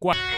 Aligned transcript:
Muy 0.00 0.37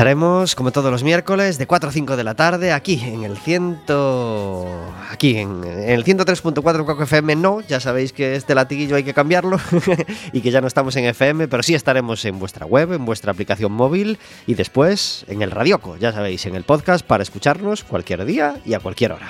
Estaremos, 0.00 0.54
como 0.54 0.72
todos 0.72 0.90
los 0.90 1.04
miércoles, 1.04 1.58
de 1.58 1.66
4 1.66 1.90
a 1.90 1.92
5 1.92 2.16
de 2.16 2.24
la 2.24 2.34
tarde, 2.34 2.72
aquí 2.72 2.98
en 3.04 3.22
el 3.22 3.36
ciento... 3.36 4.66
Aquí 5.10 5.36
en, 5.36 5.62
el 5.62 6.06
103.4 6.06 6.86
Coco 6.86 7.02
FM, 7.02 7.36
no, 7.36 7.60
ya 7.60 7.80
sabéis 7.80 8.14
que 8.14 8.34
este 8.34 8.54
latiguillo 8.54 8.96
hay 8.96 9.04
que 9.04 9.12
cambiarlo 9.12 9.60
y 10.32 10.40
que 10.40 10.50
ya 10.50 10.62
no 10.62 10.68
estamos 10.68 10.96
en 10.96 11.04
FM, 11.04 11.48
pero 11.48 11.62
sí 11.62 11.74
estaremos 11.74 12.24
en 12.24 12.38
vuestra 12.38 12.64
web, 12.64 12.94
en 12.94 13.04
vuestra 13.04 13.32
aplicación 13.32 13.72
móvil 13.72 14.18
y 14.46 14.54
después 14.54 15.26
en 15.28 15.42
el 15.42 15.50
Radioco, 15.50 15.98
ya 15.98 16.12
sabéis, 16.12 16.46
en 16.46 16.54
el 16.54 16.64
podcast 16.64 17.04
para 17.04 17.22
escucharnos 17.22 17.84
cualquier 17.84 18.24
día 18.24 18.54
y 18.64 18.72
a 18.72 18.80
cualquier 18.80 19.12
hora. 19.12 19.28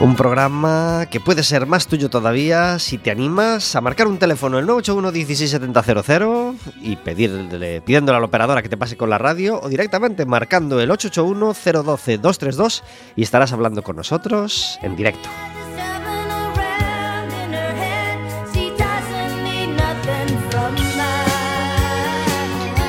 Un 0.00 0.16
programa 0.16 1.06
que 1.10 1.20
puede 1.20 1.42
ser 1.42 1.66
más 1.66 1.86
tuyo 1.86 2.10
todavía 2.10 2.78
si 2.78 2.98
te 2.98 3.10
animas 3.10 3.74
a 3.74 3.80
marcar 3.80 4.06
un 4.06 4.18
teléfono 4.18 4.58
el 4.58 4.66
981 4.66 5.12
16700 5.12 6.56
y 6.82 6.96
pedirle, 6.96 7.80
pidiéndole 7.80 8.16
a 8.16 8.20
la 8.20 8.26
operadora 8.26 8.62
que 8.62 8.68
te 8.68 8.76
pase 8.76 8.96
con 8.96 9.08
la 9.08 9.18
radio 9.18 9.60
o 9.62 9.68
directamente 9.68 10.26
marcando 10.26 10.80
el 10.80 10.90
881 10.90 11.84
012 11.84 12.18
232 12.18 12.82
y 13.16 13.22
estarás 13.22 13.52
hablando 13.52 13.82
con 13.82 13.96
nosotros 13.96 14.78
en 14.82 14.96
directo. 14.96 15.28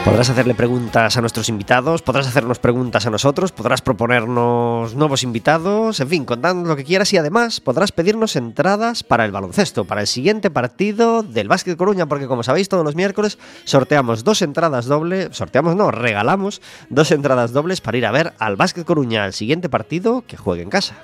Podrás 0.05 0.29
hacerle 0.29 0.53
preguntas 0.53 1.17
a 1.17 1.21
nuestros 1.21 1.49
invitados, 1.49 2.03
podrás 2.03 2.27
hacernos 2.27 2.59
preguntas 2.59 3.07
a 3.07 3.09
nosotros, 3.09 3.51
podrás 3.51 3.81
proponernos 3.81 4.93
nuevos 4.93 5.23
invitados, 5.23 5.99
en 5.99 6.07
fin, 6.07 6.25
contando 6.25 6.69
lo 6.69 6.75
que 6.75 6.83
quieras 6.83 7.11
y 7.11 7.17
además 7.17 7.59
podrás 7.59 7.91
pedirnos 7.91 8.35
entradas 8.35 9.01
para 9.01 9.25
el 9.25 9.31
baloncesto, 9.31 9.85
para 9.85 10.01
el 10.01 10.07
siguiente 10.07 10.51
partido 10.51 11.23
del 11.23 11.47
Básquet 11.47 11.75
Coruña, 11.75 12.05
porque 12.05 12.27
como 12.27 12.43
sabéis 12.43 12.69
todos 12.69 12.85
los 12.85 12.95
miércoles 12.95 13.39
sorteamos 13.63 14.23
dos 14.23 14.43
entradas 14.43 14.85
dobles, 14.85 15.35
sorteamos 15.35 15.75
no, 15.75 15.89
regalamos 15.89 16.61
dos 16.89 17.09
entradas 17.11 17.51
dobles 17.51 17.81
para 17.81 17.97
ir 17.97 18.05
a 18.05 18.11
ver 18.11 18.33
al 18.37 18.57
Básquet 18.57 18.85
Coruña, 18.85 19.23
al 19.23 19.33
siguiente 19.33 19.69
partido 19.69 20.23
que 20.27 20.37
juegue 20.37 20.61
en 20.61 20.69
casa. 20.69 20.95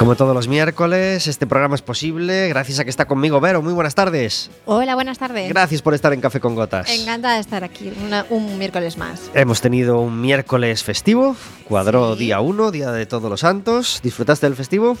Como 0.00 0.16
todos 0.16 0.34
los 0.34 0.48
miércoles, 0.48 1.26
este 1.26 1.46
programa 1.46 1.74
es 1.74 1.82
posible 1.82 2.48
gracias 2.48 2.78
a 2.78 2.84
que 2.84 2.90
está 2.90 3.04
conmigo 3.04 3.38
Vero. 3.38 3.60
Muy 3.60 3.74
buenas 3.74 3.94
tardes. 3.94 4.50
Hola, 4.64 4.94
buenas 4.94 5.18
tardes. 5.18 5.50
Gracias 5.50 5.82
por 5.82 5.92
estar 5.92 6.14
en 6.14 6.22
Café 6.22 6.40
con 6.40 6.54
Gotas. 6.54 6.88
Encantada 6.88 7.34
de 7.34 7.40
estar 7.42 7.64
aquí 7.64 7.92
un 8.30 8.58
miércoles 8.58 8.96
más. 8.96 9.30
Hemos 9.34 9.60
tenido 9.60 10.00
un 10.00 10.22
miércoles 10.22 10.82
festivo, 10.84 11.36
cuadró 11.68 12.16
día 12.16 12.40
1, 12.40 12.70
Día 12.70 12.92
de 12.92 13.04
Todos 13.04 13.28
los 13.28 13.40
Santos. 13.40 14.00
¿Disfrutaste 14.02 14.46
del 14.46 14.56
festivo? 14.56 14.96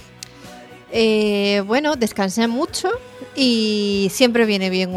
Eh, 0.92 1.62
bueno, 1.66 1.96
descansé 1.96 2.46
mucho 2.46 2.90
y 3.34 4.08
siempre 4.12 4.44
viene 4.44 4.68
bien 4.68 4.90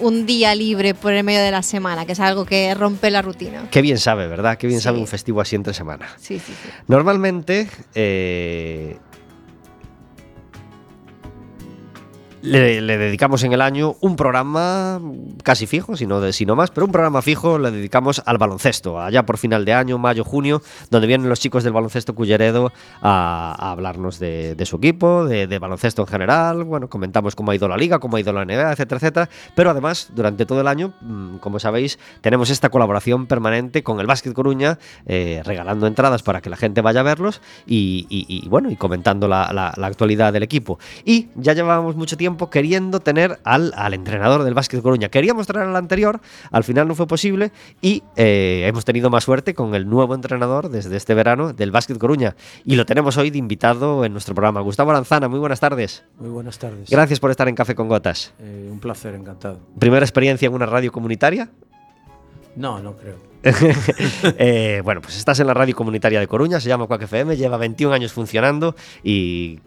un, 0.00 0.26
día 0.26 0.52
libre 0.56 0.94
por 0.94 1.12
el 1.12 1.22
medio 1.22 1.42
de 1.42 1.52
la 1.52 1.62
semana, 1.62 2.06
que 2.06 2.12
es 2.12 2.20
algo 2.20 2.44
que 2.44 2.74
rompe 2.74 3.08
la 3.08 3.22
rutina. 3.22 3.68
Qué 3.70 3.82
bien 3.82 3.98
sabe, 3.98 4.26
¿verdad? 4.26 4.58
Qué 4.58 4.66
bien 4.66 4.80
sabe 4.80 4.98
un 4.98 5.06
festivo 5.06 5.40
así 5.40 5.54
entre 5.54 5.74
semana. 5.74 6.08
Sí, 6.18 6.40
sí, 6.40 6.52
sí. 6.60 6.70
Normalmente, 6.88 7.68
eh, 7.94 8.96
le, 12.44 12.98
dedicamos 12.98 13.42
en 13.42 13.52
el 13.52 13.60
año 13.60 13.96
un 14.00 14.16
programa 14.16 15.00
casi 15.42 15.66
fijo, 15.66 15.96
si 15.96 16.06
no, 16.06 16.20
de, 16.20 16.32
más, 16.54 16.70
pero 16.70 16.84
un 16.84 16.92
programa 16.92 17.22
fijo 17.22 17.58
le 17.58 17.70
dedicamos 17.70 18.22
al 18.26 18.38
baloncesto, 18.38 19.00
allá 19.00 19.24
por 19.24 19.38
final 19.38 19.64
de 19.64 19.72
año, 19.72 19.98
mayo, 19.98 20.24
junio, 20.24 20.60
donde 20.90 21.06
vienen 21.06 21.28
los 21.28 21.40
chicos 21.40 21.64
del 21.64 21.72
baloncesto 21.72 22.14
Culleredo 22.14 22.70
a, 23.00 23.70
hablarnos 23.72 24.18
de, 24.18 24.62
su 24.64 24.76
equipo, 24.76 25.24
de, 25.24 25.58
baloncesto 25.58 26.02
en 26.02 26.08
general, 26.08 26.64
bueno, 26.64 26.88
comentamos 26.88 27.34
cómo 27.34 27.50
ha 27.50 27.54
ido 27.54 27.66
la 27.66 27.76
liga, 27.76 27.98
cómo 27.98 28.16
ha 28.16 28.20
ido 28.20 28.32
la 28.32 28.44
NBA, 28.44 28.72
etcétera, 28.72 28.98
etcétera, 28.98 29.28
pero 29.54 29.70
además, 29.70 30.10
durante 30.14 30.44
todo 30.44 30.60
el 30.60 30.68
año, 30.68 30.92
mm, 31.00 31.36
como 31.38 31.58
sabéis, 31.58 31.98
tenemos 32.20 32.50
esta 32.50 32.68
colaboración 32.68 33.26
permanente 33.26 33.82
con 33.82 34.00
el 34.00 34.06
Básquet 34.06 34.34
Coruña, 34.34 34.78
eh, 35.06 35.42
regalando 35.44 35.86
entradas 35.86 36.22
para 36.22 36.42
que 36.42 36.50
la 36.50 36.56
gente 36.56 36.82
vaya 36.82 37.00
a 37.00 37.04
verlos 37.04 37.40
y, 37.66 38.46
bueno, 38.48 38.70
y 38.70 38.76
comentando 38.76 39.28
la, 39.28 39.50
la 39.52 39.86
actualidad 39.86 40.32
del 40.32 40.42
equipo. 40.42 40.78
Y 41.04 41.28
ya 41.36 41.54
llevábamos 41.54 41.96
mucho 41.96 42.16
tiempo 42.16 42.33
queriendo 42.50 43.00
tener 43.00 43.38
al, 43.44 43.72
entrenador 43.94 44.44
del 44.44 44.54
Básquet 44.54 44.82
Coruña. 44.82 45.08
Queríamos 45.08 45.46
traer 45.46 45.68
al 45.68 45.76
anterior, 45.76 46.20
al 46.50 46.64
final 46.64 46.88
no 46.88 46.94
fue 46.94 47.06
posible 47.06 47.52
y 47.80 48.02
eh, 48.16 48.64
hemos 48.66 48.84
tenido 48.84 49.10
más 49.10 49.24
suerte 49.24 49.54
con 49.54 49.74
el 49.74 49.88
nuevo 49.88 50.14
entrenador 50.14 50.68
desde 50.68 50.96
este 50.96 51.14
verano 51.14 51.52
del 51.52 51.70
Básquet 51.70 51.98
Coruña. 51.98 52.36
Y 52.64 52.76
lo 52.76 52.86
tenemos 52.86 53.16
hoy 53.16 53.30
de 53.30 53.38
invitado 53.38 54.04
en 54.04 54.12
nuestro 54.12 54.34
programa. 54.34 54.60
Gustavo 54.60 54.90
Aranzana, 54.90 55.28
muy 55.28 55.38
buenas 55.38 55.60
tardes. 55.60 56.04
Muy 56.18 56.30
buenas 56.30 56.58
tardes. 56.58 56.90
Gracias 56.90 57.20
por 57.20 57.30
estar 57.30 57.48
en 57.48 57.54
Café 57.54 57.74
con 57.74 57.88
Gotas. 57.88 58.34
Eh, 58.38 58.68
un 58.70 58.80
placer, 58.80 59.14
encantado. 59.14 59.60
¿Primera 59.78 60.04
experiencia 60.04 60.46
en 60.46 60.54
una 60.54 60.66
radio 60.66 60.92
comunitaria? 60.92 61.50
No, 62.56 62.80
no 62.80 62.96
creo. 62.96 63.34
eh, 64.38 64.80
bueno, 64.84 65.02
pues 65.02 65.16
estás 65.18 65.38
en 65.40 65.46
la 65.46 65.54
radio 65.54 65.74
comunitaria 65.76 66.18
de 66.18 66.26
Coruña, 66.26 66.60
se 66.60 66.68
llama 66.68 66.86
Quack 66.86 67.02
FM, 67.02 67.36
lleva 67.36 67.58
21 67.58 67.94
años 67.94 68.12
funcionando 68.12 68.74
y, 69.02 69.58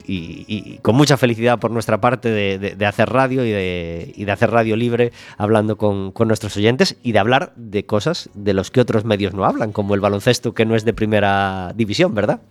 con 0.82 0.96
mucha 0.96 1.16
felicidad 1.18 1.60
por 1.60 1.70
nuestra 1.72 2.02
parte 2.02 2.32
de 2.32 2.86
hacer 2.86 3.10
radio 3.10 3.46
y 3.46 3.52
de, 3.52 4.14
y 4.16 4.26
de, 4.26 4.32
hacer 4.32 4.50
radio 4.50 4.76
libre, 4.76 5.12
hablando 5.38 5.78
con, 5.78 6.12
con, 6.12 6.28
nuestros 6.28 6.58
oyentes 6.58 6.98
y 7.04 7.12
de 7.12 7.20
hablar 7.20 7.54
de 7.56 7.86
cosas 7.86 8.30
de 8.34 8.54
los 8.54 8.72
que 8.72 8.82
otros 8.82 9.06
medios 9.06 9.34
no 9.34 9.46
hablan, 9.46 9.72
como 9.72 9.94
el 9.94 10.02
baloncesto 10.02 10.54
que 10.54 10.66
no 10.66 10.76
es 10.76 10.84
de 10.84 10.94
primera 10.94 11.74
división, 11.76 12.16
¿verdad? 12.16 12.42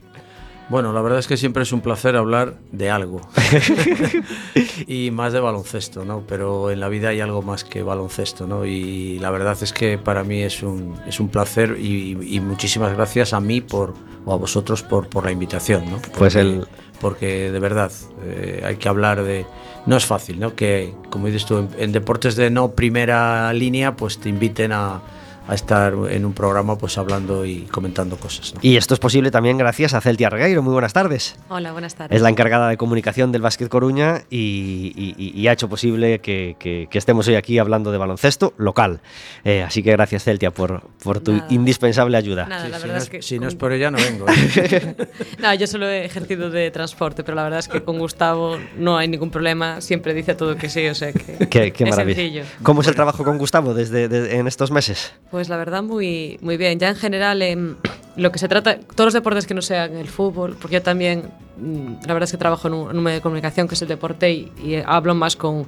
Bueno, 0.68 0.92
la 0.92 1.00
verdad 1.00 1.20
es 1.20 1.28
que 1.28 1.36
siempre 1.36 1.62
es 1.62 1.72
un 1.72 1.80
placer 1.80 2.16
hablar 2.16 2.56
de 2.72 2.90
algo. 2.90 3.20
y 4.86 5.10
más 5.12 5.32
de 5.32 5.40
baloncesto, 5.40 6.04
¿no? 6.04 6.24
Pero 6.26 6.70
en 6.70 6.80
la 6.80 6.88
vida 6.88 7.10
hay 7.10 7.20
algo 7.20 7.42
más 7.42 7.62
que 7.62 7.82
baloncesto, 7.82 8.46
¿no? 8.46 8.66
Y 8.66 9.18
la 9.20 9.30
verdad 9.30 9.56
es 9.60 9.72
que 9.72 9.96
para 9.96 10.24
mí 10.24 10.42
es 10.42 10.62
un, 10.62 10.96
es 11.06 11.20
un 11.20 11.28
placer 11.28 11.76
y, 11.78 12.36
y 12.36 12.40
muchísimas 12.40 12.94
gracias 12.94 13.32
a 13.32 13.40
mí 13.40 13.60
por, 13.60 13.94
o 14.24 14.32
a 14.32 14.36
vosotros 14.36 14.82
por, 14.82 15.08
por 15.08 15.24
la 15.24 15.30
invitación, 15.30 15.84
¿no? 15.84 15.98
Porque, 15.98 16.18
pues 16.18 16.34
el... 16.34 16.66
Porque 17.00 17.52
de 17.52 17.58
verdad 17.60 17.92
eh, 18.24 18.62
hay 18.64 18.76
que 18.76 18.88
hablar 18.88 19.22
de... 19.22 19.46
No 19.84 19.96
es 19.96 20.06
fácil, 20.06 20.40
¿no? 20.40 20.56
Que, 20.56 20.94
como 21.10 21.26
dices 21.26 21.44
tú, 21.44 21.58
en, 21.58 21.68
en 21.78 21.92
deportes 21.92 22.34
de 22.34 22.50
no 22.50 22.72
primera 22.72 23.52
línea, 23.52 23.94
pues 23.96 24.18
te 24.18 24.30
inviten 24.30 24.72
a 24.72 25.02
a 25.48 25.54
estar 25.54 25.94
en 26.10 26.24
un 26.24 26.32
programa 26.32 26.76
pues 26.76 26.98
hablando 26.98 27.44
y 27.44 27.62
comentando 27.70 28.16
cosas. 28.16 28.54
¿no? 28.54 28.60
Y 28.62 28.76
esto 28.76 28.94
es 28.94 29.00
posible 29.00 29.30
también 29.30 29.56
gracias 29.58 29.94
a 29.94 30.00
Celtia 30.00 30.28
Regueiro. 30.28 30.62
Muy 30.62 30.72
buenas 30.72 30.92
tardes. 30.92 31.36
Hola, 31.48 31.72
buenas 31.72 31.94
tardes. 31.94 32.16
Es 32.16 32.22
la 32.22 32.30
encargada 32.30 32.68
de 32.68 32.76
comunicación 32.76 33.30
del 33.32 33.42
Básquet 33.42 33.68
Coruña 33.68 34.22
y, 34.28 34.92
y, 34.96 35.40
y 35.40 35.46
ha 35.48 35.52
hecho 35.52 35.68
posible 35.68 36.18
que, 36.20 36.56
que, 36.58 36.88
que, 36.90 36.98
estemos 36.98 37.28
hoy 37.28 37.36
aquí 37.36 37.58
hablando 37.58 37.92
de 37.92 37.98
baloncesto 37.98 38.54
local. 38.56 39.00
Eh, 39.44 39.62
así 39.62 39.82
que 39.82 39.92
gracias 39.92 40.24
Celtia 40.24 40.50
por, 40.50 40.82
por 41.02 41.20
tu 41.20 41.32
Nada. 41.32 41.46
indispensable 41.50 42.16
ayuda. 42.16 42.46
Nada, 42.46 42.64
Sí, 42.64 42.70
la 42.70 42.78
si, 42.78 42.82
verdad 42.82 42.94
no 42.94 42.98
es 42.98 43.04
es, 43.04 43.10
que 43.10 43.22
si 43.22 43.36
con- 43.36 43.42
no 43.44 43.48
es 43.48 43.54
por 43.54 43.72
ella 43.72 43.90
no 43.90 43.98
vengo. 43.98 44.26
¿eh? 44.28 44.96
No, 45.38 45.54
yo 45.54 45.66
solo 45.66 45.86
he 45.88 46.04
ejercido 46.04 46.50
de 46.50 46.70
transporte, 46.70 47.22
pero 47.22 47.36
la 47.36 47.44
verdad 47.44 47.60
es 47.60 47.68
que 47.68 47.82
con 47.82 47.98
Gustavo 47.98 48.56
no 48.78 48.96
hay 48.98 49.06
ningún 49.08 49.30
problema, 49.30 49.80
siempre 49.80 50.14
dice 50.14 50.32
a 50.32 50.36
todo 50.36 50.56
que 50.56 50.68
sí, 50.68 50.86
o 50.88 50.94
sea 50.94 51.12
que 51.12 51.46
Qué, 51.48 51.72
qué 51.72 51.84
es 51.84 51.90
maravilla. 51.90 52.16
sencillo. 52.16 52.42
¿Cómo 52.62 52.80
es 52.80 52.88
el 52.88 52.94
trabajo 52.94 53.22
con 53.22 53.38
Gustavo 53.38 53.74
desde 53.74 54.08
de, 54.08 54.36
en 54.38 54.46
estos 54.46 54.70
meses? 54.70 55.12
Pues 55.30 55.35
Pues 55.36 55.50
la 55.50 55.58
verdad 55.58 55.82
muy, 55.82 56.38
muy 56.40 56.56
bien. 56.56 56.78
Ya 56.78 56.88
en 56.88 56.96
general, 56.96 57.42
en 57.42 57.76
lo 58.16 58.32
que 58.32 58.38
se 58.38 58.48
trata, 58.48 58.78
todos 58.80 59.08
los 59.08 59.12
deportes 59.12 59.46
que 59.46 59.52
no 59.52 59.60
sean 59.60 59.94
el 59.94 60.08
fútbol, 60.08 60.56
porque 60.58 60.76
yo 60.76 60.82
también, 60.82 61.24
mm, 61.58 62.06
la 62.06 62.14
verdad 62.14 62.22
es 62.22 62.30
que 62.30 62.38
trabajo 62.38 62.68
en 62.68 62.72
un, 62.72 62.90
en 62.90 62.96
un 62.96 63.04
medio 63.04 63.16
de 63.16 63.20
comunicación 63.20 63.68
que 63.68 63.74
es 63.74 63.82
el 63.82 63.88
deporte 63.88 64.32
y, 64.32 64.50
y 64.64 64.76
hablo 64.76 65.14
más 65.14 65.36
con 65.36 65.66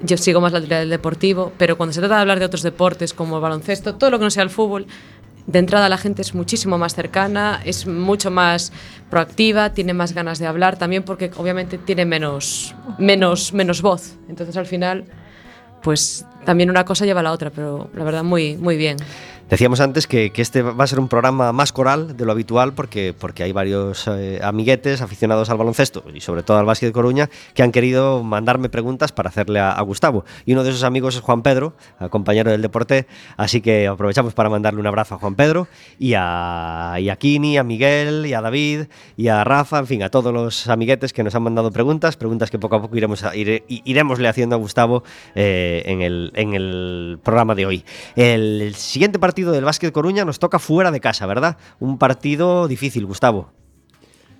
yo 0.00 0.16
sigo 0.16 0.40
más 0.40 0.52
la 0.52 0.60
teoría 0.60 0.78
del 0.78 0.88
deportivo, 0.88 1.52
pero 1.58 1.76
cuando 1.76 1.92
se 1.92 2.00
trata 2.00 2.14
de 2.14 2.20
hablar 2.22 2.38
de 2.38 2.46
otros 2.46 2.62
deportes 2.62 3.12
como 3.12 3.36
el 3.36 3.42
baloncesto, 3.42 3.96
todo 3.96 4.10
lo 4.10 4.18
que 4.18 4.24
no 4.24 4.30
sea 4.30 4.44
el 4.44 4.48
fútbol, 4.48 4.86
de 5.46 5.58
entrada 5.58 5.90
la 5.90 5.98
gente 5.98 6.22
es 6.22 6.34
muchísimo 6.34 6.78
más 6.78 6.94
cercana, 6.94 7.60
es 7.66 7.86
mucho 7.86 8.30
más 8.30 8.72
proactiva, 9.10 9.74
tiene 9.74 9.92
más 9.92 10.14
ganas 10.14 10.38
de 10.38 10.46
hablar 10.46 10.78
también 10.78 11.02
porque 11.02 11.30
obviamente 11.36 11.76
tiene 11.76 12.06
menos 12.06 12.74
menos 12.98 13.52
menos 13.52 13.82
voz. 13.82 14.14
Entonces 14.26 14.56
al 14.56 14.64
final 14.64 15.04
pues 15.82 16.24
también 16.46 16.70
una 16.70 16.86
cosa 16.86 17.04
lleva 17.04 17.22
la 17.22 17.32
otra, 17.32 17.50
pero 17.50 17.90
la 17.94 18.04
verdad 18.04 18.24
muy, 18.24 18.56
muy 18.56 18.78
bien. 18.78 18.96
Decíamos 19.48 19.78
antes 19.78 20.08
que, 20.08 20.32
este 20.34 20.62
va 20.62 20.82
a 20.82 20.86
ser 20.88 20.98
un 20.98 21.06
programa 21.06 21.52
más 21.52 21.72
coral 21.72 22.16
de 22.16 22.24
lo 22.24 22.32
habitual 22.32 22.72
porque, 22.72 23.14
porque 23.16 23.44
hay 23.44 23.52
varios 23.52 24.08
eh, 24.08 24.40
amiguetes 24.42 25.02
aficionados 25.02 25.50
al 25.50 25.56
baloncesto 25.56 26.02
y 26.12 26.20
sobre 26.20 26.42
todo 26.42 26.58
al 26.58 26.66
básquet 26.66 26.88
de 26.88 26.92
Coruña 26.92 27.30
que 27.54 27.62
han 27.62 27.70
querido 27.70 28.24
mandarme 28.24 28.68
preguntas 28.68 29.12
para 29.12 29.28
hacerle 29.28 29.60
a, 29.60 29.80
Gustavo. 29.82 30.24
Y 30.46 30.52
uno 30.54 30.64
de 30.64 30.70
esos 30.70 30.82
amigos 30.82 31.14
es 31.14 31.20
Juan 31.20 31.42
Pedro, 31.42 31.74
compañero 32.10 32.50
del 32.50 32.60
deporte, 32.60 33.06
así 33.36 33.60
que 33.60 33.86
aprovechamos 33.86 34.34
para 34.34 34.50
mandarle 34.50 34.80
un 34.80 34.86
abrazo 34.88 35.14
a 35.14 35.18
Juan 35.18 35.36
Pedro 35.36 35.68
y 35.96 36.14
a, 36.16 36.96
y 36.98 37.08
a 37.08 37.14
Kini, 37.14 37.56
a 37.56 37.62
Miguel 37.62 38.26
y 38.26 38.34
a 38.34 38.40
David 38.40 38.86
y 39.16 39.28
a 39.28 39.44
Rafa, 39.44 39.78
en 39.78 39.86
fin, 39.86 40.02
a 40.02 40.08
todos 40.08 40.34
los 40.34 40.66
amiguetes 40.66 41.12
que 41.12 41.22
nos 41.22 41.36
han 41.36 41.44
mandado 41.44 41.70
preguntas, 41.70 42.16
preguntas 42.16 42.50
que 42.50 42.58
poco 42.58 42.74
a 42.74 42.82
poco 42.82 42.96
iremos, 42.96 43.22
a, 43.22 43.36
ire, 43.36 43.62
haciendo 44.28 44.56
a 44.56 44.58
Gustavo 44.58 45.04
eh, 45.36 45.84
en, 45.86 46.02
el, 46.02 46.32
en 46.34 46.54
el 46.54 47.20
programa 47.22 47.54
de 47.54 47.66
hoy. 47.66 47.84
El, 48.16 48.60
el 48.62 48.74
siguiente 48.74 49.20
partido 49.20 49.35
partido 49.36 49.52
del 49.52 49.66
Básquet 49.66 49.92
Coruña 49.92 50.24
nos 50.24 50.38
toca 50.38 50.58
fuera 50.58 50.90
de 50.90 50.98
casa, 50.98 51.26
¿verdad? 51.26 51.58
Un 51.78 51.98
partido 51.98 52.68
difícil, 52.68 53.04
Gustavo. 53.04 53.50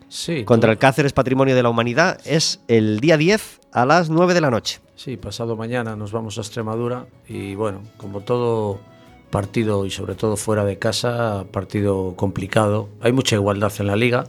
Sí. 0.09 0.43
Contra 0.45 0.69
todo. 0.69 0.73
el 0.73 0.79
Cáceres 0.79 1.13
Patrimonio 1.13 1.55
de 1.55 1.63
la 1.63 1.69
Humanidad 1.69 2.19
es 2.25 2.63
el 2.67 2.99
día 3.01 3.19
10 3.19 3.61
a 3.73 3.85
las 3.85 4.09
9 4.09 4.33
de 4.33 4.41
la 4.41 4.51
noche. 4.51 4.81
Sí, 4.95 5.19
pasado 5.19 5.55
mañana 5.55 5.97
nos 5.97 6.13
vamos 6.13 6.39
a 6.39 6.41
Extremadura 6.41 7.09
y 7.29 7.55
bueno, 7.57 7.83
como 7.99 8.23
todo 8.23 8.81
partido 9.29 9.85
y 9.85 9.91
sobre 9.91 10.15
todo 10.15 10.39
fuera 10.39 10.65
de 10.65 10.79
casa, 10.79 11.45
partido 11.53 12.15
complicado. 12.17 12.89
Hay 13.03 13.13
mucha 13.13 13.37
igualdad 13.37 13.75
en 13.79 13.89
la 13.89 13.97
liga 13.97 14.29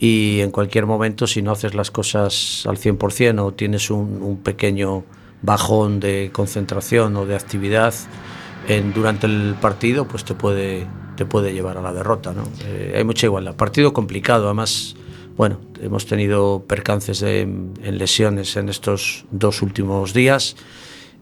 y 0.00 0.40
en 0.40 0.50
cualquier 0.50 0.86
momento 0.86 1.28
si 1.28 1.40
no 1.40 1.52
haces 1.52 1.76
las 1.76 1.92
cosas 1.92 2.66
al 2.66 2.78
100% 2.78 3.38
o 3.44 3.52
tienes 3.52 3.92
un, 3.92 4.20
un 4.22 4.38
pequeño 4.38 5.04
bajón 5.40 6.00
de 6.00 6.30
concentración 6.32 7.14
o 7.14 7.26
de 7.26 7.36
actividad, 7.36 7.94
en, 8.68 8.92
durante 8.92 9.26
el 9.26 9.54
partido 9.60 10.06
pues 10.06 10.24
te 10.24 10.34
puede, 10.34 10.86
te 11.16 11.26
puede 11.26 11.52
llevar 11.52 11.78
a 11.78 11.82
la 11.82 11.92
derrota. 11.92 12.32
¿no? 12.32 12.44
Eh, 12.64 12.94
hay 12.96 13.04
mucha 13.04 13.26
igualdad. 13.26 13.56
Partido 13.56 13.92
complicado, 13.92 14.46
además, 14.46 14.96
bueno, 15.36 15.60
hemos 15.80 16.06
tenido 16.06 16.64
percances 16.66 17.20
de, 17.20 17.42
en 17.42 17.98
lesiones 17.98 18.56
en 18.56 18.68
estos 18.68 19.24
dos 19.30 19.62
últimos 19.62 20.14
días 20.14 20.56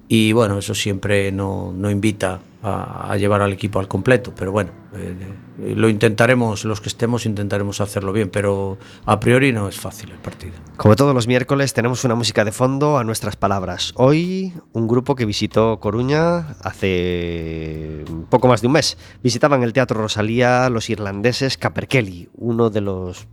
y 0.08 0.32
bueno, 0.32 0.58
eso 0.58 0.74
siempre 0.74 1.32
no, 1.32 1.72
no 1.76 1.90
invita 1.90 2.40
a, 2.62 3.12
a 3.12 3.16
llevar 3.16 3.42
al 3.42 3.52
equipo 3.52 3.78
al 3.80 3.88
completo, 3.88 4.32
pero 4.36 4.52
bueno, 4.52 4.81
eh, 4.94 5.74
lo 5.74 5.88
intentaremos, 5.88 6.64
los 6.64 6.80
que 6.80 6.88
estemos 6.88 7.26
intentaremos 7.26 7.80
hacerlo 7.80 8.12
bien, 8.12 8.30
pero 8.30 8.78
a 9.06 9.20
priori 9.20 9.52
no 9.52 9.68
es 9.68 9.78
fácil 9.78 10.10
el 10.10 10.18
partido. 10.18 10.52
Como 10.76 10.96
todos 10.96 11.14
los 11.14 11.26
miércoles 11.26 11.72
tenemos 11.72 12.04
una 12.04 12.14
música 12.14 12.44
de 12.44 12.52
fondo 12.52 12.98
a 12.98 13.04
nuestras 13.04 13.36
palabras. 13.36 13.92
Hoy 13.96 14.52
un 14.72 14.88
grupo 14.88 15.14
que 15.14 15.24
visitó 15.24 15.78
Coruña 15.80 16.56
hace 16.62 18.04
poco 18.28 18.48
más 18.48 18.60
de 18.60 18.66
un 18.66 18.74
mes. 18.74 18.98
Visitaban 19.22 19.62
el 19.62 19.72
Teatro 19.72 20.00
Rosalía 20.00 20.68
los 20.68 20.90
irlandeses 20.90 21.56
Caperkelly, 21.56 22.28
uno 22.34 22.70
de 22.70 22.80
los 22.80 23.26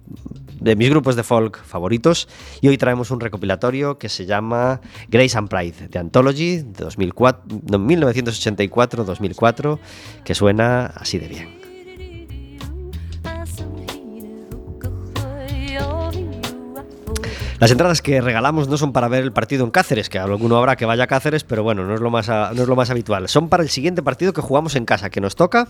de 0.59 0.75
mis 0.75 0.89
grupos 0.89 1.15
de 1.15 1.23
folk 1.23 1.63
favoritos, 1.63 2.27
y 2.61 2.67
hoy 2.67 2.77
traemos 2.77 3.09
un 3.11 3.21
recopilatorio 3.21 3.97
que 3.97 4.09
se 4.09 4.25
llama 4.25 4.81
Grace 5.07 5.37
and 5.37 5.47
Pride 5.49 5.87
de 5.87 5.99
Anthology 5.99 6.57
de 6.57 6.83
2004, 6.83 7.43
1984-2004, 7.47 9.79
que 10.23 10.35
suena 10.35 10.87
así 10.87 11.17
de 11.17 11.29
bien. 11.29 11.48
Las 17.59 17.71
entradas 17.71 18.01
que 18.01 18.21
regalamos 18.21 18.69
no 18.69 18.77
son 18.77 18.93
para 18.93 19.09
ver 19.09 19.23
el 19.23 19.33
partido 19.33 19.65
en 19.65 19.71
Cáceres, 19.71 20.07
que 20.09 20.17
alguno 20.17 20.57
habrá 20.57 20.77
que 20.77 20.85
vaya 20.85 21.03
a 21.03 21.07
Cáceres, 21.07 21.43
pero 21.43 21.61
bueno, 21.61 21.85
no 21.85 21.93
es 21.93 21.99
lo 21.99 22.09
más, 22.09 22.29
a, 22.29 22.53
no 22.53 22.61
es 22.61 22.67
lo 22.69 22.75
más 22.75 22.89
habitual. 22.89 23.27
Son 23.27 23.49
para 23.49 23.63
el 23.63 23.69
siguiente 23.69 24.01
partido 24.01 24.31
que 24.31 24.41
jugamos 24.41 24.75
en 24.75 24.85
casa, 24.85 25.09
que 25.09 25.19
nos 25.19 25.35
toca. 25.35 25.67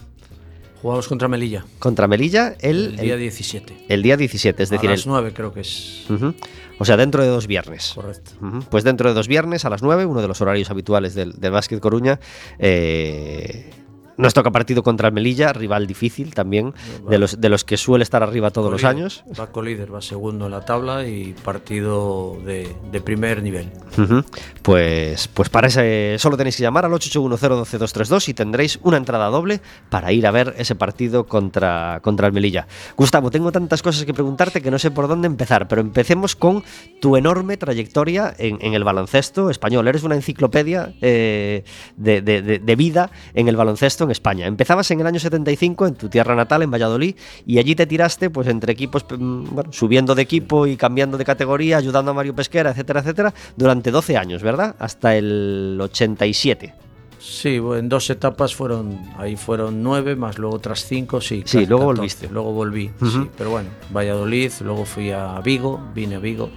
Jugamos 0.83 1.07
contra 1.07 1.27
Melilla. 1.27 1.65
Contra 1.79 2.07
Melilla 2.07 2.55
el, 2.59 2.91
el 2.93 2.97
día 2.97 3.17
17. 3.17 3.85
El 3.89 4.03
día 4.03 4.17
17, 4.17 4.63
es 4.63 4.69
decir. 4.69 4.87
A 4.87 4.93
las 4.93 5.05
el, 5.05 5.09
9 5.09 5.33
creo 5.33 5.51
que 5.51 5.61
es. 5.61 6.05
Uh 6.09 6.13
-huh. 6.13 6.33
O 6.77 6.85
sea, 6.85 6.95
dentro 6.95 7.23
de 7.23 7.29
dos 7.29 7.47
viernes. 7.47 7.91
Correcto. 7.95 8.31
Uh 8.39 8.45
-huh. 8.45 8.63
Pues 8.69 8.83
dentro 8.83 9.09
de 9.09 9.15
dos 9.15 9.27
viernes 9.27 9.65
a 9.65 9.69
las 9.69 9.81
9, 9.81 10.05
uno 10.05 10.21
de 10.21 10.27
los 10.27 10.39
horarios 10.41 10.69
habituales 10.69 11.15
del, 11.15 11.33
del 11.33 11.51
Básquet 11.51 11.79
Coruña. 11.79 12.19
Eh, 12.59 13.71
nos 14.19 14.33
toca 14.33 14.51
partido 14.51 14.83
contra 14.83 15.07
el 15.07 15.13
Melilla, 15.13 15.53
rival 15.53 15.87
difícil 15.87 16.33
también, 16.33 16.73
va. 17.05 17.09
de, 17.09 17.17
los, 17.17 17.39
de 17.39 17.49
los 17.49 17.63
que 17.63 17.77
suele 17.77 18.03
estar 18.03 18.21
arriba 18.21 18.51
todos 18.51 18.69
los 18.69 18.83
años. 18.83 19.23
Va 19.39 19.47
co-líder, 19.47 19.93
va 19.93 20.01
segundo 20.01 20.45
en 20.45 20.51
la 20.51 20.65
tabla 20.65 21.07
y 21.07 21.33
partido 21.41 22.37
de, 22.45 22.67
de 22.91 23.01
primer 23.01 23.41
nivel. 23.41 23.71
Uh 23.97 24.01
-huh. 24.01 24.25
Pues, 24.61 25.29
pues 25.29 25.49
para 25.49 25.67
ese 25.67 26.17
solo 26.19 26.35
tenéis 26.35 26.57
que 26.57 26.63
llamar 26.63 26.83
al 26.85 26.91
881012232 26.91 28.27
y 28.27 28.33
tendréis 28.33 28.79
una 28.83 28.97
entrada 28.97 29.27
doble 29.27 29.61
para 29.89 30.11
ir 30.11 30.27
a 30.27 30.31
ver 30.31 30.53
ese 30.57 30.75
partido 30.75 31.25
contra, 31.25 31.99
contra 32.01 32.27
el 32.27 32.33
Melilla. 32.33 32.67
Gustavo, 32.97 33.31
tengo 33.31 33.51
tantas 33.51 33.81
cosas 33.81 34.03
que 34.03 34.13
preguntarte 34.13 34.61
que 34.61 34.69
no 34.69 34.79
sé 34.79 34.91
por 34.91 35.07
dónde 35.07 35.27
empezar, 35.27 35.67
pero 35.69 35.81
empecemos 35.81 36.35
con 36.35 36.63
tu 36.99 37.15
enorme 37.15 37.55
trayectoria 37.55 38.33
en, 38.37 38.57
en 38.61 38.73
el 38.73 38.83
baloncesto 38.83 39.49
español. 39.49 39.87
Eres 39.87 40.03
una 40.03 40.15
enciclopedia 40.15 40.93
eh, 41.01 41.63
de, 41.95 42.21
de, 42.21 42.41
de 42.41 42.75
vida 42.75 43.11
en 43.33 43.47
el 43.47 43.55
baloncesto 43.55 44.08
en 44.09 44.11
España. 44.11 44.47
Empezabas 44.47 44.89
en 44.91 44.99
el 44.99 45.07
año 45.07 45.19
75 45.19 45.87
en 45.87 45.95
tu 45.95 46.09
tierra 46.09 46.35
natal, 46.35 46.63
en 46.63 46.71
Valladolid, 46.71 47.15
y 47.45 47.59
allí 47.59 47.75
te 47.75 47.85
tiraste 47.85 48.29
pues 48.29 48.47
entre 48.47 48.73
equipos, 48.73 49.05
mm, 49.09 49.45
bueno, 49.51 49.71
subiendo 49.71 50.15
de 50.15 50.23
equipo 50.23 50.67
y 50.67 50.75
cambiando 50.75 51.17
de 51.17 51.25
categoría, 51.25 51.77
ayudando 51.77 52.11
a 52.11 52.13
Mario 52.13 52.35
Pesquera, 52.35 52.71
etcétera, 52.71 53.01
etcétera, 53.01 53.33
durante 53.55 53.91
12 53.91 54.17
años, 54.17 54.43
¿verdad? 54.43 54.75
Hasta 54.79 55.15
el 55.15 55.77
87. 55.79 56.73
Sí, 57.19 57.55
en 57.57 57.89
dos 57.89 58.09
etapas 58.09 58.55
fueron, 58.55 58.97
ahí 59.17 59.35
fueron 59.35 59.83
nueve, 59.83 60.15
más 60.15 60.37
luego 60.37 60.55
otras 60.55 60.85
cinco, 60.85 61.19
sí. 61.19 61.43
Sí, 61.45 61.65
luego 61.65 61.87
14, 61.89 61.99
volviste. 61.99 62.29
Luego 62.29 62.53
volví, 62.53 62.87
uh 62.87 63.03
-huh. 63.03 63.23
sí, 63.23 63.29
pero 63.37 63.49
bueno, 63.49 63.69
Valladolid, 63.93 64.51
luego 64.63 64.85
fui 64.85 65.11
a 65.11 65.39
Vigo, 65.41 65.81
vine 65.93 66.15
a 66.15 66.19
Vigo. 66.19 66.49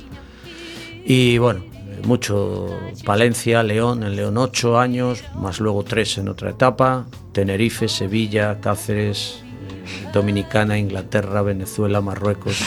Y 1.05 1.37
bueno, 1.39 1.65
mucho 2.05 2.69
Palencia, 3.05 3.63
León, 3.63 4.03
en 4.03 4.17
León 4.17 4.39
ocho 4.39 4.79
años, 4.79 5.25
más 5.35 5.61
luego 5.61 5.83
tres 5.85 6.19
en 6.19 6.29
otra 6.29 6.51
etapa, 6.51 7.07
Tenerife, 7.33 7.89
Sevilla, 7.89 8.61
Cáceres, 8.61 9.43
Dominicana, 10.13 10.79
Inglaterra, 10.79 11.43
Venezuela, 11.43 12.01
Marruecos. 12.01 12.59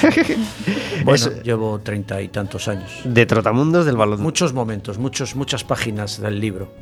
bueno, 1.05 1.25
llevo 1.43 1.79
treinta 1.79 2.22
y 2.22 2.27
tantos 2.27 2.67
años. 2.67 2.91
De 3.03 3.25
trotamundos 3.25 3.86
del 3.86 3.98
balón. 3.98 4.22
Muchos 4.22 4.53
momentos, 4.53 4.98
muchos, 4.98 5.36
muchas 5.36 5.63
páginas 5.63 6.19
del 6.22 6.39
libro 6.39 6.74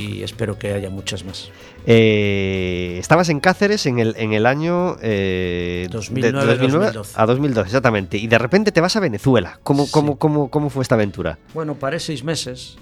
y 0.00 0.22
espero 0.22 0.58
que 0.58 0.72
haya 0.72 0.90
muchas 0.90 1.24
más. 1.24 1.50
Eh, 1.86 2.96
estabas 2.98 3.28
en 3.28 3.40
Cáceres 3.40 3.86
en 3.86 3.98
el, 3.98 4.14
en 4.16 4.32
el 4.32 4.46
año 4.46 4.96
eh, 5.02 5.88
2009, 5.90 6.38
de 6.46 6.46
2009 6.46 6.84
2012. 6.86 7.14
a 7.20 7.26
2012, 7.26 7.66
exactamente. 7.68 8.16
Y 8.18 8.26
de 8.26 8.38
repente 8.38 8.72
te 8.72 8.80
vas 8.80 8.96
a 8.96 9.00
Venezuela. 9.00 9.58
¿Cómo, 9.62 9.86
Sí. 9.86 9.92
cómo, 9.92 10.16
cómo, 10.18 10.50
cómo 10.50 10.70
fue 10.70 10.82
esta 10.82 10.94
aventura? 10.94 11.38
Bueno, 11.54 11.74
paré 11.74 11.98
seis 12.00 12.22
meses, 12.24 12.76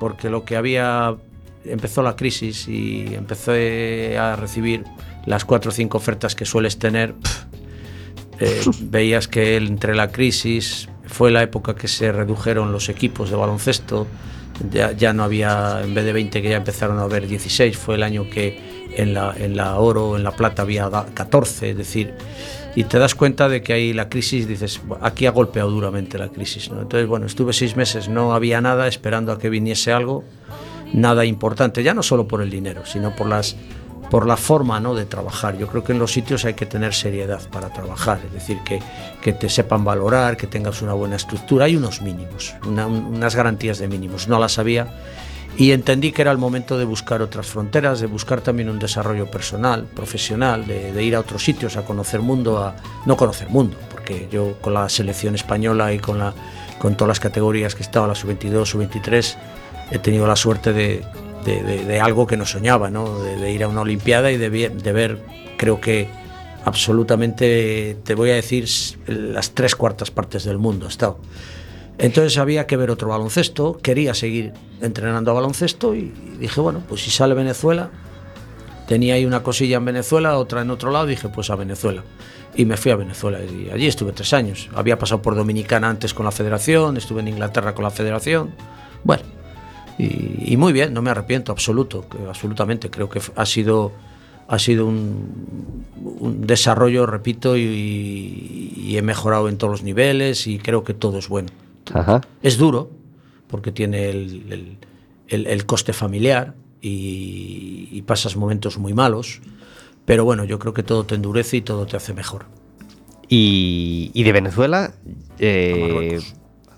porque 0.00 0.28
lo 0.30 0.44
que 0.44 0.56
había. 0.56 1.16
Empezó 1.64 2.02
la 2.02 2.14
crisis 2.16 2.66
y 2.68 3.14
empecé 3.14 4.16
a 4.16 4.36
recibir 4.36 4.84
las 5.28 5.44
cuatro 5.44 5.70
o 5.70 5.74
cinco 5.74 5.98
ofertas 5.98 6.34
que 6.34 6.44
sueles 6.44 6.78
tener. 6.78 7.14
eh, 8.40 8.60
veías 8.80 9.28
que 9.28 9.56
entre 9.56 9.94
la 9.94 10.10
crisis 10.10 10.88
fue 11.06 11.30
la 11.30 11.42
época 11.42 11.74
que 11.74 11.88
se 11.88 12.12
redujeron 12.12 12.72
los 12.72 12.88
equipos 12.88 13.30
de 13.30 13.36
baloncesto. 13.36 14.06
Ya, 14.72 14.90
ya 14.92 15.12
no 15.12 15.22
había, 15.22 15.80
en 15.84 15.94
vez 15.94 16.04
de 16.04 16.12
20 16.12 16.42
que 16.42 16.48
ya 16.50 16.56
empezaron 16.56 16.98
a 16.98 17.02
haber 17.02 17.28
16, 17.28 17.76
fue 17.78 17.94
el 17.94 18.02
año 18.02 18.28
que 18.28 18.88
en 18.96 19.14
la, 19.14 19.32
en 19.36 19.56
la 19.56 19.76
oro, 19.76 20.16
en 20.16 20.24
la 20.24 20.32
plata 20.32 20.62
había 20.62 20.88
da- 20.88 21.06
14, 21.14 21.70
es 21.70 21.76
decir, 21.76 22.14
y 22.74 22.82
te 22.84 22.98
das 22.98 23.14
cuenta 23.14 23.48
de 23.48 23.62
que 23.62 23.72
ahí 23.72 23.92
la 23.92 24.08
crisis, 24.08 24.48
dices, 24.48 24.80
"Buah, 24.84 24.98
aquí 25.02 25.26
ha 25.26 25.30
golpeado 25.30 25.70
duramente 25.70 26.18
la 26.18 26.28
crisis. 26.28 26.70
¿no? 26.72 26.82
Entonces, 26.82 27.06
bueno, 27.06 27.26
estuve 27.26 27.52
seis 27.52 27.76
meses, 27.76 28.08
no 28.08 28.34
había 28.34 28.60
nada, 28.60 28.88
esperando 28.88 29.30
a 29.30 29.38
que 29.38 29.48
viniese 29.48 29.92
algo, 29.92 30.24
nada 30.92 31.24
importante, 31.24 31.84
ya 31.84 31.94
no 31.94 32.02
solo 32.02 32.26
por 32.26 32.42
el 32.42 32.50
dinero, 32.50 32.82
sino 32.84 33.14
por 33.14 33.28
las 33.28 33.54
por 34.10 34.26
la 34.26 34.36
forma 34.36 34.80
¿no? 34.80 34.94
de 34.94 35.04
trabajar. 35.04 35.56
Yo 35.58 35.66
creo 35.66 35.84
que 35.84 35.92
en 35.92 35.98
los 35.98 36.12
sitios 36.12 36.44
hay 36.44 36.54
que 36.54 36.66
tener 36.66 36.94
seriedad 36.94 37.40
para 37.50 37.72
trabajar, 37.72 38.20
es 38.26 38.32
decir, 38.32 38.58
que, 38.64 38.80
que 39.20 39.32
te 39.32 39.48
sepan 39.48 39.84
valorar, 39.84 40.36
que 40.36 40.46
tengas 40.46 40.80
una 40.82 40.94
buena 40.94 41.16
estructura. 41.16 41.66
Hay 41.66 41.76
unos 41.76 42.00
mínimos, 42.02 42.54
una- 42.66 42.86
un- 42.86 43.04
unas 43.16 43.34
garantías 43.36 43.78
de 43.78 43.88
mínimos. 43.88 44.28
No 44.28 44.38
las 44.38 44.58
había 44.58 44.88
y 45.56 45.72
entendí 45.72 46.12
que 46.12 46.22
era 46.22 46.30
el 46.30 46.38
momento 46.38 46.78
de 46.78 46.84
buscar 46.84 47.20
otras 47.20 47.46
fronteras, 47.48 48.00
de 48.00 48.06
buscar 48.06 48.40
también 48.40 48.68
un 48.70 48.78
desarrollo 48.78 49.30
personal, 49.30 49.84
profesional, 49.84 50.66
de, 50.66 50.92
de 50.92 51.02
ir 51.02 51.16
a 51.16 51.20
otros 51.20 51.42
sitios, 51.42 51.76
a 51.76 51.82
conocer 51.84 52.20
mundo, 52.20 52.58
a 52.58 52.76
no 53.06 53.16
conocer 53.16 53.48
mundo, 53.50 53.76
porque 53.90 54.28
yo 54.30 54.56
con 54.60 54.72
la 54.74 54.88
selección 54.88 55.34
española 55.34 55.92
y 55.92 55.98
con, 55.98 56.18
la, 56.18 56.32
con 56.78 56.96
todas 56.96 57.08
las 57.08 57.20
categorías 57.20 57.74
que 57.74 57.82
estaba, 57.82 58.06
la 58.06 58.14
sub-22, 58.14 58.66
sub-23, 58.66 59.34
he 59.90 59.98
tenido 59.98 60.26
la 60.28 60.36
suerte 60.36 60.72
de, 60.72 61.02
de, 61.44 61.62
de, 61.62 61.84
de 61.84 62.00
algo 62.00 62.26
que 62.26 62.36
no 62.36 62.46
soñaba, 62.46 62.90
¿no? 62.90 63.20
De, 63.20 63.36
de, 63.36 63.52
ir 63.52 63.64
a 63.64 63.68
una 63.68 63.80
Olimpiada 63.82 64.30
y 64.30 64.36
de, 64.36 64.50
de 64.50 64.92
ver, 64.92 65.18
creo 65.56 65.80
que 65.80 66.08
absolutamente, 66.64 67.96
te 68.04 68.14
voy 68.14 68.30
a 68.30 68.34
decir, 68.34 68.66
las 69.06 69.52
tres 69.52 69.74
cuartas 69.74 70.10
partes 70.10 70.44
del 70.44 70.58
mundo 70.58 70.86
he 70.86 70.88
estado. 70.88 71.18
Entonces 71.98 72.38
había 72.38 72.66
que 72.66 72.76
ver 72.76 72.90
otro 72.90 73.08
baloncesto, 73.08 73.78
quería 73.82 74.14
seguir 74.14 74.52
entrenando 74.80 75.32
a 75.32 75.34
baloncesto 75.34 75.94
y 75.94 76.12
dije, 76.38 76.60
bueno, 76.60 76.82
pues 76.88 77.02
si 77.02 77.10
sale 77.10 77.34
Venezuela, 77.34 77.90
tenía 78.86 79.14
ahí 79.14 79.26
una 79.26 79.42
cosilla 79.42 79.78
en 79.78 79.84
Venezuela, 79.84 80.38
otra 80.38 80.62
en 80.62 80.70
otro 80.70 80.92
lado, 80.92 81.06
dije, 81.06 81.28
pues 81.28 81.50
a 81.50 81.56
Venezuela. 81.56 82.04
Y 82.54 82.64
me 82.64 82.76
fui 82.76 82.92
a 82.92 82.96
Venezuela 82.96 83.40
y 83.42 83.70
allí 83.70 83.86
estuve 83.86 84.12
tres 84.12 84.32
años. 84.32 84.68
Había 84.74 84.98
pasado 84.98 85.22
por 85.22 85.34
Dominicana 85.34 85.88
antes 85.90 86.14
con 86.14 86.24
la 86.24 86.30
federación, 86.30 86.96
estuve 86.96 87.20
en 87.20 87.28
Inglaterra 87.28 87.74
con 87.74 87.84
la 87.84 87.90
federación. 87.90 88.54
Bueno, 89.02 89.24
y, 89.98 90.52
y 90.52 90.56
muy 90.56 90.72
bien, 90.72 90.92
no 90.94 91.02
me 91.02 91.10
arrepiento, 91.10 91.52
absoluto, 91.52 92.06
absolutamente. 92.28 92.88
Creo 92.90 93.08
que 93.08 93.20
ha 93.34 93.46
sido, 93.46 93.92
ha 94.48 94.58
sido 94.58 94.86
un, 94.86 95.84
un 96.20 96.46
desarrollo, 96.46 97.04
repito, 97.06 97.56
y, 97.56 98.72
y 98.76 98.96
he 98.96 99.02
mejorado 99.02 99.48
en 99.48 99.58
todos 99.58 99.72
los 99.72 99.82
niveles 99.82 100.46
y 100.46 100.58
creo 100.58 100.84
que 100.84 100.94
todo 100.94 101.18
es 101.18 101.28
bueno. 101.28 101.48
Ajá. 101.92 102.20
Es 102.42 102.58
duro, 102.58 102.90
porque 103.48 103.72
tiene 103.72 104.08
el, 104.10 104.44
el- 104.52 104.76
el- 105.28 105.46
el 105.46 105.66
coste 105.66 105.92
familiar 105.92 106.54
y, 106.80 107.88
y 107.90 108.02
pasas 108.02 108.36
momentos 108.36 108.78
muy 108.78 108.94
malos, 108.94 109.40
pero 110.06 110.24
bueno, 110.24 110.44
yo 110.44 110.58
creo 110.58 110.72
que 110.72 110.82
todo 110.82 111.04
te 111.04 111.16
endurece 111.16 111.58
y 111.58 111.60
todo 111.60 111.86
te 111.86 111.96
hace 111.96 112.14
mejor. 112.14 112.46
Y, 113.28 114.10
y 114.14 114.22
de 114.22 114.32
Venezuela 114.32 114.94
eh, 115.38 116.18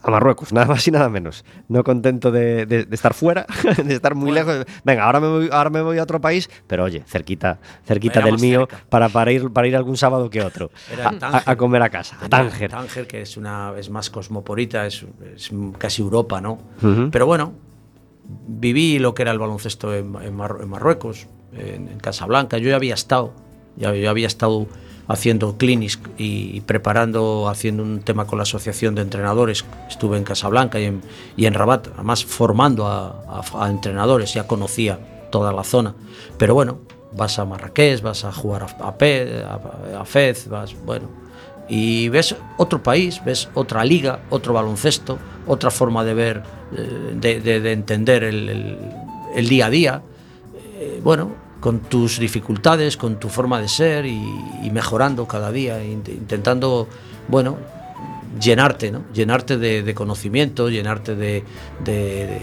A 0.03 0.11
Marruecos. 0.11 0.53
nada 0.55 0.67
más 0.67 0.87
y 0.89 0.91
nada 0.91 1.09
menos. 1.09 1.45
No 1.69 1.85
contento 1.85 2.31
de, 2.31 2.67
de- 2.67 2.85
de 2.85 2.95
estar 2.95 3.13
fuera, 3.15 3.47
de 3.85 3.95
estar 3.95 4.15
muy 4.15 4.33
lejos. 4.33 4.65
Venga, 4.85 5.05
ahora 5.05 5.21
me, 5.21 5.29
voy, 5.29 5.49
ahora 5.53 5.71
me 5.71 5.83
voy 5.83 5.99
a 5.99 6.03
otro 6.03 6.21
país, 6.21 6.49
pero 6.67 6.85
oye, 6.85 7.03
cerquita, 7.07 7.59
cerquita 7.87 8.21
del 8.21 8.39
mío 8.39 8.67
cerca. 8.69 8.85
para, 8.89 9.09
para, 9.09 9.33
ir, 9.33 9.51
para 9.53 9.67
ir 9.69 9.77
algún 9.77 9.97
sábado 9.97 10.31
que 10.31 10.43
otro. 10.43 10.71
Era 10.93 11.11
A, 11.21 11.43
a- 11.51 11.57
comer 11.57 11.83
a 11.83 11.91
casa, 11.91 12.17
a 12.23 12.29
Tánger. 12.29 12.71
Tánger, 12.71 13.07
que 13.07 13.23
es, 13.23 13.37
una, 13.37 13.73
es 13.77 13.91
más 13.91 14.09
cosmopolita, 14.11 14.87
es, 14.87 15.05
es 15.37 15.51
casi 15.79 16.03
Europa, 16.03 16.41
¿no? 16.41 16.59
Pero 17.11 17.27
bueno, 17.27 17.53
viví 18.47 18.99
lo 18.99 19.15
que 19.15 19.23
era 19.23 19.33
el 19.33 19.39
baloncesto 19.39 19.95
en, 19.95 20.15
en 20.23 20.37
Marru- 20.37 20.63
en 20.63 20.69
Marruecos, 20.69 21.27
en, 21.53 21.89
en 21.89 21.99
Casablanca. 21.99 22.59
Yo 22.59 22.71
ya 22.71 22.77
había 22.77 22.95
estado, 22.95 23.33
ya, 23.77 23.93
yo 23.95 24.09
había 24.11 24.27
estado 24.27 24.67
haciendo 25.13 25.57
clinics 25.59 25.99
y 26.19 26.61
preparando, 26.61 27.49
haciendo 27.49 27.83
un 27.83 28.01
tema 28.01 28.27
con 28.27 28.39
la 28.39 28.45
asociación 28.45 28.95
de 28.95 29.03
entrenadores. 29.03 29.65
Estuve 29.89 30.17
en 30.17 30.23
Casablanca 30.25 30.79
y 30.79 30.85
en, 30.85 31.03
y 31.37 31.47
en 31.47 31.55
Rabat, 31.55 31.89
además 31.95 32.25
formando 32.25 32.87
a, 32.87 33.69
entrenadores, 33.69 34.33
ya 34.35 34.47
conocía 34.47 34.99
toda 35.33 35.53
la 35.53 35.65
zona. 35.65 35.95
Pero 36.39 36.55
bueno, 36.55 36.79
vas 37.13 37.41
a 37.41 37.45
Marrakech, 37.45 38.01
vas 38.03 38.25
a 38.25 38.31
jugar 38.33 38.63
a, 38.63 38.87
a, 38.87 38.97
Pe- 38.97 39.43
a- 39.99 40.05
Fez, 40.05 40.49
vas, 40.49 40.75
bueno, 40.87 41.09
y 41.69 42.09
ves 42.09 42.37
otro 42.57 42.81
país, 42.81 43.21
ves 43.25 43.49
otra 43.55 43.85
liga, 43.85 44.21
otro 44.31 44.53
baloncesto, 44.55 45.19
otra 45.47 45.71
forma 45.73 46.05
de 46.05 46.15
ver, 46.15 46.43
eh, 46.77 47.15
de, 47.17 47.41
de- 47.41 47.61
de 47.61 47.73
entender 47.73 48.23
el 48.23 49.49
día 49.49 49.67
a 49.67 49.71
día. 49.71 50.03
Eh, 50.79 51.01
bueno, 51.03 51.33
con 51.61 51.81
tus 51.81 52.19
dificultades, 52.19 52.97
con 52.97 53.21
tu 53.21 53.29
forma 53.29 53.61
de 53.61 53.69
ser 53.69 54.07
y, 54.07 54.21
y 54.63 54.71
mejorando 54.71 55.27
cada 55.29 55.53
día, 55.53 55.83
int- 55.85 56.09
intentando, 56.09 56.89
bueno, 57.29 57.57
llenarte, 58.41 58.91
¿no? 58.91 59.03
Llenarte 59.13 59.59
de, 59.59 59.83
de 59.83 59.95
conocimiento, 59.95 60.69
llenarte 60.71 61.15
de, 61.17 61.45
de- 61.85 62.39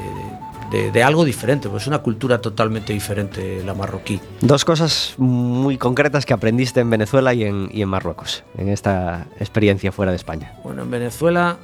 de- 0.72 0.92
de 0.92 1.02
algo 1.04 1.24
diferente, 1.24 1.70
pues 1.70 1.84
es 1.84 1.88
una 1.88 2.00
cultura 2.00 2.42
totalmente 2.42 2.92
diferente 2.92 3.64
la 3.66 3.74
marroquí. 3.74 4.20
Dos 4.42 4.66
cosas 4.66 5.14
muy 5.18 5.78
concretas 5.78 6.26
que 6.26 6.34
aprendiste 6.34 6.82
en 6.82 6.90
Venezuela 6.90 7.34
y 7.34 7.44
en, 7.46 7.70
y 7.72 7.82
en 7.82 7.88
Marruecos, 7.90 8.44
en 8.58 8.68
esta 8.68 9.28
experiencia 9.40 9.92
fuera 9.94 10.12
de 10.12 10.18
España. 10.18 10.52
Bueno, 10.66 10.82
en 10.84 10.92
Venezuela 10.92 11.56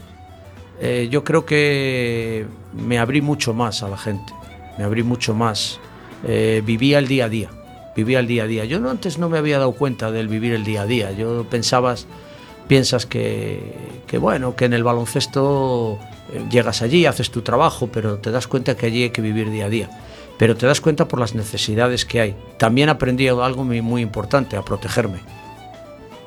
eh, 0.80 1.10
yo 1.12 1.24
creo 1.26 1.46
que 1.46 2.46
me 2.74 2.98
abrí 2.98 3.22
mucho 3.22 3.54
más 3.54 3.84
a 3.84 3.90
la 3.90 3.98
gente, 3.98 4.34
me 4.78 4.86
abrí 4.86 5.04
mucho 5.04 5.34
más. 5.36 5.80
Eh, 6.26 6.62
vivía 6.66 7.00
el 7.00 7.08
día 7.08 7.26
a 7.26 7.30
día, 7.30 7.50
vivía 7.96 8.20
el 8.20 8.28
día 8.28 8.44
a 8.44 8.48
día. 8.48 8.66
Yo 8.66 8.80
no, 8.80 8.90
antes 8.90 9.18
no 9.18 9.30
me 9.30 9.38
había 9.38 9.58
dado 9.60 9.74
cuenta 9.74 10.12
del 10.12 10.28
vivir 10.28 10.54
el 10.54 10.64
día 10.64 10.84
a 10.84 10.86
día. 10.86 11.12
Yo 11.12 11.46
pensabas, 11.50 12.08
piensas 12.68 13.06
que, 13.06 13.60
que 14.08 14.18
bueno, 14.18 14.56
que 14.56 14.66
en 14.66 14.74
el 14.74 14.84
baloncesto 14.84 16.00
eh, 16.32 16.46
llegas 16.50 16.82
allí, 16.82 17.06
haces 17.06 17.30
tu 17.30 17.42
trabajo, 17.42 17.90
pero 17.92 18.18
te 18.18 18.32
das 18.32 18.48
cuenta 18.48 18.76
que 18.78 18.86
allí 18.86 19.04
hay 19.04 19.10
que 19.10 19.22
vivir 19.22 19.50
día 19.50 19.66
a 19.66 19.70
día. 19.70 19.90
Pero 20.38 20.56
te 20.56 20.66
das 20.66 20.82
cuenta 20.82 21.08
por 21.08 21.20
las 21.20 21.36
necesidades 21.36 22.06
que 22.06 22.22
hay. 22.22 22.36
También 22.58 22.90
aprendí 22.90 23.28
algo 23.28 23.64
muy, 23.64 23.82
muy 23.82 24.02
importante, 24.02 24.58
a 24.58 24.64
protegerme, 24.64 25.20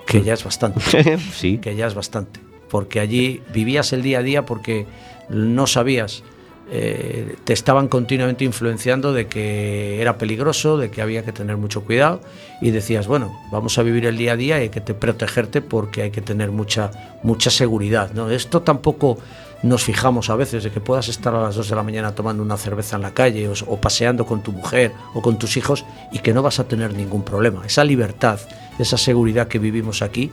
que 0.07 0.23
ya 0.23 0.35
es 0.35 0.45
bastante 0.45 0.81
sí. 1.33 1.59
que 1.59 1.75
ya 1.75 1.87
es 1.87 1.95
bastante, 1.95 2.41
porque 2.71 3.01
allí 3.01 3.43
vivías 3.53 3.93
el 3.93 4.03
día 4.03 4.21
a 4.21 4.23
día 4.23 4.47
porque 4.47 4.87
no 5.29 5.67
sabías, 5.67 6.23
eh, 6.71 7.37
te 7.45 7.53
estaban 7.53 7.87
continuamente 7.89 8.45
influenciando 8.45 9.13
de 9.13 9.27
que 9.29 10.01
era 10.01 10.19
peligroso, 10.19 10.77
de 10.79 10.91
que 10.91 11.01
había 11.03 11.25
que 11.25 11.33
tener 11.33 11.57
mucho 11.57 11.83
cuidado 11.85 12.21
y 12.61 12.71
decías, 12.71 13.07
bueno, 13.07 13.39
vamos 13.53 13.79
a 13.79 13.83
vivir 13.83 14.07
el 14.07 14.17
día 14.17 14.33
a 14.33 14.37
día 14.37 14.59
y 14.59 14.63
hay 14.63 14.69
que 14.71 14.81
te- 14.81 14.95
protegerte 14.95 15.63
porque 15.63 16.03
hay 16.03 16.11
que 16.11 16.21
tener 16.23 16.51
mucha, 16.51 16.91
mucha 17.23 17.51
seguridad. 17.51 18.11
¿no? 18.15 18.31
Esto 18.31 18.63
tampoco 18.63 19.19
nos 19.63 19.85
fijamos 19.85 20.29
a 20.29 20.37
veces 20.37 20.65
de 20.65 20.71
que 20.71 20.81
puedas 20.81 21.09
estar 21.09 21.35
a 21.35 21.41
las 21.43 21.55
2 21.57 21.69
de 21.71 21.77
la 21.77 21.83
mañana 21.83 22.15
tomando 22.15 22.43
una 22.43 22.57
cerveza 22.57 22.97
en 22.97 23.03
la 23.03 23.13
calle 23.15 23.49
o, 23.67 23.77
paseando 23.81 24.27
con 24.27 24.43
tu 24.43 24.53
mujer 24.53 24.93
o 25.15 25.23
con 25.23 25.39
tus 25.39 25.57
hijos 25.57 25.85
y 26.13 26.19
que 26.19 26.35
no 26.35 26.43
vas 26.43 26.59
a 26.61 26.65
tener 26.69 26.93
ningún 26.95 27.23
problema. 27.23 27.65
Esa 27.65 27.85
libertad, 27.85 28.39
esa 28.79 28.99
seguridad 28.99 29.49
que 29.49 29.59
vivimos 29.59 30.03
aquí, 30.03 30.31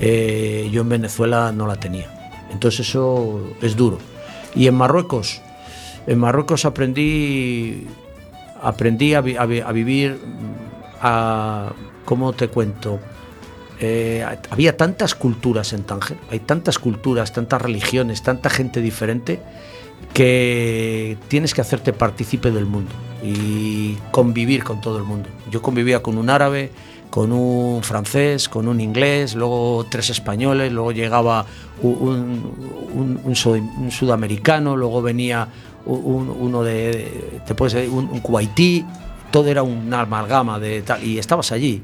eh, 0.00 0.68
yo 0.72 0.82
en 0.82 0.88
Venezuela 0.88 1.52
no 1.52 1.66
la 1.66 1.76
tenía. 1.76 2.06
Entonces 2.50 2.88
eso 2.88 3.40
es 3.60 3.76
duro. 3.76 3.98
Y 4.54 4.66
en 4.66 4.74
Marruecos, 4.74 5.42
en 6.06 6.18
Marruecos 6.18 6.64
aprendí, 6.64 7.86
aprendí 8.62 9.14
a, 9.14 9.20
vi- 9.20 9.36
a 9.36 9.46
vi- 9.46 9.60
a 9.60 9.72
vivir, 9.72 10.12
mm, 10.12 10.96
a, 11.02 11.72
¿cómo 12.04 12.32
te 12.32 12.48
cuento? 12.48 12.98
Eh, 13.80 14.24
había 14.50 14.76
tantas 14.76 15.14
culturas 15.16 15.72
en 15.72 15.82
Tánger, 15.82 16.16
hay 16.30 16.38
tantas 16.40 16.78
culturas, 16.78 17.32
tantas 17.32 17.60
religiones, 17.62 18.22
tanta 18.22 18.48
gente 18.50 18.80
diferente. 18.80 19.40
que 20.12 21.16
tienes 21.28 21.54
que 21.54 21.60
hacerte 21.60 21.92
partícipe 21.92 22.50
del 22.50 22.66
mundo 22.66 22.90
y 23.22 23.94
convivir 24.10 24.62
con 24.64 24.80
todo 24.80 24.98
el 24.98 25.04
mundo. 25.04 25.28
Yo 25.50 25.62
convivía 25.62 26.02
con 26.02 26.18
un 26.18 26.28
árabe, 26.28 26.70
con 27.08 27.32
un 27.32 27.82
francés, 27.82 28.48
con 28.48 28.68
un 28.68 28.80
inglés, 28.80 29.34
luego 29.34 29.86
tres 29.90 30.10
españoles, 30.10 30.72
luego 30.72 30.92
llegaba 30.92 31.46
un, 31.82 33.20
un, 33.24 33.90
sudamericano, 33.90 34.76
luego 34.76 35.00
venía 35.02 35.48
uno 35.86 36.62
de, 36.62 37.40
te 37.46 37.54
puedes 37.54 37.88
un, 37.88 38.08
un 38.08 38.20
kuwaití, 38.20 38.84
todo 39.30 39.48
era 39.48 39.62
una 39.62 40.02
amalgama 40.02 40.58
de 40.58 40.82
tal, 40.82 41.02
y 41.02 41.18
estabas 41.18 41.52
allí. 41.52 41.82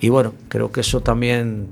Y 0.00 0.08
bueno, 0.08 0.34
creo 0.48 0.70
que 0.70 0.80
eso 0.80 1.00
también 1.00 1.68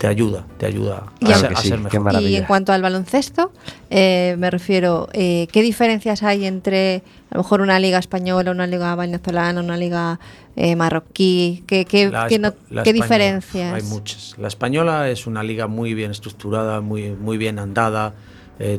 te 0.00 0.06
ayuda, 0.06 0.46
te 0.56 0.64
ayuda 0.64 1.04
a, 1.20 1.34
ser, 1.60 1.78
mejor. 1.78 2.22
Y 2.22 2.34
en 2.34 2.44
cuanto 2.44 2.72
al 2.72 2.80
baloncesto, 2.80 3.52
eh, 3.90 4.34
me 4.38 4.50
refiero, 4.50 5.10
eh, 5.12 5.46
¿qué 5.52 5.60
diferencias 5.60 6.22
hay 6.22 6.46
entre 6.46 7.02
a 7.30 7.36
lo 7.36 7.42
mejor 7.42 7.60
una 7.60 7.78
liga 7.78 7.98
española, 7.98 8.50
una 8.50 8.66
liga 8.66 8.96
venezolana, 8.96 9.60
una 9.60 9.76
liga 9.76 10.18
eh, 10.56 10.74
marroquí? 10.74 11.64
¿Qué, 11.66 11.84
qué, 11.84 12.10
qué, 12.30 12.92
diferencias? 12.94 13.74
Hay 13.74 13.82
muchas. 13.82 14.36
La 14.38 14.48
española 14.48 15.10
es 15.10 15.26
una 15.26 15.42
liga 15.42 15.66
muy 15.66 15.92
bien 15.92 16.12
estructurada, 16.12 16.80
muy, 16.80 17.10
muy 17.10 17.36
bien 17.36 17.58
andada, 17.58 18.14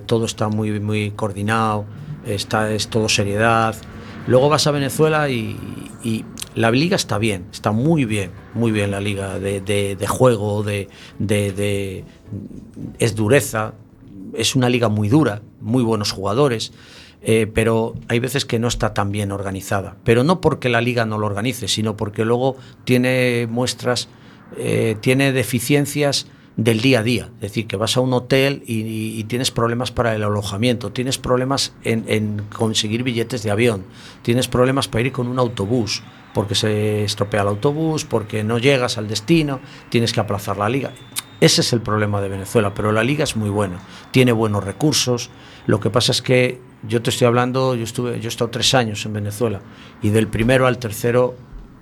todo 0.07 0.25
está 0.25 0.48
muy, 0.48 0.79
muy 0.79 1.12
coordinado, 1.12 1.86
está, 2.25 2.72
es 2.72 2.88
todo 2.88 3.10
seriedad. 3.10 3.75
Luego 4.28 4.50
vas 4.50 4.68
a 4.68 4.72
Venezuela 4.72 5.30
y, 5.30 5.58
la 6.56 6.70
liga 6.72 6.96
está 6.96 7.18
bien, 7.18 7.46
está 7.51 7.72
muy 7.72 8.06
bien, 8.06 8.32
muy 8.54 8.72
bien 8.72 8.92
la 8.92 9.00
liga 9.00 9.40
de, 9.40 10.08
juego, 10.08 10.63
de, 10.63 12.06
es 13.00 13.16
dureza, 13.16 13.74
es 14.34 14.56
una 14.56 14.70
liga 14.70 14.90
muy 14.90 15.08
dura, 15.10 15.42
muy 15.62 15.84
buenos 15.84 16.12
jugadores. 16.12 16.74
Eh, 17.24 17.46
pero 17.54 17.94
hay 18.08 18.18
veces 18.18 18.46
que 18.46 18.58
no 18.58 18.68
está 18.68 18.96
tan 18.96 19.12
bien 19.12 19.32
organizada. 19.32 19.96
Pero 20.04 20.24
no 20.24 20.42
porque 20.42 20.70
la 20.70 20.82
liga 20.82 21.06
no 21.06 21.20
lo 21.20 21.28
organice, 21.28 21.68
sino 21.68 21.96
porque 21.96 22.25
luego 22.25 22.56
tiene 22.84 23.48
muestras, 23.48 24.10
eh, 24.58 24.98
tiene 25.01 25.32
deficiencias 25.32 26.25
del 26.63 26.82
día 26.82 27.00
a 27.00 27.03
día. 27.03 27.30
Es 27.36 27.41
decir, 27.41 27.68
que 27.68 27.75
vas 27.75 27.98
a 27.98 28.01
un 28.01 28.13
hotel 28.13 28.63
y, 28.65 29.24
tienes 29.25 29.51
problemas 29.51 29.91
para 29.91 30.15
el 30.15 30.24
alojamiento, 30.24 30.91
tienes 30.91 31.18
problemas 31.18 31.74
en, 31.84 32.44
conseguir 32.53 33.03
billetes 33.03 33.44
de 33.44 33.51
avión, 33.51 33.86
tienes 34.22 34.48
problemas 34.48 34.88
para 34.88 35.06
ir 35.06 35.12
con 35.12 35.27
un 35.27 35.39
autobús, 35.39 36.03
porque 36.34 36.56
se 36.56 37.03
estropea 37.03 37.41
el 37.41 37.48
autobús, 37.48 38.06
porque 38.06 38.44
no 38.44 38.58
llegas 38.58 38.98
al 38.98 39.08
destino, 39.08 39.60
tienes 39.89 40.13
que 40.13 40.20
aplazar 40.20 40.58
la 40.58 40.70
liga. 40.70 40.91
Ese 41.39 41.62
es 41.62 41.74
el 41.74 41.82
problema 41.82 42.22
de 42.22 42.30
Venezuela, 42.30 42.74
pero 42.74 42.91
la 42.91 43.03
liga 43.03 43.24
es 43.24 43.36
muy 43.36 43.50
buena, 43.50 43.80
tiene 44.12 44.32
buenos 44.32 44.63
recursos. 44.63 45.32
Lo 45.65 45.80
que 45.80 45.89
pasa 45.89 46.12
es 46.12 46.22
que 46.22 46.62
yo 46.88 47.01
te 47.01 47.10
estoy 47.10 47.27
hablando, 47.27 47.74
yo 47.75 47.84
estuve, 47.84 48.20
yo 48.20 48.25
he 48.25 48.27
estado 48.27 48.51
tres 48.51 48.74
años 48.74 49.06
en 49.06 49.13
Venezuela 49.13 49.62
y 50.01 50.10
del 50.10 50.27
primero 50.27 50.68
al 50.68 50.77
tercero 50.77 51.36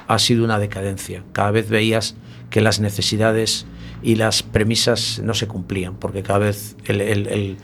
ha 0.08 0.20
sido 0.20 0.46
una 0.46 0.60
decadencia. 0.60 1.24
Cada 1.34 1.52
vez 1.52 1.70
veías 1.70 2.16
que 2.50 2.62
las 2.62 2.80
necesidades 2.80 3.66
y 4.02 4.16
las 4.16 4.44
premisas 4.44 5.22
no 5.24 5.34
se 5.34 5.48
cumplían, 5.48 5.96
porque 5.96 6.24
cada 6.24 6.40
vez 6.40 6.76
el, 6.86 7.58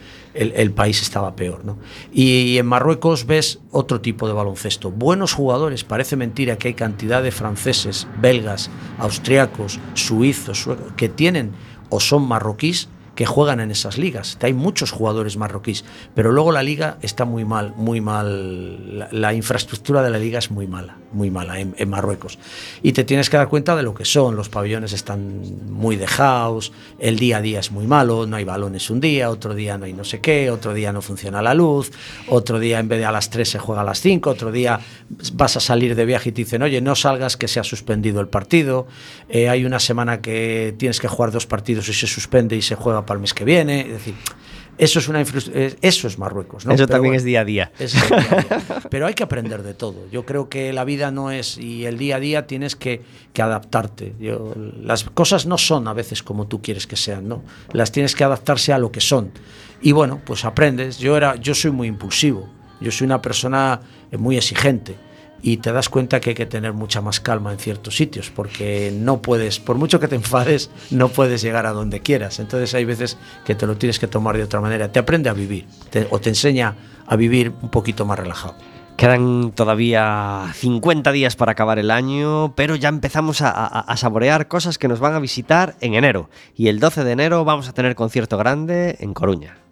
país 0.74 1.02
estaba 1.02 1.34
peor. 1.34 1.64
¿no? 1.64 1.78
Y, 2.12 2.58
en 2.58 2.66
Marruecos 2.66 3.26
ves 3.26 3.60
otro 3.70 4.00
tipo 4.00 4.26
de 4.26 4.34
baloncesto. 4.34 4.90
Buenos 4.90 5.32
jugadores, 5.32 5.84
parece 5.84 6.16
mentira 6.16 6.58
que 6.58 6.68
hay 6.68 6.74
cantidad 6.74 7.22
de 7.22 7.30
franceses, 7.30 8.06
belgas, 8.20 8.70
austriacos, 8.98 9.80
suizos, 9.94 10.68
que 10.96 11.08
tienen 11.08 11.52
o 11.88 12.00
son 12.00 12.26
marroquíes 12.26 12.88
que 13.16 13.26
juegan 13.26 13.60
en 13.60 13.70
esas 13.70 13.98
ligas. 13.98 14.38
Hay 14.42 14.52
muchos 14.52 14.92
jugadores 14.92 15.36
marroquíes, 15.36 15.84
pero 16.14 16.30
luego 16.30 16.52
la 16.52 16.62
liga 16.62 16.98
está 17.00 17.24
muy 17.24 17.44
mal, 17.44 17.72
muy 17.76 18.00
mal. 18.00 19.08
La, 19.10 19.32
infraestructura 19.32 20.02
de 20.02 20.10
la 20.10 20.18
liga 20.18 20.38
es 20.38 20.50
muy 20.50 20.66
mala, 20.66 20.98
muy 21.12 21.30
mala 21.30 21.58
en, 21.58 21.88
Marruecos. 21.88 22.38
Y 22.82 22.92
te 22.92 23.04
tienes 23.04 23.30
que 23.30 23.36
dar 23.38 23.48
cuenta 23.48 23.74
de 23.74 23.82
lo 23.82 23.94
que 23.94 24.04
son. 24.04 24.36
Los 24.36 24.48
pabellones 24.48 24.92
están 24.92 25.42
muy 25.70 25.96
dejados, 25.96 26.72
el 26.98 27.18
día 27.18 27.38
a 27.38 27.40
día 27.40 27.60
es 27.60 27.72
muy 27.72 27.86
malo, 27.86 28.26
no 28.26 28.36
hay 28.36 28.44
balones 28.44 28.90
un 28.90 29.00
día, 29.00 29.30
otro 29.30 29.54
día 29.54 29.78
no 29.78 29.86
hay 29.86 29.94
no 29.94 30.04
sé 30.04 30.20
qué, 30.20 30.50
otro 30.50 30.74
día 30.74 30.92
no 30.92 31.00
funciona 31.00 31.40
la 31.40 31.54
luz, 31.54 31.90
otro 32.28 32.58
día 32.58 32.78
en 32.78 32.88
vez 32.88 32.98
de 32.98 33.06
a 33.06 33.12
las 33.12 33.30
3 33.30 33.48
se 33.48 33.58
juega 33.58 33.80
a 33.80 33.84
las 33.84 34.00
5, 34.00 34.28
otro 34.28 34.52
día 34.52 34.78
vas 35.32 35.56
a 35.56 35.60
salir 35.60 35.94
de 35.94 36.04
viaje 36.04 36.28
y 36.28 36.32
te 36.32 36.42
dicen, 36.42 36.62
oye, 36.62 36.82
no 36.82 36.94
salgas 36.94 37.36
que 37.38 37.48
se 37.48 37.60
ha 37.60 37.64
suspendido 37.64 38.20
el 38.20 38.28
partido. 38.28 38.86
Eh, 39.28 39.48
hay 39.48 39.64
una 39.64 39.80
semana 39.80 40.20
que 40.20 40.74
tienes 40.76 41.00
que 41.00 41.08
jugar 41.08 41.30
dos 41.30 41.46
partidos 41.46 41.88
y 41.88 41.94
se 41.94 42.06
suspende 42.06 42.56
y 42.56 42.62
se 42.62 42.74
juega 42.74 43.05
para 43.06 43.16
el 43.16 43.22
mes 43.22 43.32
que 43.32 43.44
viene. 43.44 43.80
Es 43.80 43.92
decir, 43.92 44.14
eso 44.78 44.98
es, 44.98 45.08
una 45.08 45.22
eso 45.22 46.08
es 46.08 46.18
Marruecos. 46.18 46.66
¿no? 46.66 46.72
Eso 46.72 46.86
también 46.86 47.14
es 47.14 47.24
día 47.24 47.40
a 47.40 47.44
día. 47.44 47.72
Pero 48.90 49.06
hay 49.06 49.14
que 49.14 49.22
aprender 49.22 49.62
de 49.62 49.72
todo. 49.72 50.06
Yo 50.10 50.26
creo 50.26 50.48
que 50.48 50.72
la 50.72 50.84
vida 50.84 51.10
no 51.10 51.30
es, 51.30 51.56
y 51.56 51.86
el 51.86 51.96
día 51.96 52.16
a 52.16 52.20
día 52.20 52.46
tienes 52.46 52.76
que, 52.76 53.02
que 53.32 53.42
adaptarte. 53.42 54.14
Yo, 54.20 54.54
las 54.82 55.04
cosas 55.04 55.46
no 55.46 55.56
son 55.56 55.88
a 55.88 55.94
veces 55.94 56.22
como 56.22 56.46
tú 56.46 56.60
quieres 56.60 56.86
que 56.86 56.96
sean, 56.96 57.26
¿no? 57.26 57.42
Las 57.72 57.90
tienes 57.90 58.14
que 58.14 58.24
adaptarse 58.24 58.72
a 58.72 58.78
lo 58.78 58.92
que 58.92 59.00
son. 59.00 59.30
Y 59.80 59.92
bueno, 59.92 60.20
pues 60.24 60.44
aprendes. 60.44 60.98
Yo, 60.98 61.16
era, 61.16 61.36
yo 61.36 61.54
soy 61.54 61.70
muy 61.70 61.88
impulsivo. 61.88 62.48
Yo 62.80 62.90
soy 62.90 63.06
una 63.06 63.22
persona 63.22 63.80
muy 64.12 64.36
exigente 64.36 65.05
y 65.46 65.58
te 65.58 65.70
das 65.70 65.88
cuenta 65.88 66.18
que 66.18 66.30
hay 66.30 66.34
que 66.34 66.44
tener 66.44 66.72
mucha 66.72 67.00
más 67.00 67.20
calma 67.20 67.52
en 67.52 67.60
ciertos 67.60 67.96
sitios, 67.96 68.32
porque 68.34 68.92
no 68.92 69.22
puedes, 69.22 69.60
por 69.60 69.76
mucho 69.76 70.00
que 70.00 70.08
te 70.08 70.16
enfades, 70.16 70.72
no 70.90 71.08
puedes 71.08 71.40
llegar 71.40 71.66
a 71.66 71.72
donde 71.72 72.00
quieras. 72.00 72.40
Entonces 72.40 72.74
hay 72.74 72.84
veces 72.84 73.16
que 73.44 73.54
te 73.54 73.64
lo 73.64 73.76
tienes 73.76 74.00
que 74.00 74.08
tomar 74.08 74.36
de 74.36 74.42
otra 74.42 74.60
manera. 74.60 74.90
Te 74.90 74.98
aprende 74.98 75.30
a 75.30 75.34
vivir 75.34 75.64
o 76.10 76.18
te 76.18 76.30
enseña 76.30 76.74
a 77.06 77.14
vivir 77.14 77.52
un 77.62 77.68
poquito 77.68 78.04
más 78.04 78.18
relajado. 78.18 78.56
Quedan 78.96 79.52
todavía 79.52 80.52
50 80.52 81.12
días 81.12 81.36
para 81.36 81.52
acabar 81.52 81.78
el 81.78 81.92
año, 81.92 82.52
pero 82.56 82.74
ya 82.74 82.88
empezamos 82.88 83.40
a, 83.40 83.50
a, 83.50 83.96
saborear 83.96 84.48
cosas 84.48 84.78
que 84.78 84.88
nos 84.88 84.98
van 84.98 85.14
a 85.14 85.20
visitar 85.20 85.76
en 85.80 85.94
enero. 85.94 86.28
Y 86.56 86.66
el 86.66 86.80
12 86.80 87.04
de 87.04 87.12
enero 87.12 87.44
vamos 87.44 87.68
a 87.68 87.72
tener 87.72 87.94
concierto 87.94 88.36
grande 88.36 88.96
en 88.98 89.14
Coruña 89.14 89.65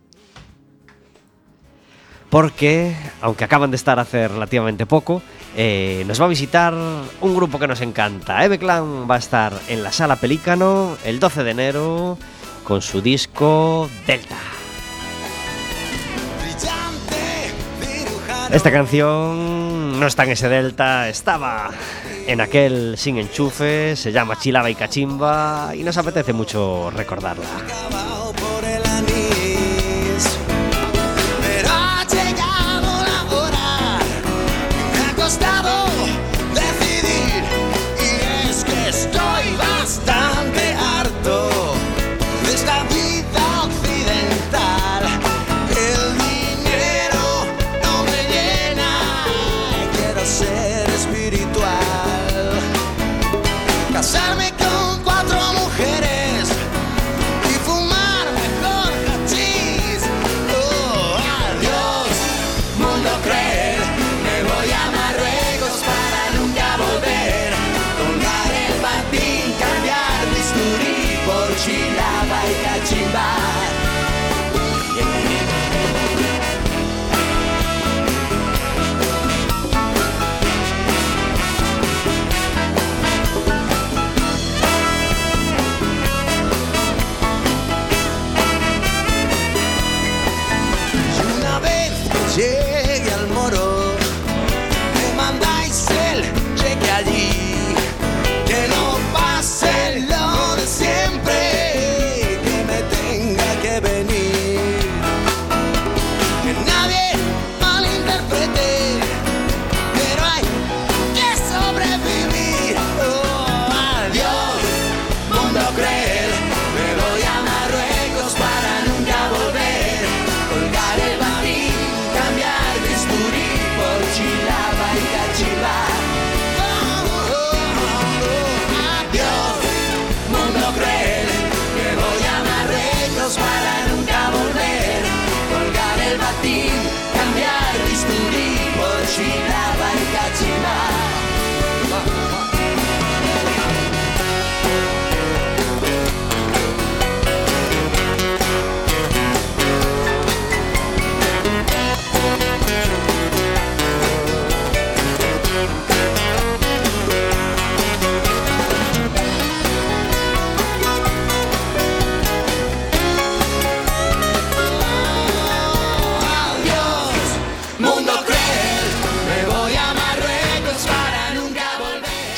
porque, 2.34 2.96
aunque 3.20 3.44
acaban 3.44 3.70
de 3.70 3.76
estar 3.76 4.00
hace 4.00 4.26
relativamente 4.26 4.86
poco, 4.86 5.22
eh, 5.56 6.02
nos 6.08 6.20
va 6.20 6.24
a 6.24 6.28
visitar 6.28 6.74
un 6.74 7.36
grupo 7.36 7.60
que 7.60 7.68
nos 7.68 7.80
encanta. 7.80 8.44
Eve 8.44 8.58
Clan 8.58 9.08
va 9.08 9.14
a 9.14 9.18
estar 9.18 9.52
en 9.68 9.84
la 9.84 9.92
Sala 9.92 10.16
Pelícano 10.16 10.96
el 11.04 11.20
12 11.20 11.44
de 11.44 11.50
enero 11.52 12.18
con 12.64 12.82
su 12.82 13.00
disco 13.00 13.88
Delta. 14.04 14.34
Esta 18.50 18.72
canción 18.72 20.00
no 20.00 20.06
está 20.08 20.24
en 20.24 20.30
ese 20.30 20.48
Delta, 20.48 21.08
estaba 21.08 21.70
en 22.26 22.40
aquel 22.40 22.98
sin 22.98 23.18
enchufe, 23.18 23.94
se 23.94 24.10
llama 24.10 24.40
Chilaba 24.40 24.68
y 24.70 24.74
Cachimba 24.74 25.70
y 25.72 25.84
nos 25.84 25.96
apetece 25.98 26.32
mucho 26.32 26.90
recordarla. 26.90 28.13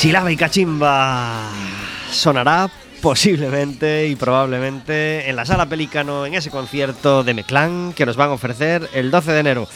Silaba 0.07 0.31
y 0.31 0.37
Cachimba 0.37 1.51
sonará 2.13 2.71
posiblemente 3.03 4.07
y 4.07 4.15
probablemente 4.15 5.29
en 5.29 5.35
la 5.35 5.45
sala 5.45 5.67
Pelícano 5.67 6.25
en 6.25 6.35
ese 6.35 6.49
concierto 6.49 7.25
de 7.25 7.35
Meclán 7.35 7.93
que 7.93 8.07
nos 8.07 8.15
van 8.15 8.31
a 8.31 8.35
ofrecer 8.35 8.89
el 8.95 9.11
12 9.11 9.33
de 9.33 9.41
enero. 9.41 9.69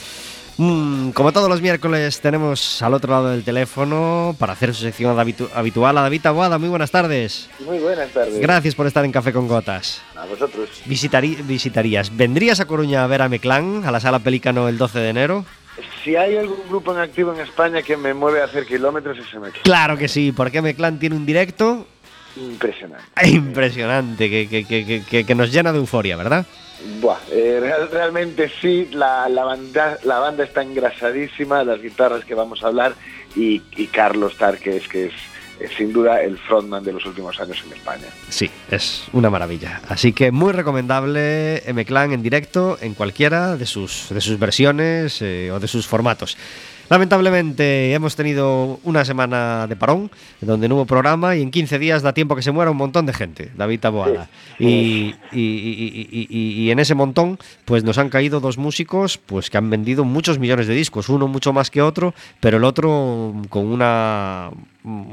Mm, 0.57 1.11
como 1.11 1.33
todos 1.33 1.49
los 1.49 1.61
miércoles 1.61 2.21
tenemos 2.21 2.81
al 2.81 2.95
otro 2.95 3.11
lado 3.11 3.31
del 3.31 3.43
teléfono 3.43 4.37
para 4.39 4.53
hacer 4.53 4.73
su 4.73 4.83
sección 4.83 5.19
habitual 5.19 5.99
a 5.99 6.03
David 6.03 6.25
Aguada. 6.27 6.59
Muy 6.59 6.69
buenas 6.69 6.93
tardes. 6.93 7.51
Muy 7.67 7.81
buenas 7.81 8.11
tardes. 8.11 8.39
Gracias 8.39 8.77
por 8.77 8.87
estar 8.87 9.05
en 9.05 9.11
Café 9.11 9.33
con 9.33 9.49
Gotas. 9.49 10.01
A 10.15 10.27
vosotros. 10.27 10.69
visitarías. 10.87 12.17
¿Vendrías 12.17 12.61
a 12.61 12.67
Coruña 12.67 13.03
a 13.03 13.09
ver 13.09 13.23
a 13.23 13.29
Meclán, 13.29 13.83
a 13.85 13.91
la 13.91 13.99
sala 13.99 14.21
Pelícano 14.21 14.69
el 14.69 14.79
12 14.79 15.01
de 15.01 15.09
enero? 15.09 15.45
Si 16.03 16.17
hay 16.17 16.37
algún 16.37 16.69
grupo 16.69 16.93
en 16.93 16.99
activo 16.99 17.33
en 17.33 17.41
España 17.41 17.83
que 17.83 17.97
me 17.97 18.15
mueve 18.15 18.41
a 18.41 18.45
hacer 18.45 18.67
kilómetros, 18.67 19.19
es 19.19 19.35
Meclán. 19.35 19.63
Claro 19.63 19.97
que 19.97 20.09
sí, 20.09 20.33
porque 20.33 20.63
Meclán 20.63 20.99
tiene 20.99 21.17
un 21.17 21.27
directo 21.27 21.87
impresionante. 22.37 23.05
Impresionante, 23.29 24.31
que, 24.31 25.25
que, 25.27 25.35
nos 25.35 25.53
llena 25.53 25.73
de 25.73 25.79
euforia, 25.79 26.17
¿verdad? 26.17 26.47
Buah, 27.01 27.19
eh, 27.31 27.75
realmente 27.93 28.51
sí, 28.61 28.89
la, 28.93 29.29
la, 29.29 29.45
banda, 29.45 29.99
la 30.05 30.19
banda 30.19 30.45
está 30.45 30.63
engrasadísima, 30.63 31.63
las 31.65 31.83
guitarras 31.83 32.25
que 32.25 32.35
vamos 32.35 32.63
a 32.63 32.69
hablar 32.69 32.95
y, 33.37 33.61
y 33.77 33.87
Carlos 33.89 34.37
Tarques, 34.39 34.89
que 34.89 35.07
es 35.07 35.13
sin 35.77 35.93
duda 35.93 36.23
el 36.23 36.39
frontman 36.39 36.83
de 36.83 36.93
los 36.93 37.05
últimos 37.07 37.39
años 37.41 37.63
en 37.67 37.73
España. 37.73 38.07
Sí, 38.29 38.51
es 38.71 39.05
una 39.13 39.31
maravilla. 39.31 39.81
Así 39.89 40.13
que 40.13 40.31
muy 40.31 40.53
recomendable 40.53 41.69
M-Clan 41.69 42.13
en 42.13 42.23
directo 42.23 42.79
en 42.81 42.95
cualquiera 42.95 43.57
de 43.57 43.67
sus, 43.67 44.09
de 44.11 44.21
sus 44.21 44.39
versiones 44.39 45.21
eh, 45.23 45.51
o 45.53 45.61
de 45.61 45.69
sus 45.69 45.87
formatos. 45.87 46.37
Lamentablemente 46.91 47.95
hemos 47.95 48.17
tenido 48.17 48.81
una 48.83 49.05
semana 49.05 49.69
de 49.69 49.77
parón, 49.77 50.11
donde 50.41 50.69
no 50.69 50.75
hubo 50.75 50.87
programa 50.87 51.37
y 51.37 51.43
en 51.43 51.53
15 51.53 51.79
días 51.79 52.03
da 52.03 52.13
tiempo 52.13 52.35
que 52.35 52.43
se 52.43 52.51
muera 52.51 52.73
un 52.73 52.77
montón 52.77 53.07
de 53.07 53.13
gente, 53.13 53.53
David 53.57 53.79
Taboada. 53.79 54.29
Y, 54.59 55.15
y, 55.31 56.69
en 56.69 56.81
ese 56.81 56.97
montón, 56.97 57.39
pues 57.65 57.85
nos 57.85 57.97
han 57.99 58.09
caído 58.09 58.41
dos 58.41 58.59
músicos 58.59 59.19
pues 59.19 59.51
que 59.51 59.57
han 59.57 59.71
vendido 59.71 60.03
muchos 60.03 60.41
millones 60.41 60.67
de 60.67 60.75
discos, 60.75 61.09
uno 61.09 61.29
mucho 61.29 61.53
más 61.53 61.71
que 61.71 61.81
otro, 61.81 62.13
pero 62.41 62.57
el 62.57 62.65
otro 62.65 63.35
con 63.51 63.67
una 63.67 64.51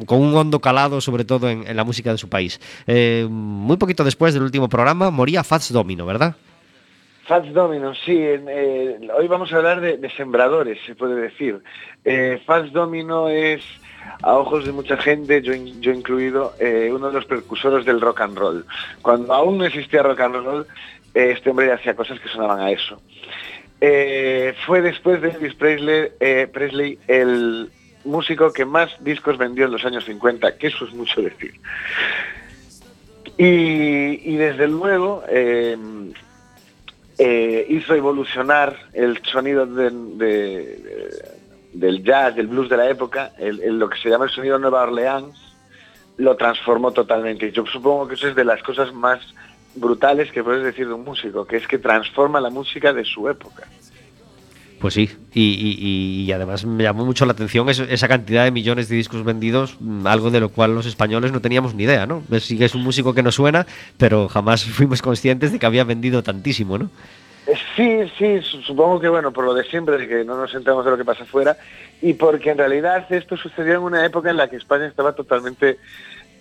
con 0.08 0.20
un 0.20 0.36
hondo 0.36 0.60
calado, 0.60 1.00
sobre 1.00 1.26
todo 1.26 1.48
en, 1.48 1.76
la 1.76 1.84
música 1.84 2.12
de 2.12 2.18
su 2.18 2.28
país. 2.28 2.60
Eh, 2.88 3.28
muy 3.30 3.78
poquito 3.78 4.04
después 4.04 4.34
del 4.34 4.42
último 4.42 4.68
programa 4.68 5.12
moría 5.12 5.44
Fats 5.44 5.72
Domino, 5.72 6.08
¿verdad? 6.08 6.36
Fats 7.28 7.54
Domino, 7.54 7.94
sí. 7.94 8.18
Eh, 8.18 9.00
hoy 9.14 9.28
vamos 9.28 9.52
a 9.52 9.58
hablar 9.58 9.82
de, 9.82 10.10
sembradores, 10.12 10.80
se 10.86 10.96
puede 10.96 11.16
decir. 11.16 11.62
Eh, 12.06 12.42
Fats 12.46 12.72
Domino 12.72 13.28
es, 13.28 13.62
a 14.24 14.34
ojos 14.36 14.66
de 14.66 14.72
mucha 14.72 14.96
gente, 14.96 15.42
yo, 15.42 15.54
yo 15.54 15.92
incluido, 15.92 16.54
eh, 16.58 16.90
uno 16.92 17.08
de 17.08 17.14
los 17.14 17.26
precursores 17.26 17.86
del 17.86 18.00
rock 18.00 18.22
and 18.22 18.38
roll. 18.38 18.66
Cuando 19.02 19.34
aún 19.34 19.58
no 19.58 19.66
existía 19.66 20.04
rock 20.04 20.22
and 20.22 20.36
roll, 20.36 20.68
eh, 21.14 21.34
este 21.36 21.50
hombre 21.50 21.72
hacía 21.72 21.98
cosas 21.98 22.18
que 22.22 22.30
sonaban 22.30 22.62
a 22.62 22.72
eso. 22.72 23.02
fue 24.66 24.82
después 24.82 25.22
de 25.22 25.32
Elvis 25.32 25.56
Presley, 25.56 26.98
el 27.10 27.70
músico 28.06 28.54
que 28.54 28.64
más 28.64 28.90
discos 29.04 29.38
vendió 29.38 29.66
en 29.66 29.74
los 29.74 29.84
años 29.84 30.06
50, 30.06 30.58
que 30.58 30.68
eso 30.68 30.86
es 30.86 30.94
mucho 30.94 31.22
decir. 31.22 31.60
Y 33.38 34.36
desde 34.38 34.68
luego 34.70 35.24
eh, 37.18 37.66
hizo 37.70 37.96
evolucionar 37.96 38.78
el 38.94 39.22
sonido 39.24 39.66
del 39.66 40.14
jazz, 42.04 42.36
del 42.36 42.48
blues 42.48 42.70
de 42.70 42.78
la 42.78 42.90
época, 42.90 43.34
lo 43.40 43.90
que 43.90 43.98
se 44.00 44.10
llama 44.10 44.26
el 44.26 44.32
sonido 44.32 44.60
Nueva 44.60 44.84
Orleans, 44.84 45.36
lo 46.18 46.36
transformó 46.36 46.92
totalmente. 46.92 47.52
Yo 47.52 47.66
supongo 47.66 48.08
que 48.08 48.16
eso 48.16 48.28
es 48.28 48.36
de 48.36 48.46
las 48.46 48.62
cosas 48.64 48.94
más 48.94 49.20
brutales 49.76 50.32
que 50.32 50.44
puedes 50.44 50.64
decir 50.64 50.88
de 50.88 50.94
un 50.94 51.04
músico, 51.04 51.46
que 51.46 51.58
es 51.58 51.68
que 51.68 51.78
transforma 51.78 52.42
la 52.42 52.50
música 52.50 52.94
de 52.94 53.06
su 53.06 53.30
época. 53.30 53.68
Pues 54.80 54.94
sí, 54.94 55.10
y, 55.34 56.32
además 56.32 56.64
me 56.66 56.84
llamó 56.84 57.04
mucho 57.04 57.26
la 57.26 57.32
atención 57.32 57.68
esa 57.70 58.08
cantidad 58.08 58.44
de 58.44 58.52
millones 58.52 58.90
de 58.90 58.96
discos 58.96 59.24
vendidos, 59.24 59.78
mm, 59.80 60.06
algo 60.06 60.30
de 60.30 60.40
lo 60.40 60.50
cual 60.50 60.76
los 60.76 60.86
españoles 60.86 61.32
no 61.32 61.42
teníamos 61.42 61.74
ni 61.74 61.84
idea, 61.84 62.06
¿no? 62.06 62.22
Sí 62.40 62.60
que 62.60 62.66
es 62.66 62.76
un 62.76 62.84
músico 62.84 63.16
que 63.16 63.24
nos 63.24 63.36
suena, 63.36 63.66
pero 63.98 64.28
jamás 64.28 64.64
fuimos 64.66 65.02
conscientes 65.02 65.52
de 65.52 65.58
que 65.58 65.66
había 65.66 65.84
vendido 65.84 66.22
tantísimo, 66.22 66.78
¿no? 66.78 66.92
Eh, 67.48 67.56
sí, 67.76 68.12
sí, 68.20 68.62
supongo 68.66 69.00
que 69.00 69.10
bueno, 69.10 69.32
por 69.32 69.46
lo 69.46 69.56
de 69.56 69.64
siempre, 69.64 69.98
de 69.98 70.08
que 70.08 70.24
no 70.24 70.38
nos 70.38 70.54
enteramos 70.54 70.86
de 70.86 70.92
lo 70.92 70.98
que 70.98 71.06
pasa 71.06 71.24
afuera, 71.24 71.58
y 72.02 72.14
porque 72.14 72.52
en 72.52 72.60
realidad 72.60 73.12
esto 73.12 73.36
sucedió 73.36 73.76
en 73.76 73.82
una 73.82 74.06
época 74.06 74.30
en 74.30 74.38
la 74.38 74.48
que 74.48 74.58
España 74.58 74.86
estaba 74.86 75.14
totalmente 75.14 75.78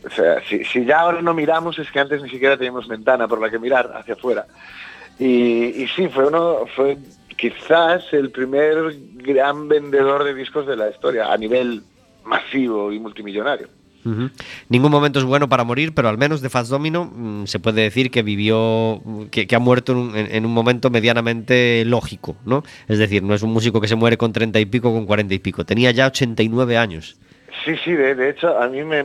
o 0.04 0.10
sea, 0.10 0.40
si, 0.46 0.84
ya 0.84 1.00
ahora 1.00 1.22
no 1.22 1.34
miramos 1.34 1.78
es 1.78 1.90
que 1.90 1.98
antes 1.98 2.22
ni 2.22 2.28
siquiera 2.28 2.56
teníamos 2.56 2.86
ventana 2.86 3.26
por 3.26 3.40
la 3.40 3.50
que 3.50 3.58
mirar 3.58 3.90
hacia 3.96 4.14
afuera. 4.14 4.46
Y 5.18 5.86
sí, 5.96 6.08
fue 6.08 6.28
uno, 6.28 6.66
fue 6.76 6.98
quizás 7.36 8.04
el 8.12 8.30
primer 8.30 8.94
gran 9.14 9.68
vendedor 9.68 10.24
de 10.24 10.34
discos 10.34 10.66
de 10.66 10.76
la 10.76 10.90
historia 10.90 11.32
a 11.32 11.36
nivel 11.36 11.82
masivo 12.24 12.92
y 12.92 12.98
multimillonario. 12.98 13.68
Ningún 14.68 14.92
momento 14.92 15.18
es 15.18 15.24
bueno 15.24 15.48
para 15.48 15.64
morir, 15.64 15.92
pero 15.92 16.08
al 16.08 16.16
menos 16.16 16.40
de 16.40 16.48
Fast 16.48 16.70
Domino 16.70 17.10
mm, 17.12 17.46
se 17.46 17.58
puede 17.58 17.82
decir 17.82 18.10
que 18.10 18.22
vivió, 18.22 19.02
que, 19.30 19.48
ha 19.54 19.58
muerto 19.58 19.92
en 20.14 20.46
un, 20.46 20.52
momento 20.52 20.90
medianamente 20.90 21.84
lógico, 21.84 22.36
¿no? 22.44 22.62
Es 22.86 22.98
decir, 22.98 23.22
no 23.22 23.34
es 23.34 23.42
un 23.42 23.52
músico 23.52 23.80
que 23.80 23.88
se 23.88 23.96
muere 23.96 24.16
con 24.16 24.32
30 24.32 24.60
y 24.60 24.66
pico, 24.66 24.92
con 24.92 25.06
40 25.06 25.34
y 25.34 25.38
pico. 25.40 25.64
Tenía 25.64 25.90
ya 25.90 26.06
89 26.06 26.76
años. 26.76 27.18
Sí, 27.64 27.74
sí, 27.84 27.92
de, 27.92 28.30
hecho 28.30 28.56
a 28.56 28.68
mí 28.68 28.84
me, 28.84 29.02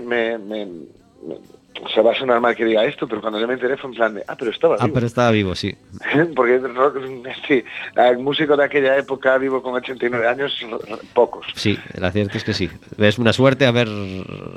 o 1.84 1.90
sea, 1.90 2.04
va 2.04 2.12
a 2.12 2.16
sonar 2.16 2.40
mal 2.40 2.56
que 2.56 2.66
diga 2.66 2.86
esto, 2.86 3.08
pero 3.08 3.22
cuando 3.22 3.40
yo 3.40 3.48
me 3.48 3.56
enteré 3.56 3.76
fue 3.78 3.90
en 3.90 3.96
plan 3.96 4.14
de, 4.14 4.24
ah, 4.28 4.36
pero 4.38 4.52
estaba 4.52 4.76
ah, 4.76 4.78
vivo. 4.78 4.88
Ah, 4.88 4.94
pero 4.94 5.08
estaba 5.08 5.32
vivo, 5.32 5.56
sí. 5.56 5.76
Porque 6.36 6.62
sí, 7.48 7.64
el 7.96 8.18
músico 8.20 8.56
de 8.56 8.66
aquella 8.66 8.98
época 8.98 9.38
vivo 9.38 9.62
con 9.62 9.74
89 9.74 10.28
años, 10.28 10.66
pocos. 11.14 11.48
Sí, 11.56 11.78
la 11.96 12.12
cierto 12.12 12.38
es 12.38 12.44
que 12.44 12.54
sí. 12.54 12.70
Es 12.98 13.18
una 13.18 13.34
suerte 13.34 13.66
haber, 13.66 13.88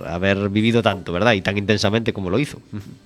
haber 0.06 0.48
vivido 0.50 0.82
tanto, 0.82 1.12
¿verdad? 1.12 1.32
Y 1.32 1.40
tan 1.40 1.56
intensamente 1.56 2.12
como 2.12 2.30
lo 2.30 2.38
hizo. 2.38 2.58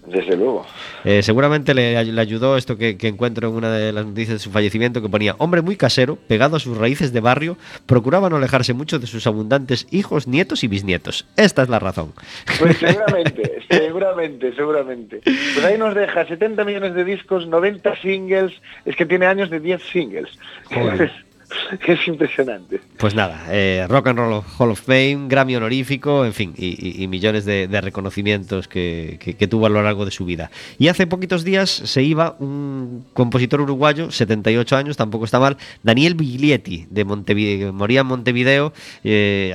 Desde 0.06 0.36
luego. 0.36 0.66
Eh, 1.04 1.22
seguramente 1.22 1.74
le, 1.74 1.96
ayudó 1.96 2.56
esto 2.56 2.76
que, 2.76 2.96
que, 2.96 3.08
encuentro 3.08 3.48
en 3.48 3.54
una 3.54 3.72
de 3.72 3.92
las 3.92 4.04
noticias 4.04 4.34
de 4.34 4.38
su 4.38 4.50
fallecimiento 4.50 5.00
que 5.00 5.08
ponía, 5.08 5.36
hombre 5.38 5.62
muy 5.62 5.76
casero, 5.76 6.16
pegado 6.16 6.56
a 6.56 6.60
sus 6.60 6.76
raíces 6.76 7.12
de 7.12 7.20
barrio, 7.20 7.56
procuraba 7.86 8.28
no 8.28 8.36
alejarse 8.36 8.74
mucho 8.74 8.98
de 8.98 9.06
sus 9.06 9.26
abundantes 9.26 9.86
hijos, 9.90 10.26
nietos 10.26 10.64
y 10.64 10.68
bisnietos. 10.68 11.26
Esta 11.36 11.62
es 11.62 11.68
la 11.68 11.78
razón. 11.78 12.12
Pues 12.58 12.78
seguramente, 12.78 13.62
seguramente 13.70 14.07
Seguramente, 14.08 14.52
seguramente. 14.54 15.20
Pues 15.22 15.64
ahí 15.64 15.76
nos 15.76 15.94
deja 15.94 16.26
70 16.26 16.64
millones 16.64 16.94
de 16.94 17.04
discos, 17.04 17.46
90 17.46 17.96
singles, 17.96 18.52
es 18.84 18.96
que 18.96 19.04
tiene 19.04 19.26
años 19.26 19.50
de 19.50 19.60
10 19.60 19.82
singles. 19.82 20.38
es 21.86 22.06
impresionante. 22.06 22.80
Pues 22.98 23.14
nada, 23.14 23.46
eh, 23.50 23.86
Rock 23.88 24.08
and 24.08 24.18
Roll 24.18 24.42
Hall 24.58 24.70
of 24.70 24.80
Fame, 24.80 25.26
Grammy 25.28 25.56
honorífico, 25.56 26.24
en 26.24 26.32
fin, 26.32 26.54
y, 26.56 27.06
millones 27.08 27.44
de, 27.44 27.66
reconocimientos 27.80 28.68
que, 28.68 29.46
tuvo 29.48 29.66
a 29.66 29.68
lo 29.68 29.82
largo 29.82 30.04
de 30.04 30.10
su 30.10 30.24
vida. 30.24 30.50
Y 30.78 30.88
hace 30.88 31.06
poquitos 31.06 31.44
días 31.44 31.70
se 31.70 32.02
iba 32.02 32.36
un 32.38 33.06
compositor 33.14 33.60
uruguayo, 33.60 34.10
78 34.10 34.76
años, 34.76 34.96
tampoco 34.96 35.24
está 35.24 35.40
mal, 35.40 35.56
Daniel 35.82 36.14
Biglietti, 36.14 36.86
de 36.90 37.04
Montevideo, 37.04 37.72
moría 37.72 38.00
en 38.00 38.06
Montevideo, 38.06 38.72
eh, 39.04 39.54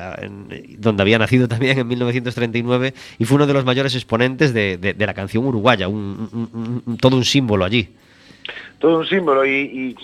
donde 0.78 1.02
había 1.04 1.20
nacido 1.20 1.48
también 1.48 1.78
en 1.78 1.88
1939, 1.88 2.94
y 3.20 3.26
fue 3.26 3.36
uno 3.36 3.48
de 3.48 3.54
los 3.54 3.66
mayores 3.66 3.94
exponentes 3.96 4.54
de, 4.54 4.96
la 5.04 5.14
canción 5.14 5.46
uruguaya, 5.46 5.88
todo 7.00 7.18
un 7.18 7.26
símbolo 7.26 7.66
allí 7.66 7.90
todo 8.84 9.00
un 9.00 9.08
símbolo 9.08 9.46
y, 9.46 9.96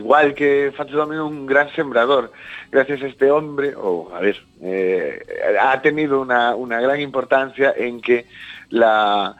igual 0.00 0.34
que 0.34 0.72
Fats 0.76 0.90
Domino 0.90 1.28
un 1.28 1.46
gran 1.46 1.72
sembrador. 1.76 2.32
Gracias 2.68 3.02
a 3.02 3.06
este 3.06 3.30
hombre 3.30 3.72
o 3.76 4.12
a 4.12 4.18
ver 4.18 4.36
eh, 4.60 5.22
ha 5.60 5.80
tenido 5.80 6.20
una, 6.20 6.80
gran 6.80 7.00
importancia 7.00 7.72
en 7.76 8.00
que 8.00 8.26
la, 8.70 9.36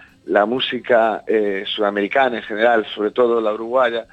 música 0.46 1.24
eh, 1.26 1.64
sudamericana 1.66 2.36
en 2.36 2.42
general 2.44 2.86
sobre 2.94 3.10
todo 3.10 3.40
la 3.40 3.52
uruguaya 3.52 4.06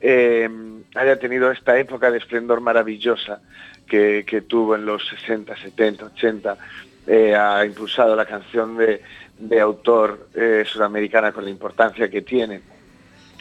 eh, 0.00 0.48
haya 0.94 1.18
tenido 1.18 1.50
esta 1.50 1.76
época 1.76 2.08
de 2.12 2.18
esplendor 2.18 2.60
maravillosa 2.60 3.40
que, 3.84 4.44
tuvo 4.46 4.76
en 4.76 4.86
los 4.86 5.04
60, 5.08 5.56
70, 5.56 6.04
80 6.04 6.56
ha 7.36 7.66
impulsado 7.66 8.14
la 8.14 8.26
canción 8.26 8.76
de, 8.76 9.02
de 9.40 9.60
autor 9.60 10.28
sudamericana 10.66 11.32
con 11.32 11.44
la 11.44 11.50
importancia 11.50 12.08
que 12.08 12.22
tiene 12.22 12.73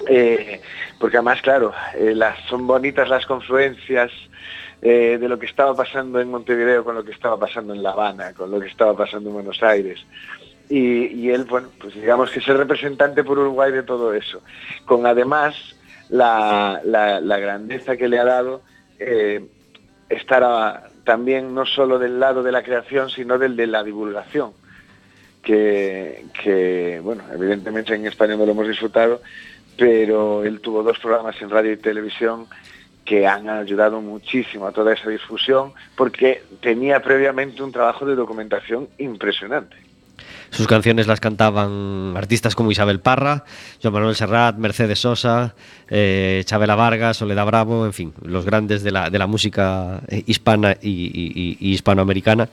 eh, 0.07 0.61
porque 0.99 1.17
además, 1.17 1.41
claro, 1.41 1.73
eh, 1.95 2.13
las, 2.15 2.39
son 2.47 2.67
bonitas 2.67 3.09
las 3.09 3.25
confluencias 3.25 4.11
eh, 4.81 5.17
de 5.19 5.29
lo 5.29 5.39
que 5.39 5.45
estaba 5.45 5.75
pasando 5.75 6.19
en 6.19 6.29
Montevideo 6.29 6.83
con 6.83 6.95
lo 6.95 7.03
que 7.03 7.11
estaba 7.11 7.37
pasando 7.37 7.73
en 7.73 7.83
La 7.83 7.91
Habana, 7.91 8.33
con 8.33 8.51
lo 8.51 8.59
que 8.59 8.67
estaba 8.67 8.95
pasando 8.95 9.29
en 9.29 9.35
Buenos 9.35 9.61
Aires. 9.63 10.05
Y, 10.69 11.29
él, 11.29 11.43
bueno, 11.43 11.67
pues 11.79 11.93
digamos 11.93 12.31
que 12.31 12.39
es 12.39 12.47
el 12.47 12.57
representante 12.57 13.23
por 13.23 13.37
Uruguay 13.37 13.71
de 13.71 13.83
todo 13.83 14.13
eso, 14.13 14.41
con 14.85 15.05
además 15.05 15.55
la, 16.09 16.81
grandeza 16.83 17.95
que 17.95 18.07
le 18.07 18.17
ha 18.17 18.23
dado 18.23 18.61
estar 20.09 20.89
también 21.03 21.53
no 21.53 21.65
solo 21.65 21.99
del 21.99 22.19
lado 22.19 22.43
de 22.43 22.51
la 22.51 22.63
creación, 22.63 23.09
sino 23.09 23.37
del 23.37 23.55
de 23.55 23.67
la 23.67 23.83
divulgación. 23.83 24.53
Que, 25.43 27.01
bueno, 27.03 27.23
evidentemente 27.33 27.93
en 27.93 28.07
España 28.07 28.35
no 28.35 28.45
lo 28.45 28.53
hemos 28.53 28.67
disfrutado, 28.67 29.21
pero 29.77 30.43
él 30.43 30.61
tuvo 30.61 30.83
dos 30.83 30.99
programas 30.99 31.41
en 31.41 31.49
radio 31.49 31.71
y 31.71 31.77
televisión 31.77 32.47
que 33.05 33.27
han 33.27 33.49
ayudado 33.49 34.01
muchísimo 34.01 34.65
a 34.65 34.71
toda 34.71 34.93
esa 34.93 35.09
difusión 35.09 35.73
porque 35.95 36.43
tenía 36.61 37.01
previamente 37.01 37.61
un 37.61 37.71
trabajo 37.71 38.05
de 38.05 38.15
documentación 38.15 38.87
impresionante. 38.97 39.75
Sus 40.53 40.67
canciones 40.67 41.07
las 41.07 41.19
cantaban 41.19 42.13
artistas 42.15 42.53
como 42.53 42.71
Isabel 42.71 42.99
Parra, 42.99 43.43
Joan 43.81 43.95
Manuel 43.95 44.15
Serrat, 44.15 44.55
Mercedes 44.57 44.99
Sosa, 44.99 45.55
eh, 45.89 46.43
Chabela 46.45 46.75
Vargas, 46.75 47.17
Soledad 47.17 47.47
Bravo, 47.47 47.87
en 47.87 47.93
fin, 47.93 48.13
los 48.23 48.45
grandes 48.45 48.83
de 48.83 48.91
la, 48.91 49.09
de 49.09 49.17
la 49.17 49.25
música 49.25 50.01
hispana 50.27 50.77
y, 50.79 51.57
hispanoamericana. 51.59 52.49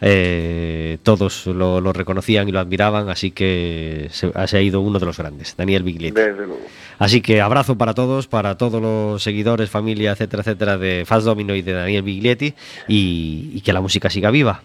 Eh, 0.00 0.98
todos 1.04 1.46
lo, 1.46 1.92
reconocían 1.92 2.48
y 2.48 2.52
lo 2.52 2.58
admiraban, 2.58 3.08
así 3.08 3.30
que 3.30 4.08
se, 4.10 4.32
ha 4.34 4.60
ido 4.60 4.80
uno 4.80 4.98
de 4.98 5.06
los 5.06 5.16
grandes, 5.16 5.54
Daniel 5.56 5.84
Biglietti. 5.84 6.20
Así 6.98 7.20
que 7.20 7.40
abrazo 7.40 7.78
para 7.78 7.94
todos, 7.94 8.26
para 8.26 8.58
todos 8.58 8.82
los 8.82 9.22
seguidores, 9.22 9.70
familia, 9.70 10.10
etcétera, 10.10 10.40
etcétera, 10.40 10.76
de 10.76 11.04
Fast 11.06 11.24
Domino 11.24 11.54
y 11.54 11.62
de 11.62 11.72
Daniel 11.72 12.02
Biglietti, 12.02 12.52
y 12.88 13.60
que 13.60 13.72
la 13.72 13.80
música 13.80 14.10
siga 14.10 14.32
viva. 14.32 14.62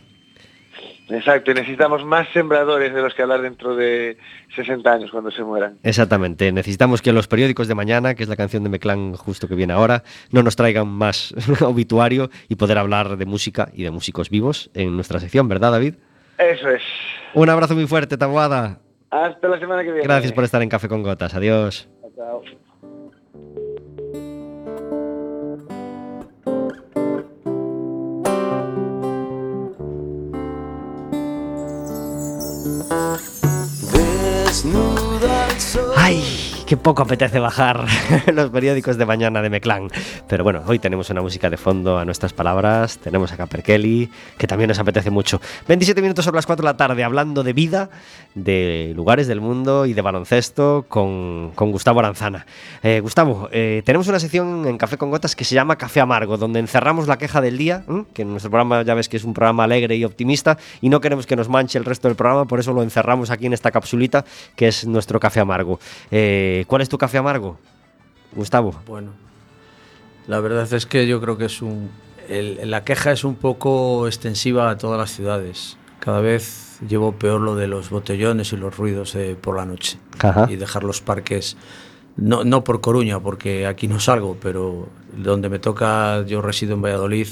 Exacto, 1.09 1.51
y 1.51 1.55
necesitamos 1.55 2.05
más 2.05 2.27
sembradores 2.33 2.93
de 2.93 3.01
los 3.01 3.13
que 3.13 3.23
hablar 3.23 3.41
dentro 3.41 3.75
de 3.75 4.17
60 4.55 4.91
años 4.91 5.11
cuando 5.11 5.31
se 5.31 5.43
mueran. 5.43 5.77
Exactamente, 5.83 6.51
necesitamos 6.51 7.01
que 7.01 7.11
los 7.11 7.27
periódicos 7.27 7.67
de 7.67 7.75
mañana, 7.75 8.13
que 8.13 8.23
es 8.23 8.29
la 8.29 8.35
canción 8.35 8.63
de 8.63 8.69
Meclán 8.69 9.15
justo 9.15 9.47
que 9.47 9.55
viene 9.55 9.73
ahora, 9.73 10.03
no 10.31 10.43
nos 10.43 10.55
traigan 10.55 10.87
más 10.87 11.33
obituario 11.61 12.29
y 12.47 12.55
poder 12.55 12.77
hablar 12.77 13.17
de 13.17 13.25
música 13.25 13.69
y 13.73 13.83
de 13.83 13.91
músicos 13.91 14.29
vivos 14.29 14.69
en 14.73 14.95
nuestra 14.95 15.19
sección, 15.19 15.47
¿verdad 15.47 15.71
David? 15.71 15.95
Eso 16.37 16.69
es. 16.69 16.83
Un 17.33 17.49
abrazo 17.49 17.75
muy 17.75 17.87
fuerte, 17.87 18.17
Tabuada. 18.17 18.79
Hasta 19.09 19.47
la 19.47 19.59
semana 19.59 19.83
que 19.83 19.91
viene. 19.91 20.03
Gracias 20.03 20.31
por 20.31 20.43
estar 20.43 20.61
en 20.61 20.69
Café 20.69 20.87
con 20.87 21.01
Gotas, 21.01 21.33
adiós. 21.33 21.89
Chao. 22.15 22.43
Ay, 35.95 36.48
qué 36.69 36.77
poco 36.77 37.01
apetece 37.01 37.39
bajar 37.39 37.83
los 38.31 38.51
periódicos 38.51 38.95
de 38.95 39.03
mañana 39.03 39.41
de 39.41 39.49
Meclán. 39.49 39.89
Pero 40.27 40.43
bueno, 40.43 40.61
hoy 40.67 40.77
tenemos 40.77 41.09
una 41.09 41.19
música 41.19 41.49
de 41.49 41.57
fondo 41.57 41.97
a 41.97 42.05
nuestras 42.05 42.31
palabras. 42.31 42.99
Tenemos 42.99 43.31
a 43.31 43.37
Caper 43.37 43.63
Kelly, 43.63 44.11
que 44.37 44.45
también 44.45 44.67
nos 44.67 44.77
apetece 44.77 45.09
mucho. 45.09 45.41
27 45.67 45.99
minutos 45.99 46.25
sobre 46.25 46.35
las 46.35 46.45
4 46.45 46.61
de 46.61 46.71
la 46.71 46.77
tarde, 46.77 47.03
hablando 47.03 47.41
de 47.41 47.53
vida, 47.53 47.89
de 48.35 48.93
lugares 48.95 49.25
del 49.25 49.41
mundo 49.41 49.87
y 49.87 49.93
de 49.93 50.01
baloncesto 50.03 50.85
con, 50.87 51.53
Gustavo 51.55 52.01
Aranzana. 52.01 52.45
Eh, 52.83 52.99
Gustavo, 52.99 53.49
eh, 53.51 53.81
tenemos 53.83 54.07
una 54.07 54.19
sección 54.19 54.67
en 54.67 54.77
Café 54.77 54.97
con 54.97 55.09
Gotas 55.09 55.35
que 55.35 55.45
se 55.45 55.55
llama 55.55 55.75
Café 55.75 56.01
Amargo, 56.01 56.37
donde 56.37 56.59
encerramos 56.59 57.07
la 57.07 57.17
queja 57.17 57.41
del 57.41 57.57
día, 57.57 57.83
que 58.13 58.21
en 58.21 58.29
nuestro 58.29 58.51
programa 58.51 58.83
ya 58.83 58.93
ves 58.93 59.09
que 59.09 59.17
es 59.17 59.23
un 59.23 59.33
programa 59.33 59.63
alegre 59.63 59.95
y 59.95 60.05
optimista, 60.05 60.59
y 60.81 60.89
no 60.89 61.01
queremos 61.01 61.25
que 61.25 61.35
nos 61.35 61.49
manche 61.49 61.79
el 61.79 61.85
resto 61.85 62.07
del 62.07 62.15
programa, 62.15 62.45
por 62.45 62.59
eso 62.59 62.73
lo 62.73 62.83
encerramos 62.83 63.31
aquí 63.31 63.47
en 63.47 63.53
esta 63.53 63.71
capsulita 63.71 64.23
que 64.55 64.67
es 64.67 64.85
nuestro 64.85 65.19
Café 65.19 65.39
Amargo. 65.39 65.79
Eh, 66.11 66.58
¿Cuál 66.65 66.81
es 66.81 66.89
tu 66.89 66.97
café 66.97 67.17
amargo, 67.17 67.57
Gustavo? 68.33 68.73
Bueno, 68.87 69.11
la 70.27 70.39
verdad 70.39 70.71
es 70.71 70.85
que 70.85 71.07
yo 71.07 71.19
creo 71.21 71.37
que 71.37 71.45
es 71.45 71.61
un. 71.61 71.89
la 72.29 72.83
queja 72.83 73.11
es 73.11 73.23
un 73.23 73.35
poco 73.35 74.07
extensiva 74.07 74.69
a 74.69 74.77
todas 74.77 74.99
las 74.99 75.11
ciudades. 75.11 75.77
Cada 75.99 76.21
vez 76.21 76.79
llevo 76.87 77.13
peor 77.13 77.41
lo 77.41 77.55
de 77.55 77.67
los 77.67 77.89
botellones 77.89 78.53
y 78.53 78.57
los 78.57 78.77
ruidos 78.77 79.17
por 79.41 79.57
la 79.57 79.65
noche. 79.65 79.97
Y 80.47 80.55
dejar 80.55 80.83
los 80.83 81.01
parques. 81.01 81.57
No, 82.15 82.43
no 82.43 82.63
por 82.63 82.81
Coruña, 82.81 83.19
porque 83.19 83.65
aquí 83.65 83.87
no 83.87 83.99
salgo, 83.99 84.37
pero 84.41 84.89
donde 85.15 85.49
me 85.49 85.59
toca, 85.59 86.25
yo 86.25 86.41
resido 86.41 86.73
en 86.73 86.81
Valladolid, 86.81 87.27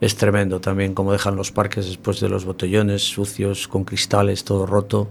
es 0.00 0.16
tremendo 0.16 0.60
también 0.60 0.94
cómo 0.94 1.12
dejan 1.12 1.36
los 1.36 1.50
parques 1.50 1.86
después 1.86 2.20
de 2.20 2.28
los 2.28 2.44
botellones 2.44 3.02
sucios, 3.02 3.68
con 3.68 3.84
cristales, 3.84 4.44
todo 4.44 4.66
roto. 4.66 5.08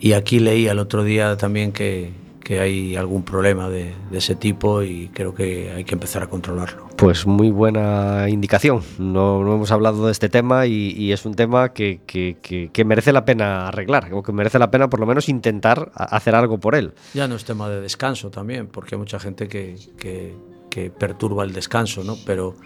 Y 0.00 0.14
aquí 0.14 0.38
leí 0.38 0.66
el 0.66 0.78
otro 0.78 1.04
día 1.04 1.36
también 1.36 1.72
que, 1.72 2.12
que 2.42 2.60
hay 2.60 2.96
algún 2.96 3.22
problema 3.22 3.68
de, 3.68 3.94
ese 4.12 4.34
tipo 4.34 4.82
y 4.82 5.08
creo 5.08 5.34
que 5.34 5.72
hay 5.72 5.84
que 5.84 5.94
empezar 5.94 6.22
a 6.22 6.26
controlarlo. 6.26 6.88
Pues 6.96 7.26
muy 7.26 7.50
buena 7.50 8.28
indicación. 8.28 8.82
No, 8.98 9.40
hemos 9.40 9.70
hablado 9.70 10.06
de 10.06 10.12
este 10.12 10.28
tema 10.28 10.66
y, 10.66 11.12
es 11.12 11.24
un 11.24 11.34
tema 11.34 11.72
que, 11.72 12.00
que, 12.06 12.84
merece 12.84 13.12
la 13.12 13.24
pena 13.24 13.68
arreglar, 13.68 14.12
o 14.12 14.22
que 14.22 14.32
merece 14.32 14.58
la 14.58 14.70
pena 14.70 14.88
por 14.88 15.00
lo 15.00 15.06
menos 15.06 15.28
intentar 15.28 15.92
hacer 15.94 16.34
algo 16.34 16.58
por 16.58 16.74
él. 16.74 16.92
Ya 17.14 17.28
no 17.28 17.36
es 17.36 17.44
tema 17.44 17.68
de 17.68 17.80
descanso 17.80 18.30
también, 18.30 18.66
porque 18.66 18.94
hay 18.94 18.98
mucha 18.98 19.18
gente 19.18 19.48
que, 19.48 20.34
perturba 20.98 21.44
el 21.44 21.52
descanso, 21.52 22.02
¿no? 22.02 22.16
Pero 22.26 22.56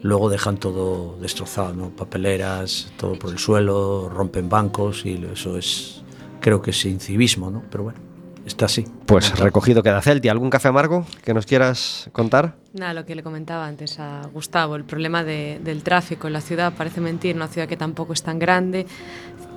luego 0.00 0.30
dejan 0.30 0.58
todo 0.58 1.18
destrozado, 1.20 1.74
¿no? 1.74 1.90
Papeleras, 1.90 2.92
todo 2.96 3.18
por 3.18 3.30
el 3.30 3.38
suelo, 3.38 4.08
rompen 4.08 4.48
bancos 4.48 5.04
y 5.04 5.22
eso 5.32 5.58
es, 5.58 6.02
creo 6.40 6.62
que 6.62 6.70
es 6.70 6.84
incivismo, 6.84 7.50
¿no? 7.50 7.62
Pero 7.70 7.84
bueno 7.84 8.08
está 8.48 8.66
así. 8.66 8.84
Pues 9.06 9.38
recogido 9.38 9.82
queda 9.82 10.02
Celti. 10.02 10.28
¿Algún 10.28 10.50
café 10.50 10.68
amargo 10.68 11.06
que 11.22 11.32
nos 11.34 11.46
quieras 11.46 12.08
contar? 12.12 12.56
Nada, 12.72 12.94
lo 12.94 13.06
que 13.06 13.14
le 13.14 13.22
comentaba 13.22 13.66
antes 13.66 13.98
a 14.00 14.22
Gustavo, 14.32 14.76
el 14.76 14.84
problema 14.84 15.24
del 15.24 15.82
tráfico 15.82 16.26
en 16.26 16.32
la 16.32 16.40
ciudad 16.40 16.72
parece 16.76 17.00
mentir, 17.00 17.36
una 17.36 17.48
ciudad 17.48 17.68
que 17.68 17.76
tampoco 17.76 18.12
es 18.12 18.22
tan 18.22 18.38
grande. 18.38 18.86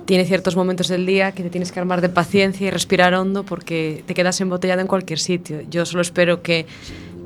Tiene 0.04 0.24
ciertos 0.24 0.56
momentos 0.56 0.88
del 0.88 1.06
día 1.06 1.32
que 1.32 1.42
te 1.42 1.50
tienes 1.50 1.72
que 1.72 1.80
armar 1.80 2.00
de 2.00 2.08
paciencia 2.08 2.66
y 2.66 2.70
respirar 2.70 3.14
hondo 3.14 3.44
porque 3.44 4.02
te 4.06 4.14
quedas 4.14 4.40
embotellado 4.40 4.80
en 4.80 4.86
cualquier 4.86 5.18
sitio. 5.18 5.60
Yo 5.70 5.86
solo 5.86 6.02
espero 6.02 6.42
que, 6.42 6.66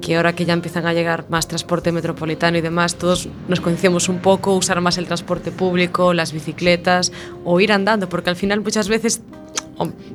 que 0.00 0.16
ahora 0.16 0.34
que 0.34 0.44
ya 0.44 0.52
empiezan 0.52 0.86
a 0.86 0.92
llegar 0.92 1.24
más 1.30 1.48
transporte 1.48 1.90
metropolitano 1.90 2.58
y 2.58 2.60
demás, 2.60 2.96
todos 2.96 3.28
nos 3.48 3.60
concienciemos 3.60 4.08
un 4.08 4.18
poco, 4.18 4.54
usar 4.54 4.80
más 4.82 4.98
el 4.98 5.06
transporte 5.06 5.50
público, 5.52 6.12
las 6.12 6.32
bicicletas 6.32 7.12
o 7.44 7.60
ir 7.60 7.72
andando, 7.72 8.08
porque 8.08 8.30
al 8.30 8.36
final 8.36 8.60
muchas 8.60 8.88
veces 8.88 9.22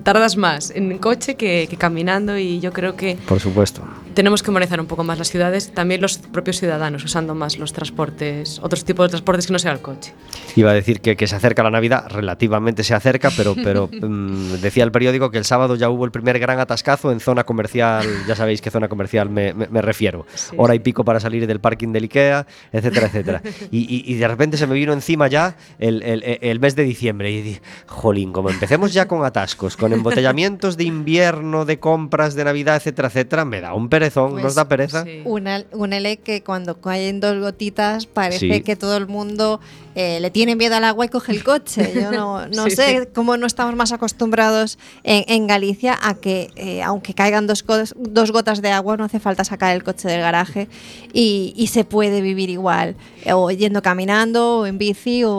tardas 0.04 0.38
más 0.38 0.72
en 0.72 0.98
coche 0.98 1.36
que, 1.36 1.68
caminando 1.78 2.38
y 2.38 2.60
yo 2.60 2.74
creo 2.74 2.96
que... 2.96 3.18
Por 3.28 3.40
supuesto. 3.40 3.84
Tenemos 4.14 4.44
que 4.44 4.50
humanizar 4.50 4.80
un 4.80 4.88
poco 4.88 5.04
más 5.04 5.18
las 5.18 5.30
ciudades, 5.30 5.72
también 5.74 6.02
los 6.02 6.18
propios 6.18 6.60
ciudadanos, 6.60 7.04
usando 7.04 7.34
más 7.34 7.58
los 7.58 7.72
transportes, 7.72 8.60
otros 8.62 8.84
tipos 8.84 9.06
de 9.06 9.10
transportes 9.12 9.48
que 9.48 9.54
no 9.54 9.60
sea 9.60 9.72
el 9.72 9.80
coche. 9.80 10.14
Iba 10.56 10.72
a 10.72 10.74
decir 10.74 11.00
que, 11.00 11.16
que 11.16 11.28
se 11.28 11.36
acerca 11.36 11.64
la 11.64 11.72
Navidad, 11.72 12.08
relativamente 12.10 12.84
se 12.84 12.94
acerca, 12.94 13.30
pero, 13.38 13.56
pero 13.56 13.90
mm, 14.02 14.60
decía 14.62 14.84
el 14.84 14.92
periódico 14.92 15.32
que 15.32 15.38
el 15.38 15.46
sábado 15.46 15.76
ya 15.76 15.90
hubo 15.90 16.04
el 16.04 16.12
primer 16.12 16.40
gran 16.40 16.60
atascazo 16.60 17.12
en 17.12 17.22
zona 17.22 17.46
comercial, 17.46 18.06
ya 18.28 18.36
sabéis 18.36 18.62
qué 18.62 18.70
zona 18.70 18.90
comercial 18.90 19.30
me, 19.30 19.54
me, 19.54 19.82
refiero, 19.82 20.26
hora 20.58 20.76
y 20.76 20.80
pico 20.80 21.06
para 21.06 21.20
salir 21.20 21.48
del 21.48 21.62
parking 21.62 21.94
del 21.94 22.04
Ikea, 22.04 22.46
etcétera, 22.74 23.08
etcétera. 23.08 23.42
Y, 23.72 24.12
y, 24.12 24.16
de 24.16 24.28
repente 24.28 24.58
se 24.58 24.68
me 24.68 24.76
vino 24.76 24.92
encima 24.92 25.28
ya 25.28 25.56
el, 25.80 26.04
el, 26.04 26.24
el 26.42 26.60
mes 26.60 26.76
de 26.76 26.84
diciembre 26.84 27.32
y 27.32 27.42
dije, 27.42 27.62
jolín, 27.88 28.34
como 28.34 28.50
empecemos 28.50 28.94
ya 28.94 29.08
con 29.08 29.24
atascos, 29.32 29.78
con 29.78 29.94
embotellamientos 29.94 30.78
de 30.78 30.84
invierno, 30.84 31.66
de 31.66 31.80
compras 31.80 32.36
de 32.36 32.44
Navidad, 32.44 32.76
etcétera, 32.76 33.08
etcétera, 33.08 33.46
me 33.46 33.62
da 33.62 33.74
un 33.74 33.90
perezón, 33.90 34.42
nos 34.42 34.56
da 34.56 34.68
pues, 34.68 34.92
pereza. 34.92 35.06
Una, 35.26 35.64
un 35.72 35.94
L 35.94 36.18
que 36.18 36.44
cuando 36.44 36.80
caen 36.80 37.20
dos 37.20 37.40
gotitas 37.40 38.06
parece 38.06 38.62
que 38.64 38.76
todo 38.76 38.98
el 38.98 39.08
mundo 39.08 39.60
eh, 39.94 40.20
le 40.22 40.32
tiene 40.32 40.56
miedo 40.56 40.76
al 40.76 40.86
agua 40.86 41.06
y 41.06 41.10
coge 41.10 41.32
el 41.34 41.44
coche. 41.44 41.92
Yo 41.94 42.12
no, 42.12 42.48
no 42.48 42.70
sé 42.70 43.10
cómo 43.14 43.36
no 43.38 43.46
estamos 43.46 43.76
más 43.76 43.92
acostumbrados 43.92 44.78
en, 45.04 45.48
Galicia 45.48 45.98
a 46.02 46.14
que, 46.14 46.50
eh, 46.56 46.82
aunque 46.82 47.14
caigan 47.14 47.48
dos, 47.48 47.66
dos 47.96 48.32
gotas 48.32 48.62
de 48.62 48.70
agua, 48.70 48.96
no 48.96 49.04
hace 49.04 49.20
falta 49.20 49.44
sacar 49.44 49.76
el 49.76 49.84
coche 49.84 50.08
del 50.08 50.22
garaje 50.22 50.70
y, 51.14 51.54
y 51.58 51.68
se 51.68 51.84
puede 51.84 52.22
vivir 52.22 52.50
igual, 52.50 52.96
o 53.34 53.52
yendo 53.52 53.82
caminando, 53.82 54.60
o 54.60 54.66
en 54.66 54.78
bici, 54.78 55.24
o, 55.24 55.34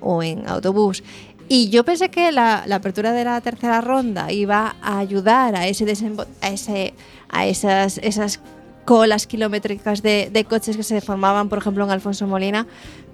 o 0.00 0.22
en 0.22 0.48
autobús. 0.48 1.02
Y 1.48 1.70
yo 1.70 1.84
pensé 1.84 2.10
que 2.10 2.30
la, 2.30 2.64
apertura 2.70 3.12
de 3.12 3.24
la 3.24 3.40
tercera 3.40 3.80
ronda 3.80 4.30
iba 4.32 4.76
a 4.82 4.98
ayudar 4.98 5.56
a 5.56 5.66
ese, 5.66 5.84
a 6.42 6.48
ese 6.50 6.94
a 7.28 7.46
esas, 7.46 7.98
esas 7.98 8.40
colas 8.84 9.26
kilométricas 9.26 10.02
de, 10.02 10.46
coches 10.48 10.76
que 10.76 10.82
se 10.82 11.00
formaban, 11.00 11.48
por 11.48 11.58
ejemplo, 11.58 11.84
en 11.84 11.90
Alfonso 11.90 12.26
Molina, 12.26 12.66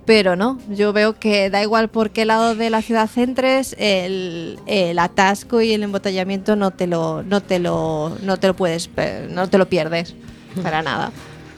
pero 0.05 0.37
no, 0.37 0.59
yo 0.69 0.93
veo 0.93 1.19
que 1.19 1.51
da 1.51 1.63
igual 1.63 1.89
por 1.89 2.11
qué 2.11 2.25
lado 2.25 2.55
de 2.55 2.71
la 2.71 2.83
ciudad 2.83 3.09
centres, 3.09 3.75
el, 3.79 4.59
el, 4.67 4.99
atasco 4.99 5.63
y 5.63 5.73
el 5.73 5.83
embotellamiento 5.83 6.57
no 6.57 6.71
te 6.71 6.87
lo, 6.87 7.23
no 7.23 7.41
te 7.41 7.59
lo, 7.59 8.17
no 8.23 8.37
te 8.37 8.47
lo 8.47 8.55
puedes, 8.55 8.91
no 9.31 9.49
te 9.49 9.59
lo 9.59 9.69
pierdes 9.69 10.15
para 10.63 10.83
nada. 10.83 11.11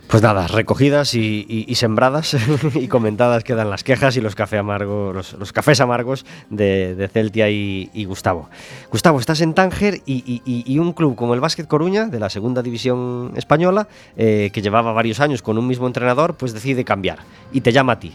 Pues 0.09 0.23
nada, 0.23 0.47
recogidas 0.47 1.15
y, 1.15 1.67
sembradas 1.75 2.37
y 2.75 2.87
comentadas 2.87 3.43
quedan 3.43 3.71
las 3.71 3.83
quejas 3.83 4.17
y 4.17 4.21
los, 4.21 4.37
café 4.37 4.57
amargos, 4.57 5.35
los, 5.37 5.53
cafés 5.53 5.81
amargos 5.81 6.25
de, 6.49 7.11
Celtia 7.13 7.51
y, 7.51 8.05
Gustavo. 8.05 8.49
Gustavo, 8.91 9.19
estás 9.19 9.41
en 9.41 9.53
Tánger 9.53 10.03
y, 10.07 10.79
un 10.79 10.93
club 10.93 11.17
como 11.17 11.35
el 11.35 11.41
Básquet 11.41 11.67
Coruña, 11.67 12.07
de 12.07 12.21
la 12.21 12.31
segunda 12.31 12.63
división 12.63 13.33
española, 13.35 13.89
eh, 14.17 14.51
que 14.53 14.63
llevaba 14.63 14.93
varios 14.93 15.19
años 15.19 15.43
con 15.43 15.59
un 15.59 15.67
mismo 15.67 15.89
entrenador, 15.89 16.37
pues 16.37 16.55
decide 16.55 16.85
cambiar 16.85 17.19
y 17.53 17.63
te 17.63 17.73
llama 17.73 17.95
a 17.95 17.99
ti. 17.99 18.15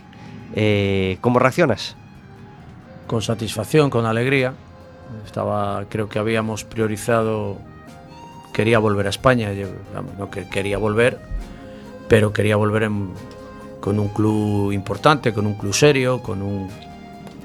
Eh, 0.56 1.17
¿Cómo 1.19 1.39
reaccionas? 1.39 1.97
Con 3.08 3.21
satisfacción, 3.21 3.89
con 3.89 4.06
alegría. 4.06 4.54
Estaba, 5.25 5.84
creo 5.89 6.08
que 6.08 6.19
habíamos 6.19 6.63
priorizado, 6.63 7.58
quería 8.54 8.80
volver 8.80 9.08
a 9.08 9.10
España, 9.10 9.49
no 10.17 10.32
que 10.32 10.47
quería 10.47 10.77
volver, 10.77 11.19
pero 12.12 12.34
quería 12.34 12.58
volver 12.58 12.91
con 13.80 13.97
un 13.97 14.10
club 14.10 14.74
importante, 14.74 15.32
con 15.32 15.47
un 15.47 15.54
club 15.54 15.74
serio, 15.74 16.21
con, 16.21 16.41
un, 16.41 16.67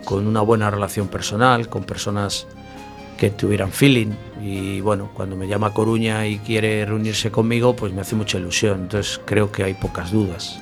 con 0.04 0.26
una 0.26 0.40
buena 0.40 0.68
relación 0.72 1.06
personal, 1.06 1.68
con 1.68 1.84
personas 1.84 2.48
que 3.16 3.30
tuvieran 3.30 3.70
feeling 3.70 4.08
y 4.42 4.80
bueno, 4.80 5.10
cuando 5.14 5.36
me 5.36 5.46
llama 5.46 5.72
Coruña 5.72 6.26
y 6.26 6.38
quiere 6.38 6.84
reunirse 6.84 7.30
conmigo, 7.30 7.76
pues 7.76 7.92
me 7.92 8.00
hace 8.00 8.16
mucha 8.16 8.38
ilusión. 8.38 8.80
Entonces 8.80 9.20
creo 9.24 9.52
que 9.52 9.62
hay 9.62 9.74
pocas 9.74 10.10
dudas, 10.10 10.58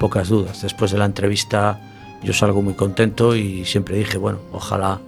pocas 0.00 0.30
dudas. 0.30 0.62
Después 0.62 0.90
de 0.90 0.96
la 0.96 1.04
entrevista 1.04 1.78
yo 2.22 2.32
salgo 2.32 2.62
muy 2.62 2.72
contento 2.72 3.36
y 3.36 3.66
siempre 3.66 3.98
dije, 3.98 4.16
bueno, 4.16 4.38
ojalá 4.50 4.98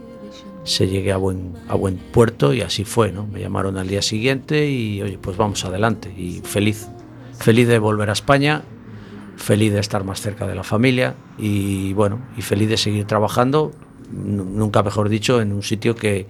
se 0.65 0.87
llegue 0.87 1.13
a 1.13 1.17
buen, 1.17 1.55
a 1.67 1.77
buen 1.77 1.97
puerto 1.97 2.53
y 2.53 2.61
así 2.61 2.85
fue, 2.85 3.11
¿no? 3.11 3.27
Me 3.27 3.41
llamaron 3.41 3.79
al 3.79 3.89
día 3.89 4.03
siguiente 4.03 4.69
y 4.69 5.01
oye, 5.01 5.17
pues 5.17 5.39
vamos 5.39 5.65
adelante 5.65 6.13
y 6.15 6.43
feliz, 6.45 6.91
feliz 7.39 7.69
de 7.69 7.79
volver 7.79 8.11
a 8.11 8.13
España, 8.13 8.63
feliz 9.37 9.73
de 9.73 9.81
estar 9.81 10.05
más 10.05 10.21
cerca 10.21 10.47
de 10.47 10.55
la 10.55 10.63
familia 10.65 11.15
y 11.39 11.93
bueno, 11.93 12.21
y 12.37 12.43
feliz 12.43 12.69
de 12.69 12.77
seguir 12.77 13.07
trabajando, 13.07 13.73
nunca 14.11 14.83
mejor 14.83 15.09
dicho, 15.09 15.41
en 15.41 15.53
un 15.53 15.63
sitio 15.63 15.95
que 15.95 16.27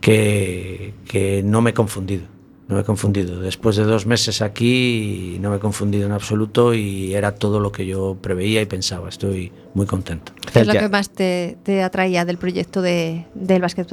que, 0.00 1.42
no 1.44 1.60
me 1.60 1.70
he 1.70 1.74
confundido. 1.74 2.24
No 2.68 2.74
me 2.74 2.82
he 2.82 2.84
confundido. 2.84 3.40
Después 3.40 3.76
de 3.76 3.84
dos 3.84 4.04
meses 4.04 4.42
aquí 4.42 5.38
no 5.40 5.48
me 5.48 5.56
he 5.56 5.58
confundido 5.58 6.04
en 6.04 6.12
absoluto 6.12 6.74
y 6.74 7.14
era 7.14 7.34
todo 7.34 7.60
lo 7.60 7.72
que 7.72 7.86
yo 7.86 8.18
preveía 8.20 8.60
y 8.60 8.66
pensaba. 8.66 9.08
Estoy 9.08 9.50
muy 9.72 9.86
contento. 9.86 10.32
¿Qué 10.52 10.60
es 10.60 10.66
lo 10.66 10.74
que 10.74 10.88
más 10.90 11.08
te, 11.08 11.56
atraía 11.82 12.26
del 12.26 12.36
proyecto 12.36 12.82
de, 12.82 13.24
del, 13.34 13.62
básquet, 13.62 13.88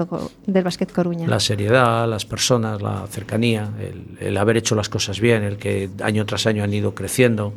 del 0.45 0.63
básquet 0.65 0.91
Coruña? 0.91 1.25
La 1.25 1.39
seriedad, 1.39 2.05
las 2.09 2.25
personas, 2.25 2.81
la 2.81 3.07
cercanía, 3.07 3.69
el, 4.19 4.35
haber 4.35 4.57
hecho 4.57 4.75
las 4.75 4.89
cosas 4.89 5.21
bien, 5.21 5.43
el 5.43 5.55
que 5.55 5.89
año 6.03 6.25
tras 6.25 6.45
año 6.45 6.61
han 6.61 6.73
ido 6.73 6.93
creciendo 6.95 7.53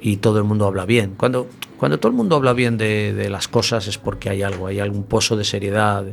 y 0.00 0.16
todo 0.16 0.38
el 0.38 0.44
mundo 0.44 0.66
habla 0.66 0.86
bien. 0.86 1.16
Cuando, 1.18 1.48
cuando 1.76 2.00
todo 2.00 2.08
el 2.08 2.16
mundo 2.16 2.36
habla 2.36 2.54
bien 2.54 2.78
de, 2.78 3.12
de 3.12 3.28
las 3.28 3.46
cosas 3.46 3.86
es 3.88 3.98
porque 3.98 4.30
hay 4.30 4.40
algo, 4.40 4.68
hay 4.68 4.80
algún 4.80 5.02
pozo 5.02 5.36
de 5.36 5.44
seriedad 5.44 6.06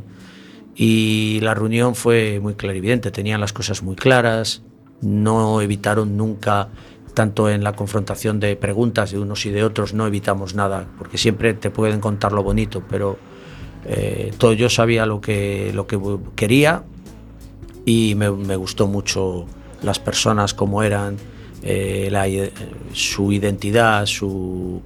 y 0.80 1.40
la 1.40 1.54
reunión 1.54 1.96
fue 1.96 2.38
muy 2.40 2.54
clarividente, 2.54 3.10
tenían 3.10 3.40
las 3.40 3.52
cosas 3.52 3.82
muy 3.82 3.96
claras, 3.96 4.62
no 5.02 5.60
evitaron 5.60 6.16
nunca, 6.16 6.68
tanto 7.14 7.50
en 7.50 7.64
la 7.64 7.72
confrontación 7.72 8.38
de 8.38 8.54
preguntas 8.54 9.10
de 9.10 9.18
unos 9.18 9.44
y 9.44 9.50
de 9.50 9.64
otros, 9.64 9.92
no 9.92 10.06
evitamos 10.06 10.54
nada, 10.54 10.86
porque 10.96 11.18
siempre 11.18 11.52
te 11.54 11.70
pueden 11.70 11.98
contar 11.98 12.30
lo 12.30 12.44
bonito, 12.44 12.84
pero 12.88 13.18
eh, 13.86 14.32
todo 14.38 14.52
yo 14.52 14.70
sabía 14.70 15.04
lo 15.04 15.20
que, 15.20 15.72
lo 15.74 15.88
que 15.88 15.98
quería 16.36 16.84
y 17.84 18.14
me, 18.14 18.28
gustó 18.28 18.86
mucho 18.86 19.46
las 19.82 19.98
personas 19.98 20.54
como 20.54 20.84
eran, 20.84 21.16
eh, 21.64 22.08
eh, 22.12 22.52
su 22.92 23.32
identidad, 23.32 24.06
su, 24.06 24.80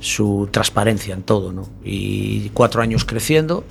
su 0.00 0.48
transparencia 0.50 1.12
en 1.12 1.24
todo. 1.24 1.52
¿no? 1.52 1.68
Y 1.84 2.48
cuatro 2.54 2.80
años 2.80 3.04
creciendo 3.04 3.64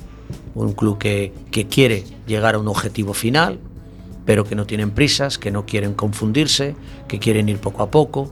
un 0.53 0.73
club 0.73 0.97
que, 0.97 1.31
quiere 1.69 2.03
llegar 2.27 2.55
a 2.55 2.59
un 2.59 2.67
objetivo 2.67 3.13
final, 3.13 3.59
pero 4.25 4.43
que 4.43 4.55
no 4.55 4.65
tienen 4.65 4.91
prisas, 4.91 5.37
que 5.37 5.51
no 5.51 5.65
quieren 5.65 5.93
confundirse, 5.93 6.75
que 7.07 7.19
quieren 7.19 7.49
ir 7.49 7.59
poco 7.59 7.83
a 7.83 7.91
poco, 7.91 8.31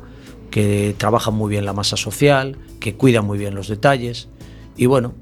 que 0.49 0.95
trabajan 0.97 1.33
muy 1.33 1.49
bien 1.49 1.65
la 1.65 1.73
masa 1.73 1.97
social, 1.97 2.57
que 2.79 2.95
cuidan 2.95 3.25
muy 3.25 3.37
bien 3.37 3.55
los 3.55 3.67
detalles. 3.67 4.27
Y 4.75 4.85
bueno, 4.85 5.13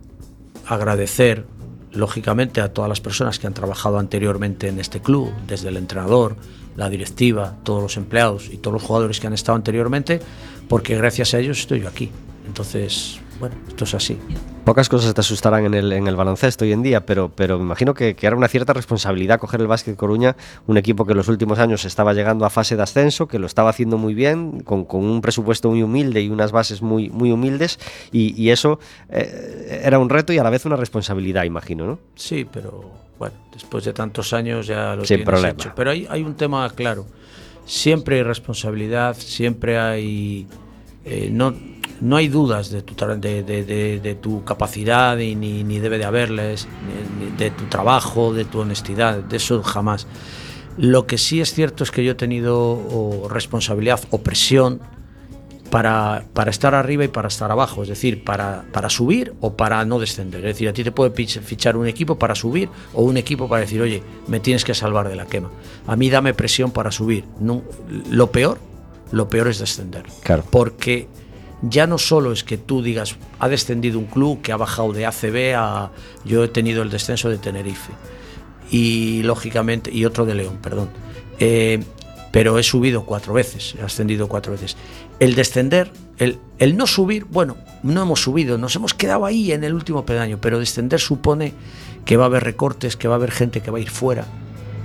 agradecer 0.67 1.45
lógicamente 1.91 2.61
a 2.61 2.73
todas 2.73 2.89
las 2.89 3.01
personas 3.01 3.39
que 3.39 3.47
han 3.47 3.53
trabajado 3.53 3.99
anteriormente 3.99 4.67
en 4.67 4.79
este 4.79 5.01
club, 5.01 5.31
desde 5.47 5.69
el 5.69 5.77
entrenador, 5.77 6.35
la 6.77 6.89
directiva, 6.89 7.57
todos 7.63 7.81
los 7.81 7.97
empleados 7.97 8.49
y 8.51 8.57
todos 8.57 8.73
los 8.73 8.83
jugadores 8.83 9.19
que 9.19 9.27
han 9.27 9.33
estado 9.33 9.57
anteriormente, 9.57 10.21
porque 10.69 10.95
gracias 10.95 11.33
a 11.33 11.39
ellos 11.39 11.59
estoy 11.59 11.81
yo 11.81 11.89
aquí. 11.89 12.09
Entonces, 12.45 13.19
bueno, 13.39 13.55
esto 13.67 13.83
es 13.83 13.93
así. 13.93 14.17
Pocas 14.63 14.89
cosas 14.89 15.13
te 15.13 15.21
asustarán 15.21 15.65
en 15.65 15.73
el, 15.73 15.91
en 15.91 16.07
el 16.07 16.15
baloncesto 16.15 16.65
hoy 16.65 16.71
en 16.71 16.83
día, 16.83 17.03
pero, 17.03 17.31
pero 17.35 17.57
me 17.57 17.63
imagino 17.63 17.95
que, 17.95 18.15
que, 18.15 18.27
era 18.27 18.35
una 18.35 18.47
cierta 18.47 18.73
responsabilidad 18.73 19.39
coger 19.39 19.59
el 19.59 19.67
Básquet 19.67 19.95
Coruña, 19.95 20.35
un 20.67 20.77
equipo 20.77 21.03
que 21.05 21.13
en 21.13 21.17
los 21.17 21.27
últimos 21.29 21.57
años 21.57 21.83
estaba 21.83 22.13
llegando 22.13 22.45
a 22.45 22.51
fase 22.51 22.75
de 22.75 22.83
ascenso, 22.83 23.27
que 23.27 23.39
lo 23.39 23.47
estaba 23.47 23.71
haciendo 23.71 23.97
muy 23.97 24.13
bien, 24.13 24.61
con, 24.61 24.85
con 24.85 25.03
un 25.03 25.19
presupuesto 25.21 25.71
muy 25.71 25.81
humilde 25.81 26.21
y 26.21 26.29
unas 26.29 26.51
bases 26.51 26.83
muy, 26.83 27.09
muy 27.09 27.31
humildes, 27.31 27.79
y, 28.11 28.39
y 28.39 28.51
eso 28.51 28.79
eh, 29.09 29.81
era 29.83 29.97
un 29.97 30.09
reto 30.09 30.31
y 30.31 30.37
a 30.37 30.43
la 30.43 30.51
vez 30.51 30.63
una 30.65 30.75
responsabilidad, 30.75 31.43
imagino, 31.43 31.87
¿no? 31.87 31.99
Sí, 32.15 32.47
pero 32.49 32.91
bueno, 33.17 33.35
después 33.51 33.83
de 33.83 33.93
tantos 33.93 34.31
años 34.31 34.67
ya 34.67 34.95
lo 34.95 35.05
Sin 35.05 35.23
tienes 35.23 35.43
hecho. 35.43 35.73
Pero 35.75 35.89
hay, 35.89 36.05
hay 36.07 36.21
un 36.21 36.35
tema 36.35 36.69
claro, 36.69 37.07
siempre 37.65 38.17
hay 38.17 38.23
responsabilidad, 38.23 39.15
siempre 39.17 39.79
hay... 39.79 40.47
Eh, 41.05 41.29
no, 41.31 41.53
no 42.01 42.15
hay 42.15 42.27
dudas 42.27 42.69
de 42.69 42.81
tu, 42.81 42.95
de, 42.95 43.43
de, 43.43 44.15
tu 44.15 44.43
capacidad 44.43 45.17
y 45.17 45.35
ni, 45.35 45.63
ni, 45.63 45.79
debe 45.79 45.97
de 45.97 46.05
haberles, 46.05 46.67
de 47.37 47.51
tu 47.51 47.65
trabajo, 47.65 48.33
de 48.33 48.45
tu 48.45 48.59
honestidad, 48.59 49.17
de 49.17 49.37
eso 49.37 49.61
jamás. 49.63 50.07
Lo 50.77 51.05
que 51.05 51.17
sí 51.17 51.41
es 51.41 51.53
cierto 51.53 51.83
es 51.83 51.91
que 51.91 52.03
yo 52.03 52.13
he 52.13 52.15
tenido 52.15 53.27
responsabilidad 53.29 53.99
o 54.09 54.19
presión 54.19 54.79
para, 55.69 56.25
para, 56.33 56.51
estar 56.51 56.75
arriba 56.75 57.05
y 57.05 57.07
para 57.07 57.29
estar 57.29 57.49
abajo, 57.49 57.83
es 57.83 57.89
decir, 57.89 58.23
para, 58.23 58.65
para 58.71 58.89
subir 58.89 59.33
o 59.39 59.53
para 59.53 59.83
no 59.85 59.99
descender. 59.99 60.41
Es 60.41 60.55
decir, 60.55 60.69
a 60.69 60.73
ti 60.73 60.83
te 60.83 60.91
puede 60.91 61.11
fichar 61.25 61.77
un 61.77 61.87
equipo 61.87 62.19
para 62.19 62.35
subir 62.35 62.69
o 62.93 63.03
un 63.03 63.17
equipo 63.17 63.47
para 63.47 63.61
decir, 63.61 63.81
oye, 63.81 64.03
me 64.27 64.39
tienes 64.39 64.65
que 64.65 64.73
salvar 64.73 65.07
de 65.07 65.15
la 65.15 65.25
quema. 65.25 65.49
A 65.87 65.95
mí 65.95 66.09
dame 66.09 66.33
presión 66.33 66.71
para 66.71 66.91
subir. 66.91 67.23
Lo 68.09 68.31
peor, 68.31 68.59
lo 69.11 69.29
peor 69.29 69.47
es 69.47 69.59
descender. 69.59 70.05
Claro. 70.23 70.43
Porque 70.49 71.07
ya 71.61 71.87
no 71.87 71.97
solo 71.97 72.31
es 72.31 72.43
que 72.43 72.57
tú 72.57 72.81
digas, 72.81 73.15
ha 73.39 73.49
descendido 73.49 73.99
un 73.99 74.05
club 74.05 74.41
que 74.41 74.51
ha 74.51 74.57
bajado 74.57 74.93
de 74.93 75.05
ACB 75.05 75.55
a. 75.55 75.91
Yo 76.25 76.43
he 76.43 76.47
tenido 76.47 76.81
el 76.81 76.89
descenso 76.89 77.29
de 77.29 77.37
Tenerife. 77.37 77.93
Y 78.69 79.23
lógicamente. 79.23 79.91
Y 79.93 80.05
otro 80.05 80.25
de 80.25 80.35
León, 80.35 80.57
perdón. 80.61 80.89
Eh, 81.39 81.83
pero 82.31 82.57
he 82.57 82.63
subido 82.63 83.03
cuatro 83.03 83.33
veces, 83.33 83.75
he 83.79 83.83
ascendido 83.83 84.27
cuatro 84.27 84.53
veces. 84.53 84.77
El 85.19 85.35
descender, 85.35 85.91
el, 86.17 86.39
el 86.59 86.77
no 86.77 86.87
subir, 86.87 87.25
bueno, 87.25 87.57
no 87.83 88.01
hemos 88.01 88.21
subido, 88.21 88.57
nos 88.57 88.75
hemos 88.75 88.93
quedado 88.93 89.25
ahí 89.25 89.51
en 89.51 89.63
el 89.63 89.73
último 89.73 90.05
pedaño, 90.05 90.39
pero 90.39 90.57
descender 90.57 91.01
supone 91.01 91.53
que 92.05 92.17
va 92.17 92.23
a 92.23 92.27
haber 92.27 92.43
recortes, 92.43 92.95
que 92.95 93.07
va 93.07 93.15
a 93.15 93.17
haber 93.17 93.31
gente 93.31 93.61
que 93.61 93.69
va 93.69 93.79
a 93.79 93.81
ir 93.81 93.89
fuera, 93.89 94.25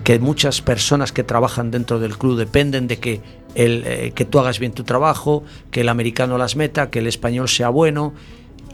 que 0.06 0.20
muchas 0.20 0.62
personas 0.62 1.10
que 1.10 1.24
trabajan 1.24 1.72
dentro 1.72 1.98
del 1.98 2.16
club 2.16 2.38
dependen 2.38 2.86
de 2.86 3.00
que, 3.00 3.20
el, 3.56 3.82
eh, 3.84 4.12
que 4.14 4.24
tú 4.24 4.38
hagas 4.38 4.60
bien 4.60 4.70
tu 4.70 4.84
trabajo, 4.84 5.42
que 5.72 5.80
el 5.80 5.88
americano 5.88 6.38
las 6.38 6.54
meta, 6.54 6.90
que 6.90 7.00
el 7.00 7.08
español 7.08 7.48
sea 7.48 7.70
bueno. 7.70 8.14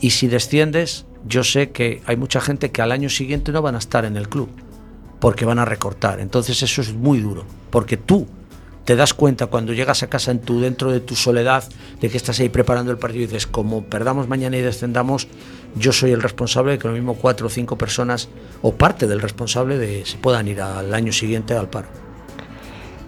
Y 0.02 0.10
si 0.10 0.28
desciendes, 0.28 1.06
yo 1.26 1.42
sé 1.42 1.70
que 1.70 2.02
hay 2.04 2.16
mucha 2.16 2.42
gente 2.42 2.70
que 2.70 2.82
al 2.82 2.92
año 2.92 3.08
siguiente 3.08 3.50
no 3.50 3.62
van 3.62 3.76
a 3.76 3.78
estar 3.78 4.04
en 4.04 4.18
el 4.18 4.28
club, 4.28 4.50
porque 5.20 5.46
van 5.46 5.58
a 5.58 5.64
recortar. 5.64 6.20
Entonces 6.20 6.62
eso 6.62 6.82
es 6.82 6.92
muy 6.92 7.20
duro, 7.20 7.46
porque 7.70 7.96
tú 7.96 8.26
te 8.84 8.96
das 8.96 9.14
cuenta 9.14 9.46
cuando 9.46 9.72
llegas 9.72 10.02
a 10.02 10.08
casa 10.08 10.30
en 10.30 10.40
tu, 10.40 10.60
dentro 10.60 10.90
de 10.90 11.00
tu 11.00 11.14
soledad 11.14 11.64
de 12.00 12.08
que 12.08 12.16
estás 12.16 12.40
ahí 12.40 12.48
preparando 12.48 12.90
el 12.90 12.98
partido 12.98 13.24
y 13.24 13.26
dices, 13.26 13.46
como 13.46 13.84
perdamos 13.84 14.28
mañana 14.28 14.56
y 14.56 14.60
descendamos, 14.60 15.28
yo 15.76 15.92
soy 15.92 16.12
el 16.12 16.22
responsable 16.22 16.72
de 16.72 16.78
que 16.78 16.88
lo 16.88 16.94
mismo 16.94 17.14
cuatro 17.14 17.46
o 17.46 17.50
cinco 17.50 17.78
personas 17.78 18.28
o 18.60 18.74
parte 18.74 19.06
del 19.06 19.20
responsable 19.20 19.78
de 19.78 20.04
se 20.04 20.18
puedan 20.18 20.48
ir 20.48 20.60
al 20.60 20.92
año 20.92 21.12
siguiente 21.12 21.54
al 21.54 21.68
paro. 21.68 22.11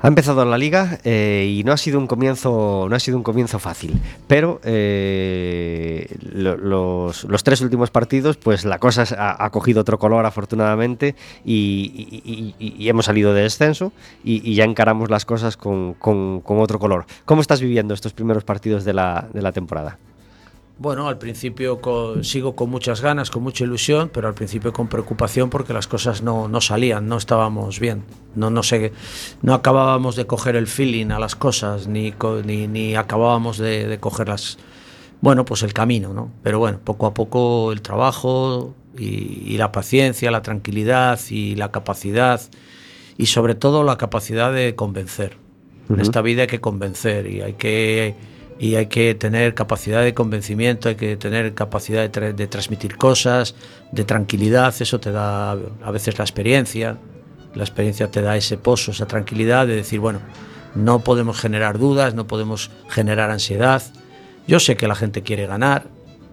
Ha 0.05 0.09
empezado 0.09 0.45
la 0.45 0.59
liga 0.59 0.99
eh, 1.05 1.51
y 1.59 1.65
no 1.65 1.73
ha 1.73 1.79
sido 1.79 1.99
un 1.99 2.07
comienzo, 2.07 2.87
no 2.91 2.95
ha 2.95 3.01
sido 3.01 3.17
un 3.17 3.23
comienzo 3.23 3.59
fácil, 3.59 3.99
pero 4.27 4.61
eh, 4.63 6.15
los, 6.21 7.25
tres 7.43 7.63
últimos 7.63 7.91
partidos, 7.91 8.37
pues 8.37 8.67
la 8.67 8.79
cosa 8.79 9.07
ha, 9.19 9.49
cogido 9.49 9.81
otro 9.81 9.99
color 9.99 10.27
afortunadamente 10.27 11.15
y, 11.43 12.87
hemos 12.87 13.07
salido 13.07 13.33
de 13.33 13.45
descenso 13.45 13.95
y, 14.23 14.55
ya 14.55 14.65
encaramos 14.65 15.09
las 15.09 15.25
cosas 15.25 15.57
con, 15.57 15.97
otro 16.45 16.79
color. 16.79 17.07
¿Cómo 17.25 17.41
estás 17.41 17.63
viviendo 17.63 17.95
estos 17.95 18.13
primeros 18.13 18.45
partidos 18.45 18.85
de 18.85 18.93
la, 18.93 19.27
de 19.33 19.41
la 19.41 19.53
temporada? 19.53 19.97
Bueno, 20.77 21.07
al 21.07 21.19
principio 21.19 21.81
sigo 22.23 22.57
con 22.57 22.69
muchas 22.69 23.01
ganas, 23.01 23.31
con 23.31 23.45
mucha 23.45 23.63
ilusión, 23.63 24.11
pero 24.13 24.27
al 24.27 24.35
principio 24.35 24.73
con 24.73 24.89
preocupación 24.89 25.49
porque 25.49 25.73
las 25.73 25.87
cosas 25.87 26.23
no, 26.23 26.49
no 26.49 26.61
salían, 26.61 27.07
no 27.07 27.17
estábamos 27.17 27.79
bien. 27.79 28.05
No, 28.35 28.51
no, 28.51 28.65
sé, 28.65 28.93
no 29.41 29.55
acabábamos 29.55 30.17
de 30.17 30.27
coger 30.27 30.57
el 30.57 30.67
feeling 30.67 31.13
a 31.13 31.21
las 31.21 31.37
cosas, 31.37 31.87
ni, 31.87 32.13
ni, 32.45 32.67
ni 32.67 32.97
acabábamos 32.97 33.59
de, 33.59 33.87
de 33.87 33.99
coger 34.01 34.29
las, 34.29 34.59
bueno, 35.21 35.45
pues 35.45 35.63
el 35.63 35.73
camino, 35.73 36.13
¿no? 36.13 36.33
Pero 36.43 36.59
bueno, 36.59 36.81
poco 36.83 37.07
a 37.07 37.15
poco 37.15 37.71
el 37.71 37.81
trabajo 37.81 38.75
y, 38.99 39.57
la 39.57 39.73
paciencia, 39.73 40.31
la 40.31 40.43
tranquilidad 40.43 41.21
y 41.31 41.55
la 41.55 41.71
capacidad 41.71 42.41
y 43.17 43.27
sobre 43.27 43.55
todo 43.55 43.85
la 43.85 43.97
capacidad 43.97 44.53
de 44.53 44.75
convencer. 44.75 45.37
En 45.89 46.01
esta 46.01 46.23
vida 46.23 46.43
hay 46.43 46.49
que 46.49 46.61
convencer 46.61 47.27
y 47.27 47.43
hay 47.43 47.55
que 47.55 48.15
y 48.59 48.77
hay 48.77 48.87
que 48.87 49.15
tener 49.15 49.55
capacidad 49.55 50.03
de 50.03 50.15
convencimiento, 50.15 50.89
hay 50.89 50.95
que 50.95 51.17
tener 51.17 51.55
capacidad 51.55 52.09
de, 52.09 52.47
transmitir 52.47 52.97
cosas, 52.97 53.55
de 53.91 54.05
tranquilidad, 54.05 54.75
eso 54.81 55.01
te 55.01 55.11
da 55.11 55.53
a 55.53 55.91
veces 55.91 56.19
la 56.19 56.25
experiencia, 56.25 56.99
la 57.55 57.65
experiencia 57.65 58.11
te 58.11 58.23
da 58.23 58.37
ese 58.37 58.57
pozo, 58.57 58.93
esa 58.93 59.07
tranquilidad 59.07 59.67
de 59.67 59.77
decir, 59.77 60.01
bueno, 60.01 60.21
no 60.75 61.01
podemos 61.01 61.39
generar 61.41 61.79
dudas, 61.79 62.15
no 62.15 62.27
podemos 62.27 62.71
generar 62.89 63.31
ansiedad. 63.31 63.83
Yo 64.47 64.61
sé 64.61 64.77
que 64.77 64.89
la 64.89 64.95
gente 64.95 65.23
quiere 65.23 65.47
ganar, 65.47 65.87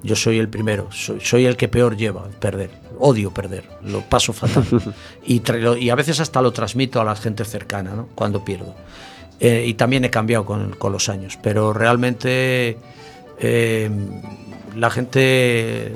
yo 0.04 0.16
soy 0.16 0.40
el 0.40 0.50
primero, 0.50 0.90
soy, 0.92 1.46
el 1.46 1.58
que 1.58 1.68
peor 1.68 1.96
lleva 1.96 2.28
perder, 2.40 2.72
odio 3.00 3.32
perder, 3.32 3.66
lo 3.84 4.02
paso 4.02 4.34
fatal. 4.34 4.66
y, 5.26 5.42
y, 5.80 5.90
a 5.90 5.96
veces 5.96 6.20
hasta 6.20 6.42
lo 6.42 6.52
transmito 6.52 7.00
a 7.00 7.04
la 7.04 7.16
gente 7.16 7.46
cercana 7.46 7.92
¿no? 7.96 8.08
cuando 8.16 8.44
pierdo. 8.44 8.76
Eh, 9.44 9.66
y 9.66 9.74
también 9.74 10.06
he 10.06 10.12
cambiado 10.12 10.46
con, 10.46 10.76
con 10.76 10.94
los 10.94 11.10
años, 11.10 11.40
pero 11.42 11.74
realmente 11.74 12.78
eh, 13.40 13.90
la 14.76 14.92
gente 14.92 15.92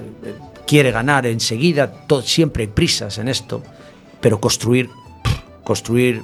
quiere 0.66 0.90
ganar 0.90 1.28
enseguida, 1.28 1.92
todo, 1.92 2.24
siempre 2.24 2.64
hay 2.64 2.70
prisas 2.70 3.20
en 3.20 3.28
esto, 3.28 3.62
pero 4.20 4.42
construir, 4.42 4.90
construir 5.64 6.24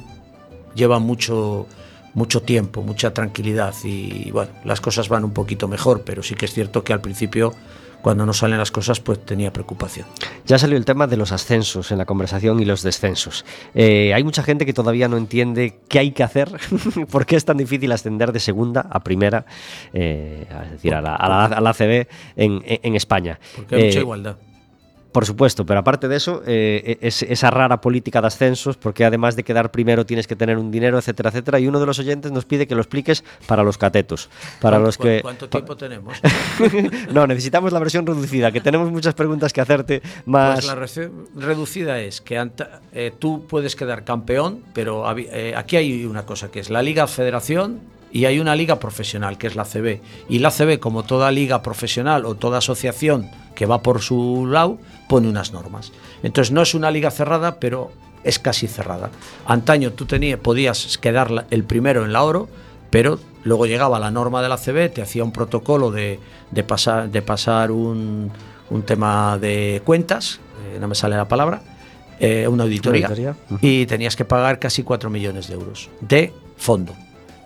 lleva 0.74 0.98
mucho, 0.98 1.68
mucho 2.16 2.42
tiempo, 2.42 2.82
mucha 2.82 3.14
tranquilidad 3.14 3.76
y 3.84 4.32
bueno, 4.32 4.52
las 4.66 4.82
cosas 4.82 5.08
van 5.08 5.24
un 5.24 5.32
poquito 5.32 5.68
mejor, 5.68 6.02
pero 6.04 6.24
sí 6.24 6.34
que 6.34 6.46
es 6.46 6.54
cierto 6.54 6.84
que 6.84 6.92
al 6.92 7.02
principio 7.02 7.54
cuando 8.02 8.26
no 8.26 8.34
salen 8.34 8.58
las 8.58 8.72
cosas, 8.72 9.00
pues 9.00 9.24
tenía 9.26 9.54
preocupación. 9.54 10.06
Ya 10.46 10.58
salió 10.58 10.78
el 10.78 10.86
tema 10.86 11.08
de 11.08 11.18
los 11.18 11.32
ascensos 11.32 11.92
en 11.92 11.98
la 11.98 12.06
conversación 12.06 12.60
y 12.60 12.66
los 12.66 12.84
descensos. 12.84 13.46
Eh, 13.74 14.14
hay 14.14 14.24
mucha 14.24 14.44
gente 14.44 14.66
que 14.66 14.74
todavía 14.74 15.08
no 15.08 15.18
entiende 15.18 15.80
qué 15.88 16.00
hay 16.00 16.12
que 16.12 16.24
hacer, 16.24 16.52
por 17.12 17.26
qué 17.26 17.36
es 17.36 17.46
tan 17.46 17.58
difícil 17.58 17.92
ascender 17.92 18.32
de 18.32 18.40
segunda 18.40 18.88
a 18.90 19.02
primera, 19.02 19.46
eh, 19.94 20.48
es 20.66 20.72
decir, 20.72 20.94
a 20.94 21.02
la, 21.02 21.16
a 21.16 21.70
ACB 21.70 22.08
en, 22.36 22.96
España. 22.96 23.40
Porque 23.56 23.76
hay 23.76 23.86
mucha 23.86 24.00
eh, 24.00 24.02
igualdad. 24.02 24.38
Por 25.12 25.26
supuesto, 25.26 25.66
pero 25.66 25.80
aparte 25.82 26.08
de 26.08 26.16
eso, 26.16 26.42
eh, 26.46 26.98
es 27.02 27.22
esa 27.24 27.52
rara 27.52 27.82
política 27.82 28.22
de 28.22 28.28
ascensos, 28.28 28.78
porque 28.78 29.04
además 29.04 29.36
de 29.36 29.44
quedar 29.44 29.72
primero 29.72 30.06
tienes 30.06 30.26
que 30.26 30.36
tener 30.36 30.58
un 30.58 30.72
dinero, 30.72 30.98
etcétera, 30.98 31.30
etcétera. 31.30 31.60
Y 31.60 31.68
uno 31.68 31.80
de 31.80 31.86
los 31.86 32.00
oyentes 32.00 32.32
nos 32.32 32.46
pide 32.46 32.66
que 32.68 32.76
lo 32.76 32.82
expliques 32.82 33.24
para 33.46 33.64
los 33.64 33.78
catetos. 33.78 34.30
Para 34.62 34.80
los 34.80 34.98
que, 34.98 35.22
¿Cuánto 35.22 35.50
tiempo 35.50 35.76
tenemos? 35.76 36.18
no, 37.14 37.28
necesitamos 37.28 37.74
la 37.74 37.80
versión 37.80 38.06
reducida, 38.06 38.52
que 38.52 38.62
tenemos 38.62 38.90
muchas 38.92 39.14
preguntas 39.14 39.52
que 39.52 39.60
hacerte 39.60 40.02
más. 40.26 40.56
Pues 40.56 40.68
la 40.68 40.76
versión 40.76 41.28
reducida 41.36 42.00
es 42.00 42.22
que 42.22 42.50
eh, 42.94 43.12
tú 43.20 43.46
puedes 43.48 43.76
quedar 43.76 44.06
campeón, 44.06 44.64
pero 44.74 45.06
eh, 45.18 45.54
aquí 45.58 45.76
hay 45.76 46.06
una 46.06 46.26
cosa 46.26 46.50
que 46.50 46.62
es 46.62 46.70
la 46.70 46.82
Liga 46.82 47.08
Federación 47.08 47.82
y 48.12 48.26
hay 48.26 48.40
una 48.40 48.56
liga 48.56 48.80
profesional 48.80 49.38
que 49.38 49.48
es 49.48 49.56
la 49.56 49.64
CB. 49.64 50.02
Y 50.30 50.40
la 50.40 50.52
CB, 50.52 50.80
como 50.80 51.04
toda 51.04 51.32
liga 51.32 51.62
profesional 51.62 52.26
o 52.26 52.36
toda 52.36 52.58
asociación 52.58 53.30
que 53.56 53.66
va 53.66 53.82
por 53.82 54.02
su 54.02 54.48
lado, 54.48 54.80
pone 55.12 55.28
unas 55.28 55.52
normas. 55.52 55.92
Entonces 56.24 56.54
no 56.54 56.62
es 56.62 56.74
una 56.74 56.90
liga 56.90 57.12
cerrada, 57.12 57.60
pero 57.60 57.92
es 58.24 58.40
casi 58.40 58.68
cerrada. 58.68 59.10
Antaño 59.46 59.92
tú 59.92 60.06
tenías, 60.06 60.40
podías 60.40 60.98
quedar 60.98 61.48
el 61.50 61.66
primero 61.66 62.06
en 62.06 62.14
la 62.14 62.24
oro, 62.24 62.48
pero 62.90 63.20
luego 63.44 63.66
llegaba 63.66 64.00
la 64.00 64.10
norma 64.10 64.42
de 64.42 64.48
la 64.48 64.56
CB, 64.56 64.94
te 64.94 65.02
hacía 65.02 65.26
un 65.26 65.34
protocolo 65.34 65.92
de, 65.92 66.18
pasar, 66.66 67.10
de 67.10 67.22
pasar 67.22 67.72
un, 67.72 68.32
tema 68.86 69.38
de 69.38 69.82
cuentas, 69.84 70.40
eh, 70.64 70.78
no 70.80 70.88
me 70.88 70.96
sale 70.96 71.18
la 71.18 71.28
palabra, 71.28 71.62
eh, 72.18 72.48
una 72.48 72.64
auditoría, 72.64 73.36
y 73.60 73.86
tenías 73.88 74.16
que 74.16 74.24
pagar 74.24 74.60
casi 74.60 74.82
4 74.82 75.10
millones 75.10 75.50
de 75.50 75.56
euros 75.56 75.90
de 76.00 76.32
fondo, 76.56 76.96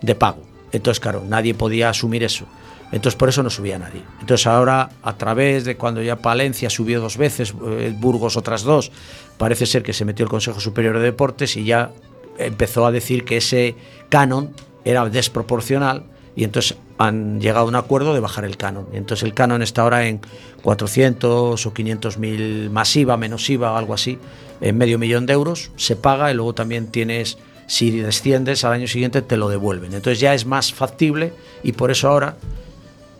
de 0.02 0.14
pago. 0.14 0.44
Entonces, 0.70 1.00
claro, 1.00 1.24
nadie 1.26 1.52
podía 1.52 1.88
asumir 1.88 2.22
eso. 2.22 2.46
Entonces 2.92 3.16
por 3.16 3.28
eso 3.28 3.42
no 3.42 3.50
subía 3.50 3.78
nadie. 3.78 4.02
Entonces 4.20 4.46
ahora, 4.46 4.90
a 5.02 5.16
través 5.16 5.64
de 5.64 5.76
cuando 5.76 6.02
ya 6.02 6.16
Palencia 6.16 6.70
subió 6.70 7.00
dos 7.00 7.16
veces, 7.16 7.52
eh, 7.66 7.94
Burgos 7.98 8.36
otras 8.36 8.62
dos, 8.62 8.92
parece 9.38 9.66
ser 9.66 9.82
que 9.82 9.92
se 9.92 10.04
metió 10.04 10.22
el 10.24 10.30
Consejo 10.30 10.60
Superior 10.60 10.96
de 10.98 11.04
Deportes 11.04 11.56
y 11.56 11.64
ya 11.64 11.90
empezó 12.38 12.86
a 12.86 12.92
decir 12.92 13.24
que 13.24 13.38
ese 13.38 13.74
canon 14.08 14.52
era 14.84 15.08
desproporcional 15.08 16.04
y 16.36 16.44
entonces 16.44 16.76
han 16.98 17.40
llegado 17.40 17.66
a 17.66 17.68
un 17.68 17.74
acuerdo 17.74 18.14
de 18.14 18.20
bajar 18.20 18.44
el 18.44 18.56
canon. 18.56 18.86
Entonces 18.92 19.24
el 19.24 19.34
canon 19.34 19.62
está 19.62 19.82
ahora 19.82 20.06
en 20.06 20.20
400 20.62 21.66
o 21.66 21.74
500 21.74 22.18
mil 22.18 22.70
más 22.70 22.94
IVA, 22.94 23.16
menos 23.16 23.48
IVA 23.48 23.76
algo 23.76 23.94
así, 23.94 24.18
en 24.60 24.78
medio 24.78 24.98
millón 24.98 25.26
de 25.26 25.32
euros, 25.32 25.70
se 25.76 25.96
paga 25.96 26.30
y 26.30 26.34
luego 26.34 26.54
también 26.54 26.86
tienes, 26.88 27.38
si 27.66 27.90
desciendes 27.90 28.64
al 28.64 28.74
año 28.74 28.86
siguiente 28.86 29.22
te 29.22 29.36
lo 29.36 29.48
devuelven. 29.48 29.94
Entonces 29.94 30.20
ya 30.20 30.34
es 30.34 30.46
más 30.46 30.72
factible 30.72 31.32
y 31.62 31.72
por 31.72 31.90
eso 31.90 32.08
ahora 32.08 32.36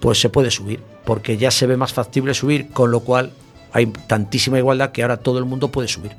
pues 0.06 0.20
se 0.20 0.28
puede 0.28 0.52
subir, 0.52 0.78
porque 1.04 1.36
ya 1.36 1.50
se 1.50 1.66
ve 1.66 1.76
más 1.76 1.92
factible 1.92 2.32
subir, 2.32 2.68
con 2.68 2.92
lo 2.92 3.00
cual 3.00 3.32
hay 3.72 3.86
tantísima 3.86 4.56
igualdad 4.56 4.92
que 4.92 5.02
ahora 5.02 5.16
todo 5.16 5.40
el 5.40 5.44
mundo 5.44 5.72
puede 5.72 5.88
subir. 5.88 6.12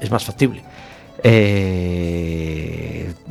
Es 0.00 0.10
más 0.10 0.24
factible. 0.24 0.62
Eh, 1.22 2.51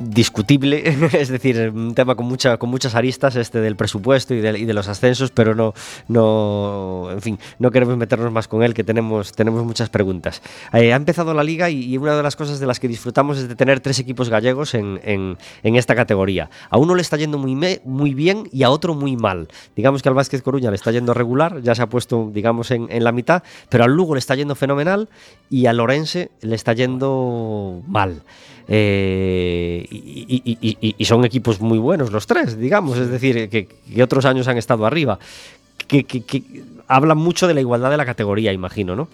discutible, 0.04 0.84
es 1.14 1.30
decir, 1.30 1.72
un 1.74 1.94
tema 1.94 2.16
con, 2.16 2.26
mucha, 2.26 2.58
con 2.58 2.70
muchas 2.70 2.96
aristas 2.96 3.36
este 3.36 3.62
del 3.62 3.76
presupuesto 3.76 4.34
y 4.34 4.42
de, 4.42 4.74
los 4.74 4.88
ascensos, 4.88 5.32
pero 5.32 5.56
no, 5.56 5.74
no, 6.08 7.10
en 7.12 7.22
fin, 7.22 7.40
no 7.60 7.72
queremos 7.72 7.98
meternos 7.98 8.32
más 8.32 8.48
con 8.48 8.64
él, 8.64 8.74
que 8.74 8.84
tenemos, 8.84 9.32
tenemos 9.34 9.64
muchas 9.66 9.90
preguntas. 9.90 10.42
Eh, 10.74 10.94
ha 10.94 10.96
empezado 10.96 11.34
la 11.34 11.44
liga 11.44 11.70
y, 11.70 11.98
una 11.98 12.16
de 12.16 12.24
las 12.24 12.36
cosas 12.36 12.60
de 12.60 12.66
las 12.66 12.80
que 12.80 12.88
disfrutamos 12.88 13.38
es 13.38 13.48
de 13.48 13.56
tener 13.56 13.80
tres 13.80 14.00
equipos 14.00 14.30
gallegos 14.30 14.74
en, 14.74 15.38
esta 15.64 15.96
categoría. 15.96 16.50
A 16.70 16.78
uno 16.78 16.96
le 16.96 17.02
está 17.02 17.18
yendo 17.18 17.38
muy, 17.38 17.80
muy 17.86 18.14
bien 18.14 18.50
y 18.52 18.64
a 18.64 18.70
otro 18.70 18.94
muy 18.94 19.16
mal. 19.16 19.48
Digamos 19.76 20.02
que 20.02 20.10
al 20.10 20.16
Vázquez 20.16 20.42
Coruña 20.42 20.70
le 20.70 20.76
está 20.76 20.92
yendo 20.92 21.14
regular, 21.14 21.62
ya 21.62 21.76
se 21.76 21.82
ha 21.82 21.88
puesto, 21.88 22.30
digamos, 22.34 22.72
en, 22.72 22.88
en 22.90 23.04
la 23.04 23.12
mitad, 23.12 23.44
pero 23.70 23.84
al 23.84 23.92
Lugo 23.92 24.16
le 24.16 24.20
está 24.20 24.36
yendo 24.36 24.56
fenomenal 24.56 25.10
y 25.50 25.68
al 25.68 25.78
Lorense 25.78 26.32
le 26.42 26.56
está 26.56 26.74
yendo 26.74 27.82
mal. 27.88 28.24
Eh, 28.68 29.86
y, 29.90 31.06
son 31.06 31.26
equipos 31.26 31.60
muy 31.60 31.78
buenos 31.78 32.12
los 32.12 32.28
tres, 32.28 32.58
digamos, 32.58 32.98
es 32.98 33.10
decir, 33.10 33.50
que, 33.50 33.68
otros 34.02 34.26
años 34.26 34.48
han 34.48 34.58
estado 34.58 34.86
arriba. 34.86 35.20
Que, 35.88 36.06
hablan 36.88 37.18
mucho 37.18 37.48
de 37.48 37.54
la 37.54 37.62
igualdad 37.62 37.92
de 37.92 37.98
la 37.98 38.06
categoría, 38.06 38.54
imagino, 38.54 38.96
¿no? 38.96 39.08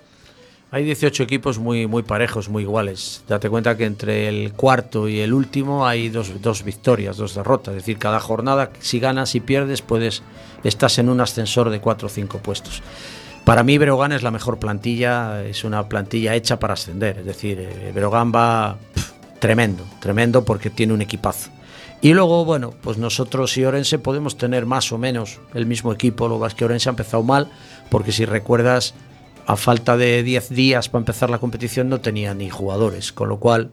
Hay 0.70 0.84
18 0.84 1.24
equipos 1.24 1.60
muy, 1.60 1.88
muy 1.88 2.04
parejos, 2.04 2.50
muy 2.50 2.64
iguales. 2.64 3.24
Date 3.28 3.50
cuenta 3.50 3.78
que 3.78 3.86
entre 3.86 4.28
el 4.28 4.52
cuarto 4.52 5.08
y 5.08 5.22
el 5.22 5.34
último 5.34 5.88
hay 5.88 6.10
dos, 6.10 6.42
dos 6.42 6.64
victorias, 6.64 7.16
dos 7.16 7.36
derrotas. 7.36 7.74
Es 7.74 7.84
decir, 7.84 7.98
cada 7.98 8.20
jornada, 8.20 8.72
si 8.80 9.00
ganas 9.00 9.34
y 9.36 9.40
pierdes, 9.40 9.82
puedes, 9.82 10.24
estás 10.66 11.00
en 11.00 11.08
un 11.08 11.22
ascensor 11.22 11.70
de 11.70 11.80
cuatro 11.80 12.08
o 12.08 12.10
cinco 12.10 12.40
puestos. 12.40 12.84
Para 13.48 13.64
mí 13.64 13.78
Breogán 13.78 14.12
es 14.12 14.24
la 14.24 14.32
mejor 14.32 14.60
plantilla, 14.60 15.42
es 15.46 15.64
una 15.64 15.88
plantilla 15.88 16.36
hecha 16.36 16.60
para 16.60 16.74
ascender, 16.74 17.20
es 17.20 17.26
decir, 17.26 17.58
eh, 17.62 17.94
Breogán 17.96 18.30
va 18.36 18.76
tremendo, 19.40 19.86
tremendo 20.00 20.46
porque 20.46 20.70
tiene 20.70 20.94
un 20.94 21.02
equipazo. 21.02 21.50
Y 22.02 22.14
luego, 22.14 22.46
bueno, 22.46 22.74
pues 22.82 22.98
nosotros 22.98 23.58
y 23.58 23.66
Orense 23.66 23.98
podemos 23.98 24.38
tener 24.38 24.66
más 24.66 24.92
o 24.92 24.98
menos 24.98 25.40
el 25.54 25.66
mismo 25.66 25.92
equipo, 25.92 26.28
lo 26.28 26.40
que 26.40 26.48
es 26.48 26.54
que 26.54 26.66
Orense 26.66 26.90
ha 26.90 26.92
empezado 26.92 27.24
mal, 27.24 27.50
porque 27.90 28.12
si 28.12 28.26
recuerdas, 28.26 28.94
a 29.48 29.56
falta 29.56 29.98
de 29.98 30.22
10 30.24 30.50
días 30.50 30.90
para 30.90 31.02
empezar 31.02 31.30
la 31.30 31.40
competición 31.40 31.90
no 31.90 32.02
tenía 32.02 32.34
ni 32.34 32.50
jugadores, 32.50 33.12
con 33.12 33.30
lo 33.30 33.40
cual, 33.40 33.72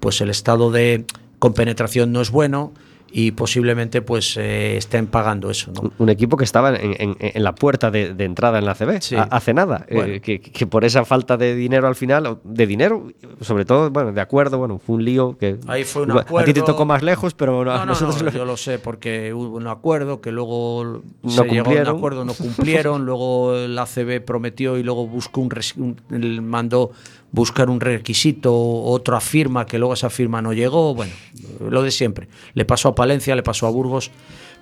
pues 0.00 0.20
el 0.20 0.30
estado 0.30 0.70
de 0.70 1.04
compenetración 1.38 2.12
no 2.12 2.20
es 2.20 2.30
bueno, 2.30 2.72
y 3.18 3.30
posiblemente 3.30 4.02
pues 4.02 4.36
eh, 4.36 4.76
estén 4.76 5.06
pagando 5.06 5.48
eso. 5.48 5.72
¿no? 5.72 5.90
Un 5.96 6.10
equipo 6.10 6.36
que 6.36 6.44
estaba 6.44 6.76
en, 6.76 7.16
la 7.42 7.54
puerta 7.54 7.90
de, 7.90 8.14
entrada 8.18 8.58
en 8.58 8.66
la 8.66 8.74
CB 8.74 9.00
hace 9.30 9.54
nada, 9.54 9.86
eh, 9.88 10.20
que, 10.20 10.66
por 10.66 10.84
esa 10.84 11.06
falta 11.06 11.38
de 11.38 11.54
dinero 11.54 11.88
al 11.88 11.94
final, 11.94 12.40
de 12.44 12.66
dinero, 12.66 13.10
sobre 13.40 13.64
todo, 13.64 13.90
bueno, 13.90 14.12
de 14.12 14.20
acuerdo, 14.20 14.58
bueno, 14.58 14.78
fue 14.78 14.96
un 14.96 15.04
lío 15.06 15.38
que... 15.38 15.56
Ahí 15.66 15.84
fue 15.84 16.02
un 16.02 16.10
acuerdo... 16.10 16.40
A 16.40 16.44
ti 16.44 16.52
te 16.52 16.60
tocó 16.60 16.84
más 16.84 17.02
lejos, 17.02 17.32
pero 17.32 17.64
no, 17.64 17.86
nosotros... 17.86 18.34
yo 18.34 18.44
lo 18.44 18.58
sé, 18.58 18.78
porque 18.78 19.32
hubo 19.32 19.56
un 19.56 19.66
acuerdo 19.66 20.20
que 20.20 20.30
luego 20.30 21.00
no 21.22 21.30
se 21.30 21.42
llegó 21.44 21.70
a 21.70 21.72
un 21.72 21.88
acuerdo, 21.88 22.22
no 22.26 22.34
cumplieron, 22.34 23.06
luego 23.06 23.54
la 23.66 23.84
ACB 23.84 24.22
prometió 24.26 24.76
y 24.76 24.82
luego 24.82 25.06
buscó 25.06 25.40
un, 25.40 25.96
un 26.10 26.46
mandó 26.46 26.90
buscar 27.32 27.68
un 27.70 27.80
requisito, 27.80 28.54
otra 28.54 29.20
firma 29.20 29.66
que 29.66 29.78
luego 29.78 29.94
esa 29.94 30.10
firma 30.10 30.40
no 30.42 30.52
llegó, 30.52 30.94
bueno, 30.94 31.12
lo 31.60 31.82
de 31.82 31.90
siempre. 31.90 32.28
Le 32.54 32.64
pasó 32.64 32.88
a 32.90 32.94
Palencia, 32.94 33.36
le 33.36 33.42
pasó 33.42 33.66
a 33.66 33.70
Burgos, 33.70 34.10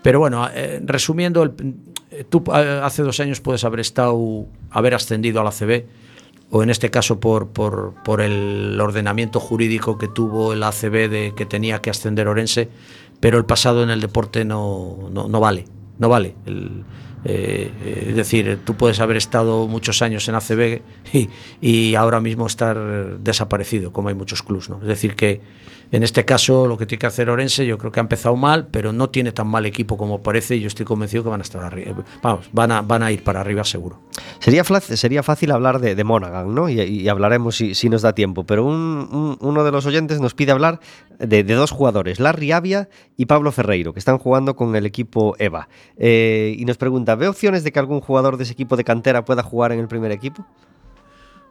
pero 0.02 0.18
bueno, 0.18 0.48
eh, 0.52 0.80
resumiendo, 0.84 1.54
tú 2.28 2.44
eh, 2.54 2.80
hace 2.82 3.02
dos 3.02 3.20
años 3.20 3.40
puedes 3.40 3.64
haber 3.64 3.80
estado, 3.80 4.46
haber 4.70 4.94
ascendido 4.94 5.40
a 5.40 5.44
la 5.44 5.50
CB, 5.50 5.86
o 6.50 6.62
en 6.62 6.70
este 6.70 6.90
caso 6.90 7.18
por, 7.20 7.48
por, 7.48 8.20
el 8.20 8.78
ordenamiento 8.80 9.40
jurídico 9.40 9.98
que 9.98 10.08
tuvo 10.08 10.52
el 10.52 10.62
ACB 10.62 11.08
de 11.08 11.32
que 11.36 11.46
tenía 11.46 11.80
que 11.80 11.90
ascender 11.90 12.28
Orense, 12.28 12.68
pero 13.18 13.38
el 13.38 13.44
pasado 13.44 13.82
en 13.82 13.90
el 13.90 14.00
deporte 14.00 14.44
no, 14.44 15.10
no, 15.10 15.40
vale, 15.40 15.64
no 15.98 16.08
vale. 16.08 16.36
El, 16.46 16.84
Eh, 17.24 18.06
es 18.08 18.16
decir, 18.16 18.60
tú 18.64 18.74
puedes 18.74 19.00
haber 19.00 19.16
estado 19.16 19.66
muchos 19.66 20.02
años 20.02 20.28
en 20.28 20.34
ACB 20.34 20.82
y, 21.12 21.28
y, 21.60 21.94
ahora 21.94 22.20
mismo 22.20 22.46
estar 22.46 23.18
desaparecido, 23.18 23.92
como 23.92 24.08
hay 24.08 24.14
muchos 24.14 24.42
clubs. 24.42 24.68
¿no? 24.68 24.80
Es 24.82 24.88
decir, 24.88 25.16
que 25.16 25.40
en 25.94 26.02
este 26.02 26.24
caso 26.24 26.66
lo 26.66 26.76
que 26.76 26.86
tiene 26.86 26.98
que 26.98 27.06
hacer 27.06 27.30
Orense, 27.30 27.64
yo 27.64 27.78
creo 27.78 27.92
que 27.92 28.00
ha 28.00 28.02
empezado 28.02 28.34
mal, 28.34 28.66
pero 28.66 28.92
no 28.92 29.10
tiene 29.10 29.30
tan 29.30 29.46
mal 29.46 29.64
equipo 29.64 29.96
como 29.96 30.22
parece 30.24 30.56
y 30.56 30.60
yo 30.60 30.66
estoy 30.66 30.84
convencido 30.84 31.22
que 31.22 31.28
van 31.28 31.40
a 31.40 31.44
estar 31.44 31.62
arriba. 31.62 31.94
Vamos, 32.20 32.48
van 32.52 32.72
a, 32.72 32.82
van 32.82 33.04
a 33.04 33.12
ir 33.12 33.22
para 33.22 33.40
arriba 33.40 33.62
seguro. 33.62 34.00
Sería, 34.40 34.64
sería 34.64 35.22
fácil 35.22 35.52
hablar 35.52 35.78
de, 35.78 35.94
de 35.94 36.02
Monaghan, 36.02 36.52
¿no? 36.52 36.68
Y, 36.68 37.08
hablaremos 37.08 37.56
si, 37.56 37.88
nos 37.88 38.02
da 38.02 38.12
tiempo, 38.12 38.44
pero 38.44 38.64
un, 38.64 39.38
uno 39.40 39.64
de 39.64 39.70
los 39.70 39.86
oyentes 39.86 40.20
nos 40.20 40.34
pide 40.34 40.50
hablar 40.50 40.80
de, 41.20 41.44
de, 41.44 41.54
dos 41.54 41.70
jugadores, 41.70 42.18
Larry 42.18 42.50
Avia 42.50 42.88
y 43.16 43.26
Pablo 43.26 43.52
Ferreiro, 43.52 43.92
que 43.92 44.00
están 44.00 44.18
jugando 44.18 44.56
con 44.56 44.74
el 44.74 44.86
equipo 44.86 45.36
EVA. 45.38 45.68
Eh, 45.96 46.56
y 46.58 46.64
nos 46.64 46.76
pregunta, 46.76 47.14
¿ve 47.14 47.28
opciones 47.28 47.62
de 47.62 47.70
que 47.70 47.78
algún 47.78 48.00
jugador 48.00 48.36
de 48.36 48.42
ese 48.42 48.52
equipo 48.52 48.76
de 48.76 48.82
cantera 48.82 49.24
pueda 49.24 49.44
jugar 49.44 49.70
en 49.70 49.78
el 49.78 49.86
primer 49.86 50.10
equipo? 50.10 50.44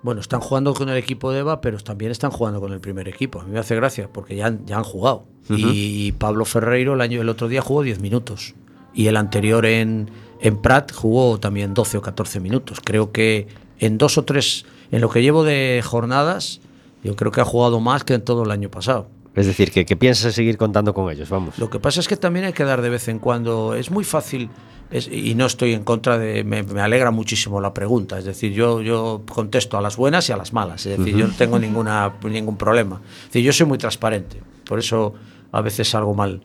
Bueno, 0.04 0.20
están 0.20 0.42
jugando 0.42 0.74
con 0.74 0.90
el 0.90 0.98
equipo 0.98 1.32
de 1.32 1.40
EVA, 1.40 1.62
pero 1.62 1.80
también 1.80 2.12
están 2.12 2.30
jugando 2.30 2.60
con 2.60 2.74
el 2.74 2.82
primer 2.82 3.08
equipo. 3.08 3.40
A 3.40 3.46
mí 3.46 3.52
me 3.52 3.60
hace 3.60 3.76
gracia 3.76 4.10
porque 4.12 4.36
ya 4.36 4.48
han, 4.48 4.66
ya 4.66 4.78
han 4.78 4.84
jugado. 4.84 5.26
Y 5.50 6.12
Pablo 6.14 6.44
Ferreiro 6.46 6.94
el, 6.94 7.02
año, 7.02 7.22
el 7.22 7.30
otro 7.30 7.48
día 7.48 7.62
jugó 7.62 7.84
10 7.84 8.02
minutos. 8.02 8.54
Y 8.94 9.08
el 9.08 9.16
anterior 9.16 9.66
en, 9.66 10.12
en 10.42 10.58
Prat 10.58 10.92
jugó 10.92 11.40
también 11.40 11.74
12 11.74 11.98
o 11.98 12.02
14 12.02 12.42
minutos. 12.42 12.80
Creo 12.84 13.14
que 13.14 13.48
en 13.80 13.98
dos 13.98 14.18
o 14.18 14.24
tres, 14.24 14.66
en 14.92 15.00
lo 15.02 15.10
que 15.10 15.22
llevo 15.22 15.46
de 15.46 15.82
jornadas, 15.84 16.60
yo 17.04 17.16
creo 17.16 17.32
que 17.32 17.42
ha 17.42 17.46
jugado 17.46 17.80
más 17.80 18.04
que 18.04 18.14
en 18.14 18.22
todo 18.24 18.44
el 18.44 18.52
año 18.52 18.70
pasado. 18.70 19.08
Es 19.36 19.48
decir, 19.48 19.72
que, 19.72 19.86
que 19.86 19.96
piensas 19.96 20.36
seguir 20.36 20.58
contando 20.58 20.94
con 20.94 21.12
ellos, 21.12 21.30
vamos. 21.30 21.58
Lo 21.58 21.70
que 21.70 21.80
pasa 21.80 22.00
es 22.00 22.08
que 22.08 22.18
también 22.18 22.46
hay 22.46 22.54
que 22.54 22.64
dar 22.64 22.82
de 22.82 22.90
vez 22.90 23.08
en 23.08 23.20
cuando. 23.20 23.74
Es 23.74 23.90
muy 23.90 24.04
fácil, 24.04 24.50
es, 24.92 25.08
y 25.08 25.34
no 25.34 25.48
estoy 25.48 25.74
en 25.74 25.84
contra 25.84 26.20
de. 26.20 26.44
Me, 26.44 26.62
me, 26.62 26.82
alegra 26.82 27.10
muchísimo 27.10 27.60
la 27.60 27.74
pregunta. 27.74 28.20
Es 28.20 28.26
decir, 28.26 28.54
yo, 28.54 28.82
yo 28.82 29.24
contesto 29.28 29.78
a 29.78 29.82
las 29.82 29.98
buenas 29.98 30.30
y 30.30 30.34
a 30.34 30.38
las 30.38 30.54
malas. 30.54 30.86
Es 30.86 30.98
decir, 31.00 31.16
uh 31.16 31.18
-huh. 31.18 31.22
yo 31.22 31.28
no 31.28 31.34
tengo 31.34 31.58
ninguna, 31.58 32.14
ningún 32.24 32.58
problema. 32.58 33.02
Es 33.22 33.28
decir, 33.28 33.44
yo 33.44 33.54
soy 33.54 33.66
muy 33.66 33.80
transparente. 33.80 34.40
Por 34.66 34.78
eso 34.78 35.16
a 35.52 35.62
veces 35.62 35.90
salgo 35.90 36.14
mal. 36.14 36.44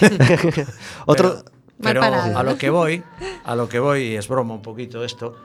Otro. 1.06 1.44
Pero, 1.78 2.00
pero 2.00 2.14
a 2.14 2.42
lo 2.42 2.56
que 2.56 2.70
voy, 2.70 3.02
a 3.44 3.54
lo 3.54 3.68
que 3.68 3.78
voy, 3.78 4.04
y 4.04 4.14
es 4.16 4.28
broma 4.28 4.54
un 4.54 4.62
poquito 4.62 5.04
esto 5.04 5.36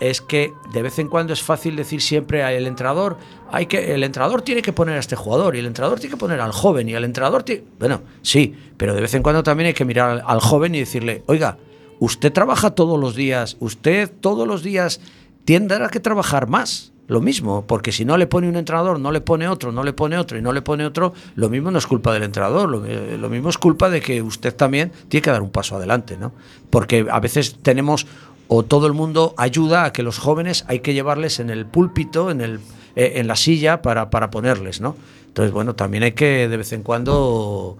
es 0.00 0.20
que 0.20 0.52
de 0.72 0.82
vez 0.82 0.98
en 0.98 1.08
cuando 1.08 1.32
es 1.32 1.42
fácil 1.42 1.76
decir 1.76 2.00
siempre 2.00 2.42
al 2.42 2.66
entrenador, 2.66 3.16
hay 3.50 3.66
que, 3.66 3.94
el 3.94 4.04
entrenador 4.04 4.42
tiene 4.42 4.62
que 4.62 4.72
poner 4.72 4.96
a 4.96 5.00
este 5.00 5.16
jugador 5.16 5.56
y 5.56 5.58
el 5.58 5.66
entrenador 5.66 5.98
tiene 5.98 6.14
que 6.14 6.18
poner 6.18 6.40
al 6.40 6.52
joven 6.52 6.88
y 6.88 6.94
el 6.94 7.04
entrenador 7.04 7.42
tiene... 7.42 7.64
Bueno, 7.78 8.02
sí, 8.22 8.54
pero 8.76 8.94
de 8.94 9.00
vez 9.00 9.14
en 9.14 9.22
cuando 9.22 9.42
también 9.42 9.68
hay 9.68 9.74
que 9.74 9.84
mirar 9.84 10.22
al, 10.24 10.40
joven 10.40 10.74
y 10.74 10.80
decirle, 10.80 11.22
oiga, 11.26 11.58
usted 11.98 12.32
trabaja 12.32 12.70
todos 12.70 12.98
los 12.98 13.16
días, 13.16 13.56
usted 13.60 14.10
todos 14.20 14.46
los 14.46 14.62
días 14.62 15.00
tendrá 15.44 15.88
que 15.88 16.00
trabajar 16.00 16.48
más. 16.48 16.92
Lo 17.08 17.22
mismo, 17.22 17.64
porque 17.66 17.90
si 17.90 18.04
no 18.04 18.18
le 18.18 18.26
pone 18.26 18.50
un 18.50 18.56
entrenador, 18.56 19.00
no 19.00 19.10
le 19.12 19.22
pone 19.22 19.48
otro, 19.48 19.72
no 19.72 19.82
le 19.82 19.94
pone 19.94 20.18
otro 20.18 20.36
y 20.36 20.42
no 20.42 20.52
le 20.52 20.60
pone 20.60 20.84
otro, 20.84 21.14
lo 21.36 21.48
mismo 21.48 21.70
no 21.70 21.78
es 21.78 21.86
culpa 21.86 22.12
del 22.12 22.22
entrenador, 22.22 22.68
lo, 22.68 22.80
lo 22.80 23.30
mismo 23.30 23.48
es 23.48 23.56
culpa 23.56 23.88
de 23.88 24.02
que 24.02 24.20
usted 24.20 24.54
también 24.54 24.92
tiene 25.08 25.22
que 25.22 25.30
dar 25.30 25.40
un 25.40 25.48
paso 25.48 25.76
adelante, 25.76 26.18
¿no? 26.18 26.32
Porque 26.68 27.06
a 27.10 27.18
veces 27.18 27.56
tenemos 27.62 28.06
o 28.48 28.64
todo 28.64 28.86
el 28.86 28.94
mundo 28.94 29.34
ayuda 29.36 29.84
a 29.84 29.92
que 29.92 30.02
los 30.02 30.18
jóvenes 30.18 30.64
hay 30.68 30.80
que 30.80 30.94
llevarles 30.94 31.38
en 31.38 31.50
el 31.50 31.66
púlpito, 31.66 32.30
en, 32.30 32.40
el, 32.40 32.60
eh, 32.96 33.12
en 33.16 33.26
la 33.28 33.36
silla 33.36 33.82
para, 33.82 34.10
para, 34.10 34.30
ponerles, 34.30 34.80
¿no? 34.80 34.96
Entonces, 35.26 35.52
bueno, 35.52 35.74
también 35.74 36.02
hay 36.02 36.12
que 36.12 36.48
de 36.48 36.56
vez 36.56 36.72
en 36.72 36.82
cuando 36.82 37.76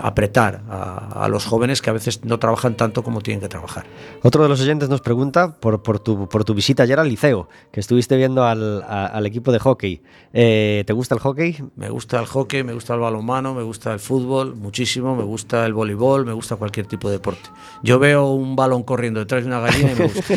apretar 0.00 0.62
a, 0.68 1.24
a, 1.24 1.28
los 1.28 1.44
jóvenes 1.44 1.82
que 1.82 1.90
a 1.90 1.92
veces 1.92 2.24
no 2.24 2.38
trabajan 2.38 2.76
tanto 2.76 3.02
como 3.02 3.20
tienen 3.20 3.40
que 3.40 3.48
trabajar. 3.48 3.84
Otro 4.22 4.42
de 4.42 4.48
los 4.48 4.60
oyentes 4.60 4.88
nos 4.88 5.00
pregunta 5.00 5.56
por, 5.56 5.82
por, 5.82 5.98
tu, 5.98 6.28
por 6.28 6.44
tu 6.44 6.54
visita 6.54 6.84
ayer 6.84 6.98
al 6.98 7.08
liceo, 7.08 7.48
que 7.70 7.80
estuviste 7.80 8.16
viendo 8.16 8.44
al, 8.44 8.82
a, 8.82 9.06
al 9.06 9.26
equipo 9.26 9.52
de 9.52 9.58
hockey. 9.58 10.02
Eh, 10.32 10.84
¿Te 10.86 10.92
gusta 10.92 11.14
el 11.14 11.20
hockey? 11.20 11.58
Me 11.76 11.90
gusta 11.90 12.18
el 12.20 12.26
hockey, 12.26 12.62
me 12.62 12.72
gusta 12.72 12.94
el 12.94 13.00
balonmano, 13.00 13.54
me 13.54 13.62
gusta 13.62 13.92
el 13.92 14.00
fútbol 14.00 14.54
muchísimo, 14.56 15.14
me 15.16 15.24
gusta 15.24 15.66
el 15.66 15.74
voleibol, 15.74 16.24
me 16.24 16.32
gusta 16.32 16.56
cualquier 16.56 16.86
tipo 16.86 17.08
de 17.08 17.16
deporte. 17.16 17.50
Yo 17.82 17.98
veo 17.98 18.30
un 18.30 18.56
balón 18.56 18.82
corriendo 18.84 19.20
detrás 19.20 19.42
de 19.42 19.48
una 19.48 19.60
gallina 19.60 19.92
y 19.92 19.94
me 19.94 20.04
gusta. 20.04 20.34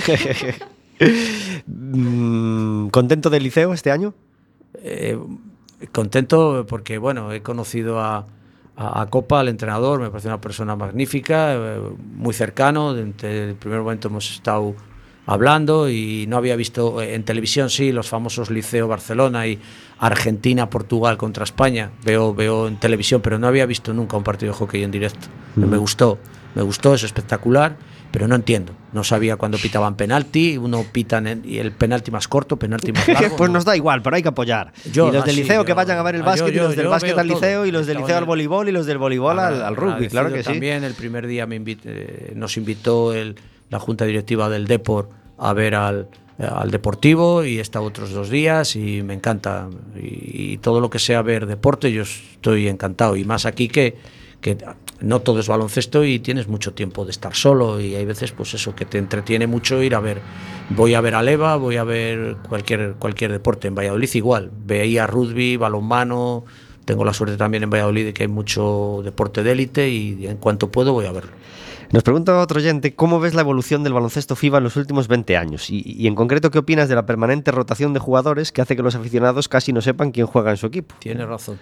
Mm, 1.68 2.88
¿Contento 2.88 3.30
del 3.30 3.44
liceo 3.44 3.72
este 3.72 3.92
año? 3.92 4.16
Eh, 4.82 5.20
contento 5.92 6.66
porque, 6.68 6.98
bueno, 6.98 7.32
he 7.32 7.44
conocido 7.44 8.00
a, 8.00 8.26
a, 8.78 9.02
a, 9.02 9.06
Copa, 9.08 9.42
al 9.42 9.50
entrenador, 9.50 10.00
me 10.00 10.10
parece 10.10 10.28
una 10.28 10.40
persona 10.40 10.76
magnífica, 10.76 11.54
eh, 11.54 11.82
muy 12.16 12.34
cercano, 12.34 12.94
desde 12.94 13.50
el 13.50 13.56
primer 13.56 13.82
momento 13.82 14.08
hemos 14.08 14.32
estado 14.32 14.76
hablando 15.28 15.90
y 15.90 16.26
no 16.28 16.38
había 16.38 16.56
visto 16.56 17.02
eh, 17.02 17.14
en 17.14 17.24
televisión 17.24 17.70
sí 17.70 17.92
los 17.92 18.08
famosos 18.08 18.50
Liceo 18.50 18.88
Barcelona 18.88 19.46
y 19.46 19.60
Argentina 20.00 20.70
Portugal 20.70 21.18
contra 21.18 21.44
España. 21.44 21.92
Veo 22.04 22.34
veo 22.34 22.68
en 22.68 22.78
televisión 22.78 23.22
pero 23.22 23.38
no 23.38 23.48
había 23.48 23.66
visto 23.66 23.94
nunca 23.94 24.18
un 24.18 24.24
partido 24.24 24.54
de 24.54 24.58
hockey 24.58 24.84
en 24.84 24.92
directo. 24.92 25.28
Mm. 25.56 25.66
me 25.66 25.78
gustó. 25.78 26.18
Me 26.56 26.62
gustó, 26.62 26.94
es 26.94 27.04
espectacular 27.04 27.78
pero 28.12 28.28
no 28.28 28.36
entiendo. 28.36 28.74
No 28.94 29.04
sabía 29.04 29.36
cuándo 29.36 29.58
pitaban 29.58 29.96
penalti, 29.96 30.58
uno 30.58 30.86
en, 30.94 31.42
y 31.46 31.60
el 31.60 31.72
penalti 31.72 32.12
más 32.12 32.28
corto, 32.28 32.58
penalti 32.58 32.92
más 32.92 33.08
largo. 33.08 33.36
pues 33.36 33.52
nos 33.52 33.66
da 33.66 33.76
igual, 33.76 34.02
pero 34.02 34.16
hay 34.16 34.24
que 34.24 34.30
apoyar. 34.30 34.74
Yo, 34.92 35.10
y 35.10 35.12
los 35.12 35.26
del 35.26 35.36
liceo 35.36 35.66
que 35.66 35.74
vayan 35.74 35.98
a 35.98 36.04
ver 36.04 36.16
el 36.16 36.24
básquet, 36.24 36.54
yo, 36.54 36.64
y 36.64 36.66
los 36.68 36.76
del 36.76 36.88
básquet 36.88 37.18
al 37.18 37.28
liceo, 37.28 37.66
y 37.66 37.72
los 37.72 37.86
del 37.86 37.98
liceo 37.98 38.18
al 38.18 38.26
voleibol, 38.26 38.70
y 38.70 38.72
los 38.72 38.86
del 38.86 38.98
voleibol 38.98 39.40
al, 39.40 39.62
al 39.62 39.76
rugby, 39.76 40.08
claro 40.08 40.32
que 40.32 40.44
sí. 40.44 40.52
También 40.52 40.84
el 40.84 40.94
primer 40.94 41.28
día 41.28 41.46
me 41.46 41.56
invite, 41.56 42.34
nos 42.36 42.58
invitó 42.58 43.14
el, 43.14 43.36
la 43.70 43.80
junta 43.80 44.06
directiva 44.06 44.50
del 44.50 44.68
Depor 44.68 45.10
a 45.38 45.54
ver 45.54 45.76
al, 45.76 46.08
al 46.40 46.72
Deportivo 46.72 47.44
y 47.44 47.60
he 47.60 47.62
estado 47.62 47.86
otros 47.86 48.12
dos 48.12 48.30
días 48.30 48.76
y 48.76 49.04
me 49.04 49.14
encanta. 49.14 49.68
Y, 49.96 50.54
y 50.54 50.58
todo 50.58 50.80
lo 50.80 50.90
que 50.90 51.00
sea 51.00 51.22
ver 51.22 51.46
deporte, 51.46 51.92
yo 51.92 52.04
estoy 52.04 52.68
encantado. 52.68 53.16
Y 53.16 53.26
más 53.26 53.46
aquí 53.46 53.68
que, 53.68 53.96
que 54.42 54.58
no 55.02 55.22
todo 55.22 55.40
es 55.40 55.48
baloncesto 55.48 56.04
y 56.04 56.20
tienes 56.20 56.48
mucho 56.48 56.74
tiempo 56.74 57.06
de 57.06 57.12
estar 57.12 57.36
solo 57.36 57.80
y 57.80 57.96
hay 57.96 58.06
veces 58.06 58.32
pues 58.32 58.54
eso 58.54 58.76
que 58.76 58.86
te 58.86 58.98
entretiene 58.98 59.48
mucho 59.48 59.82
ir 59.82 59.96
a 59.96 60.00
ver 60.00 60.22
voy 60.70 60.94
a 60.94 61.02
ver 61.02 61.16
a 61.16 61.22
Leva 61.22 61.56
voy 61.56 61.78
a 61.78 61.84
ver 61.84 62.38
cualquier 62.48 62.96
cualquier 63.00 63.32
deporte 63.32 63.68
en 63.68 63.76
Valladolid 63.76 64.10
igual 64.14 64.52
veía 64.66 65.08
rugby 65.08 65.58
balonmano 65.58 66.46
tengo 66.86 67.06
la 67.06 67.14
suerte 67.14 67.38
también 67.38 67.64
en 67.64 67.70
Valladolid 67.70 68.06
de 68.06 68.14
que 68.14 68.24
hay 68.24 68.30
mucho 68.30 69.02
deporte 69.04 69.44
de 69.44 69.52
élite 69.52 69.90
y 69.90 70.26
en 70.26 70.38
cuanto 70.38 70.72
puedo 70.72 70.94
voy 70.94 71.06
a 71.06 71.12
verlo 71.12 71.32
nos 71.90 72.04
pregunta 72.04 72.38
otro 72.42 72.60
oyente, 72.60 72.96
¿cómo 72.96 73.22
ves 73.22 73.34
la 73.34 73.40
evolución 73.40 73.82
del 73.86 73.94
baloncesto 73.94 74.36
FIBA 74.36 74.58
en 74.58 74.66
los 74.66 74.76
últimos 74.76 75.08
20 75.08 75.38
años? 75.38 75.70
Y, 75.70 75.82
y, 75.86 76.08
en 76.08 76.16
concreto, 76.16 76.52
¿qué 76.52 76.60
opinas 76.60 76.90
de 76.90 76.96
la 76.96 77.06
permanente 77.06 77.50
rotación 77.50 77.94
de 77.94 78.00
jugadores 78.02 78.52
que 78.52 78.62
hace 78.62 78.76
que 78.76 78.84
los 78.84 78.96
aficionados 78.96 79.48
casi 79.48 79.72
no 79.72 79.80
sepan 79.80 80.12
quién 80.12 80.28
juega 80.28 80.52
en 80.52 80.58
su 80.58 80.66
equipo? 80.68 80.96
Tiene 81.00 81.26
razón 81.26 81.60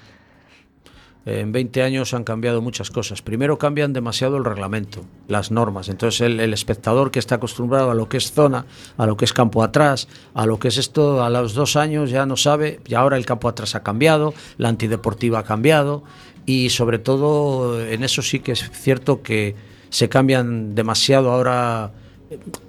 en 1.26 1.52
20 1.52 1.82
años 1.82 2.14
han 2.14 2.24
cambiado 2.24 2.62
muchas 2.62 2.92
cosas. 2.92 3.22
Primero 3.22 3.58
cambian 3.58 3.94
demasiado 3.94 4.38
el 4.38 4.46
reglamento, 4.46 5.02
las 5.28 5.50
normas. 5.50 5.90
Entonces 5.90 6.22
el, 6.22 6.40
el, 6.40 6.54
espectador 6.54 7.10
que 7.10 7.20
está 7.20 7.36
acostumbrado 7.36 7.90
a 7.90 7.96
lo 7.96 8.08
que 8.08 8.18
es 8.18 8.32
zona, 8.32 8.68
a 8.98 9.06
lo 9.08 9.18
que 9.18 9.26
es 9.26 9.34
campo 9.34 9.64
atrás, 9.64 10.08
a 10.36 10.46
lo 10.46 10.60
que 10.60 10.68
es 10.68 10.78
esto, 10.78 11.24
a 11.24 11.30
los 11.30 11.56
dos 11.56 11.76
años 11.76 12.12
ya 12.12 12.26
no 12.26 12.38
sabe, 12.38 12.80
y 12.86 12.94
ahora 12.94 13.18
el 13.18 13.26
campo 13.26 13.50
atrás 13.50 13.74
ha 13.74 13.82
cambiado, 13.82 14.34
la 14.58 14.70
antideportiva 14.70 15.40
ha 15.40 15.44
cambiado 15.44 16.04
y 16.46 16.70
sobre 16.70 17.00
todo 17.00 17.84
en 17.84 18.04
eso 18.04 18.22
sí 18.22 18.40
que 18.40 18.52
es 18.52 18.70
cierto 18.72 19.24
que 19.24 19.56
se 19.90 20.10
cambian 20.10 20.76
demasiado 20.76 21.32
ahora. 21.32 21.92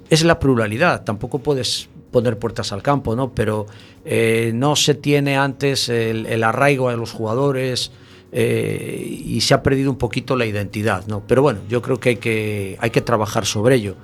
Es 0.09 0.23
la 0.23 0.39
pluralidad, 0.39 1.03
tampoco 1.03 1.39
puedes 1.39 1.89
poner 2.11 2.39
puertas 2.39 2.71
al 2.71 2.81
campo, 2.81 3.15
¿no? 3.15 3.33
Pero 3.33 3.65
eh, 4.05 4.51
no 4.53 4.75
se 4.75 4.95
tiene 4.95 5.37
antes 5.37 5.89
el, 5.89 6.25
el 6.25 6.43
arraigo 6.43 6.89
a 6.89 6.95
los 6.95 7.11
jugadores, 7.11 7.91
eh, 8.31 9.23
y 9.25 9.41
se 9.41 9.53
ha 9.53 9.63
perdido 9.63 9.89
un 9.89 9.97
poquito 9.97 10.35
la 10.35 10.45
identidad, 10.45 11.05
¿no? 11.07 11.23
Pero 11.27 11.41
bueno, 11.41 11.59
yo 11.69 11.81
creo 11.81 11.99
que 11.99 12.09
hay 12.09 12.15
que, 12.17 12.77
hay 12.79 12.89
que 12.89 13.01
trabajar 13.01 13.45
sobre 13.45 13.75
ello. 13.75 13.95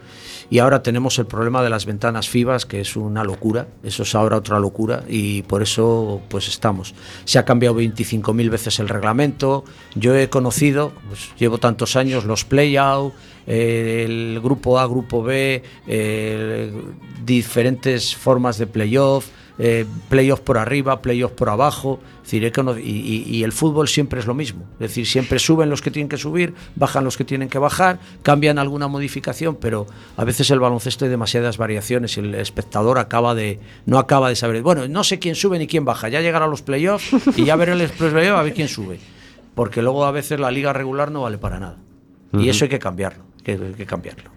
Y 0.49 0.59
ahora 0.59 0.83
tenemos 0.83 1.17
el 1.19 1.25
problema 1.25 1.63
de 1.63 1.69
las 1.69 1.85
ventanas 1.85 2.29
FIBAS, 2.29 2.65
que 2.65 2.81
es 2.81 2.95
una 2.95 3.23
locura, 3.23 3.67
eso 3.81 4.03
es 4.03 4.13
ahora 4.13 4.37
otra 4.37 4.59
locura, 4.59 5.03
y 5.07 5.41
por 5.43 5.61
eso 5.63 6.21
pues 6.29 6.47
estamos. 6.47 6.93
Se 7.25 7.39
ha 7.39 7.45
cambiado 7.45 7.75
25.000 7.75 8.49
veces 8.49 8.79
el 8.79 8.89
reglamento, 8.89 9.63
yo 9.95 10.15
he 10.15 10.29
conocido, 10.29 10.91
pues 11.07 11.31
llevo 11.39 11.57
tantos 11.57 11.95
años, 11.95 12.25
los 12.25 12.45
play-out, 12.45 13.13
eh, 13.47 14.03
el 14.05 14.39
grupo 14.41 14.79
A, 14.79 14.85
grupo 14.85 15.23
B, 15.23 15.63
eh, 15.87 16.71
diferentes 17.25 18.15
formas 18.15 18.57
de 18.57 18.67
playoff, 18.67 19.27
eh, 19.59 19.85
playoff 20.09 20.39
por 20.39 20.57
arriba, 20.57 21.01
playoff 21.01 21.31
por 21.33 21.49
abajo, 21.49 21.99
es 22.23 22.31
decir, 22.31 22.51
y, 22.83 22.89
y, 22.89 23.23
y, 23.27 23.43
el 23.43 23.51
fútbol 23.51 23.87
siempre 23.87 24.19
es 24.19 24.25
lo 24.25 24.33
mismo, 24.33 24.63
es 24.73 24.79
decir, 24.79 25.05
siempre 25.05 25.37
suben 25.37 25.69
los 25.69 25.81
que 25.81 25.91
tienen 25.91 26.09
que 26.09 26.17
subir, 26.17 26.55
bajan 26.75 27.03
los 27.03 27.17
que 27.17 27.23
tienen 27.23 27.49
que 27.49 27.59
bajar, 27.59 27.99
cambian 28.23 28.57
alguna 28.57 28.87
modificación, 28.87 29.55
pero 29.55 29.85
a 30.17 30.23
veces 30.23 30.49
el 30.49 30.59
baloncesto 30.59 31.05
hay 31.05 31.11
demasiadas 31.11 31.57
variaciones 31.57 32.17
y 32.17 32.21
el 32.21 32.33
espectador 32.35 32.97
acaba 32.97 33.35
de 33.35 33.59
no 33.85 33.99
acaba 33.99 34.29
de 34.29 34.35
saber, 34.35 34.63
bueno, 34.63 34.87
no 34.87 35.03
sé 35.03 35.19
quién 35.19 35.35
sube 35.35 35.59
ni 35.59 35.67
quién 35.67 35.85
baja, 35.85 36.09
ya 36.09 36.21
llegará 36.21 36.45
a 36.45 36.49
los 36.49 36.63
playoffs 36.63 37.11
y 37.37 37.45
ya 37.45 37.55
veré 37.55 37.73
el 37.73 37.89
playoff 37.89 38.39
a 38.39 38.43
ver 38.43 38.53
quién 38.53 38.67
sube, 38.67 38.99
porque 39.53 39.83
luego 39.83 40.05
a 40.05 40.11
veces 40.11 40.39
la 40.39 40.49
liga 40.49 40.73
regular 40.73 41.11
no 41.11 41.21
vale 41.21 41.37
para 41.37 41.59
nada. 41.59 41.77
Uh 42.31 42.37
-huh. 42.37 42.45
Y 42.45 42.49
eso 42.49 42.65
hay 42.65 42.69
que 42.69 42.79
cambiarlo, 42.79 43.23
hay 43.37 43.43
que, 43.43 43.51
hay 43.51 43.73
que 43.73 43.85
cambiarlo. 43.85 44.31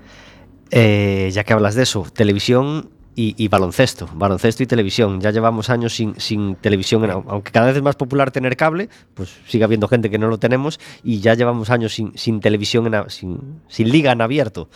Eh, 0.71 1.31
ya 1.33 1.45
que 1.45 1.53
hablas 1.53 1.75
de 1.75 1.85
eso, 1.85 2.07
televisión 2.13 2.91
y, 3.19 3.49
baloncesto, 3.49 4.09
baloncesto 4.13 4.63
y 4.63 4.67
televisión. 4.67 5.21
Ya 5.23 5.31
llevamos 5.31 5.71
años 5.71 5.95
sin, 5.95 6.21
sin, 6.21 6.55
televisión, 6.57 7.11
aunque 7.11 7.51
cada 7.51 7.67
vez 7.67 7.77
es 7.77 7.83
más 7.83 7.97
popular 7.97 8.31
tener 8.31 8.57
cable, 8.57 8.91
pues 9.15 9.35
sigue 9.49 9.65
habiendo 9.65 9.89
gente 9.89 10.11
que 10.11 10.19
no 10.19 10.29
lo 10.29 10.39
tenemos 10.39 10.79
y 11.03 11.21
ya 11.21 11.33
llevamos 11.35 11.71
años 11.71 11.95
sin, 11.95 12.17
sin 12.17 12.41
televisión, 12.41 12.93
sin, 13.09 13.63
sin 13.69 13.91
liga 13.91 14.13
en 14.13 14.21
abierto. 14.21 14.69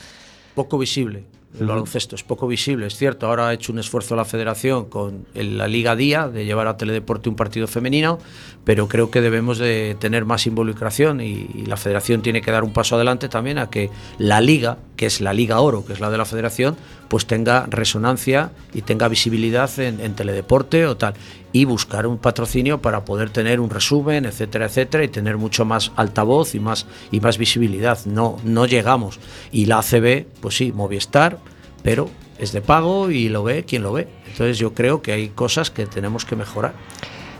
Poco 0.54 0.78
visible. 0.78 1.24
El 1.58 1.66
baloncesto 1.66 2.14
es 2.14 2.22
poco 2.22 2.46
visible, 2.46 2.86
es 2.86 2.96
cierto. 2.96 3.26
Ahora 3.26 3.48
ha 3.48 3.52
hecho 3.52 3.72
un 3.72 3.80
esfuerzo 3.80 4.14
la 4.14 4.24
federación 4.24 4.84
con 4.84 5.26
la 5.34 5.66
Liga 5.66 5.96
Día 5.96 6.28
de 6.28 6.44
llevar 6.44 6.68
a 6.68 6.76
Teledeporte 6.76 7.28
un 7.28 7.34
partido 7.34 7.66
femenino, 7.66 8.18
pero 8.64 8.86
creo 8.86 9.10
que 9.10 9.20
debemos 9.20 9.58
de 9.58 9.96
tener 9.98 10.24
más 10.24 10.46
involucración 10.46 11.20
y, 11.20 11.48
la 11.66 11.76
federación 11.76 12.22
tiene 12.22 12.40
que 12.40 12.50
dar 12.50 12.64
un 12.64 12.72
paso 12.72 12.94
adelante 12.94 13.28
también 13.28 13.58
a 13.58 13.68
que 13.68 13.90
la 14.18 14.40
Liga, 14.40 14.78
que 14.96 15.06
es 15.06 15.20
la 15.20 15.32
Liga 15.32 15.60
Oro, 15.60 15.84
que 15.84 15.92
es 15.92 16.00
la 16.00 16.10
de 16.10 16.18
la 16.18 16.24
federación, 16.24 16.76
pues 17.08 17.26
tenga 17.26 17.66
resonancia 17.68 18.52
y 18.72 18.82
tenga 18.82 19.08
visibilidad 19.08 19.70
en, 19.78 20.00
en 20.00 20.14
Teledeporte 20.14 20.86
o 20.86 20.96
tal 20.96 21.14
y 21.52 21.64
buscar 21.64 22.06
un 22.06 22.18
patrocinio 22.18 22.80
para 22.80 23.04
poder 23.04 23.30
tener 23.30 23.60
un 23.60 23.70
resumen, 23.70 24.24
etcétera, 24.24 24.66
etcétera, 24.66 25.04
y 25.04 25.08
tener 25.08 25.36
mucho 25.36 25.64
más 25.64 25.92
altavoz 25.96 26.54
y 26.54 26.60
más, 26.60 26.86
y 27.10 27.20
más 27.20 27.38
visibilidad. 27.38 27.98
No, 28.06 28.38
no 28.44 28.66
llegamos. 28.66 29.18
Y 29.50 29.66
la 29.66 29.78
ACB, 29.78 30.26
pues 30.40 30.56
sí, 30.56 30.72
Movistar, 30.72 31.38
pero 31.82 32.08
es 32.38 32.52
de 32.52 32.62
pago 32.62 33.10
y 33.10 33.28
lo 33.28 33.42
ve 33.42 33.64
quien 33.64 33.82
lo 33.82 33.92
ve. 33.92 34.08
Entonces 34.26 34.58
yo 34.58 34.74
creo 34.74 35.02
que 35.02 35.12
hay 35.12 35.28
cosas 35.28 35.70
que 35.70 35.86
tenemos 35.86 36.24
que 36.24 36.36
mejorar. 36.36 36.74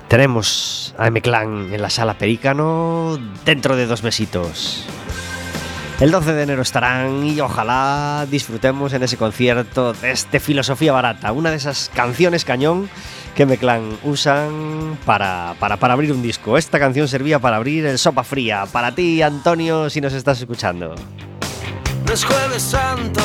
Tenemos 0.08 0.94
a 0.98 1.06
M-Clan 1.06 1.72
en 1.72 1.80
la 1.80 1.88
sala 1.88 2.18
Perícano 2.18 3.18
dentro 3.44 3.76
de 3.76 3.86
dos 3.86 4.02
mesitos. 4.02 4.84
El 6.00 6.11
12 6.11 6.32
de 6.32 6.42
enero 6.44 6.62
estarán 6.62 7.26
y 7.26 7.38
ojalá 7.40 8.26
disfrutemos 8.30 8.94
en 8.94 9.02
ese 9.02 9.18
concierto 9.18 9.92
de 9.92 10.12
este 10.12 10.40
Filosofía 10.40 10.92
Barata, 10.92 11.30
una 11.30 11.50
de 11.50 11.58
esas 11.58 11.90
canciones 11.94 12.46
cañón 12.46 12.88
que 13.34 13.46
Meclan 13.46 13.98
usan 14.04 14.98
para, 15.04 15.54
para, 15.58 15.76
para, 15.76 15.94
abrir 15.94 16.12
un 16.12 16.22
disco. 16.22 16.58
Esta 16.58 16.78
canción 16.78 17.08
servía 17.08 17.38
para 17.38 17.56
abrir 17.56 17.86
el 17.86 17.98
Sopa 17.98 18.24
Fría. 18.24 18.64
Para 18.70 18.94
ti, 18.94 19.22
Antonio, 19.22 19.90
si 19.90 20.00
nos 20.00 20.12
estás 20.12 20.40
escuchando. 20.40 20.94
No 22.06 22.12
es 22.12 22.24
jueves 22.24 22.62
santo, 22.62 23.20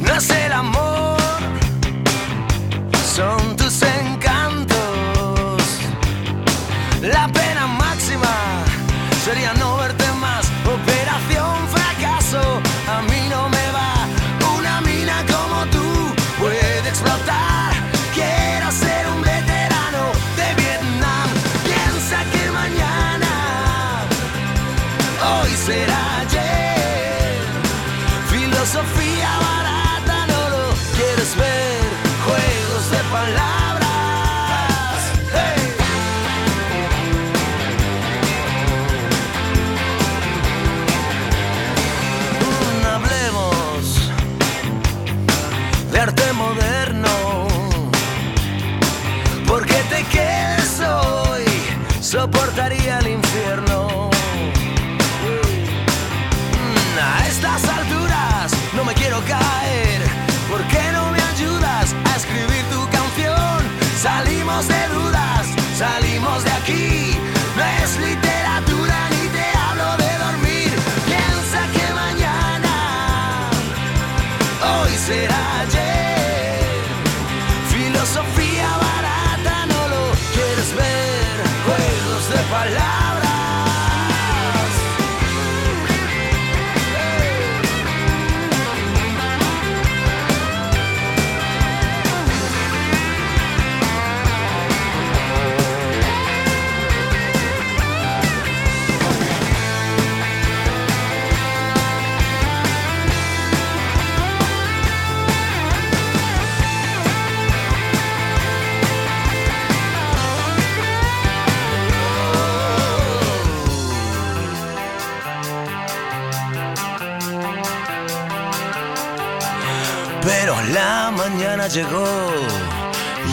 no 0.00 0.14
es 0.14 0.30
el 0.30 0.52
amor, 0.52 1.18
son 3.14 3.56
tus 3.56 3.82
encantos. 3.82 4.76
La 7.02 7.28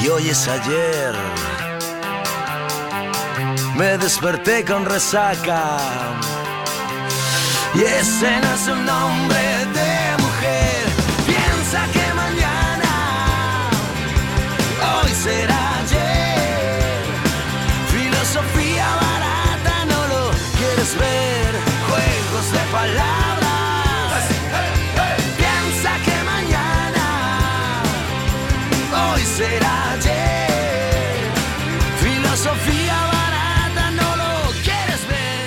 y 0.03 0.07
hoy 0.09 0.29
es 0.29 0.47
ayer. 0.49 1.15
Me 3.77 3.97
desperté 3.97 4.65
con 4.65 4.85
resaca 4.85 5.77
y 7.73 7.83
ese 7.83 8.41
no 8.41 8.53
es 8.53 8.67
un 8.67 8.85
nombre 8.85 9.62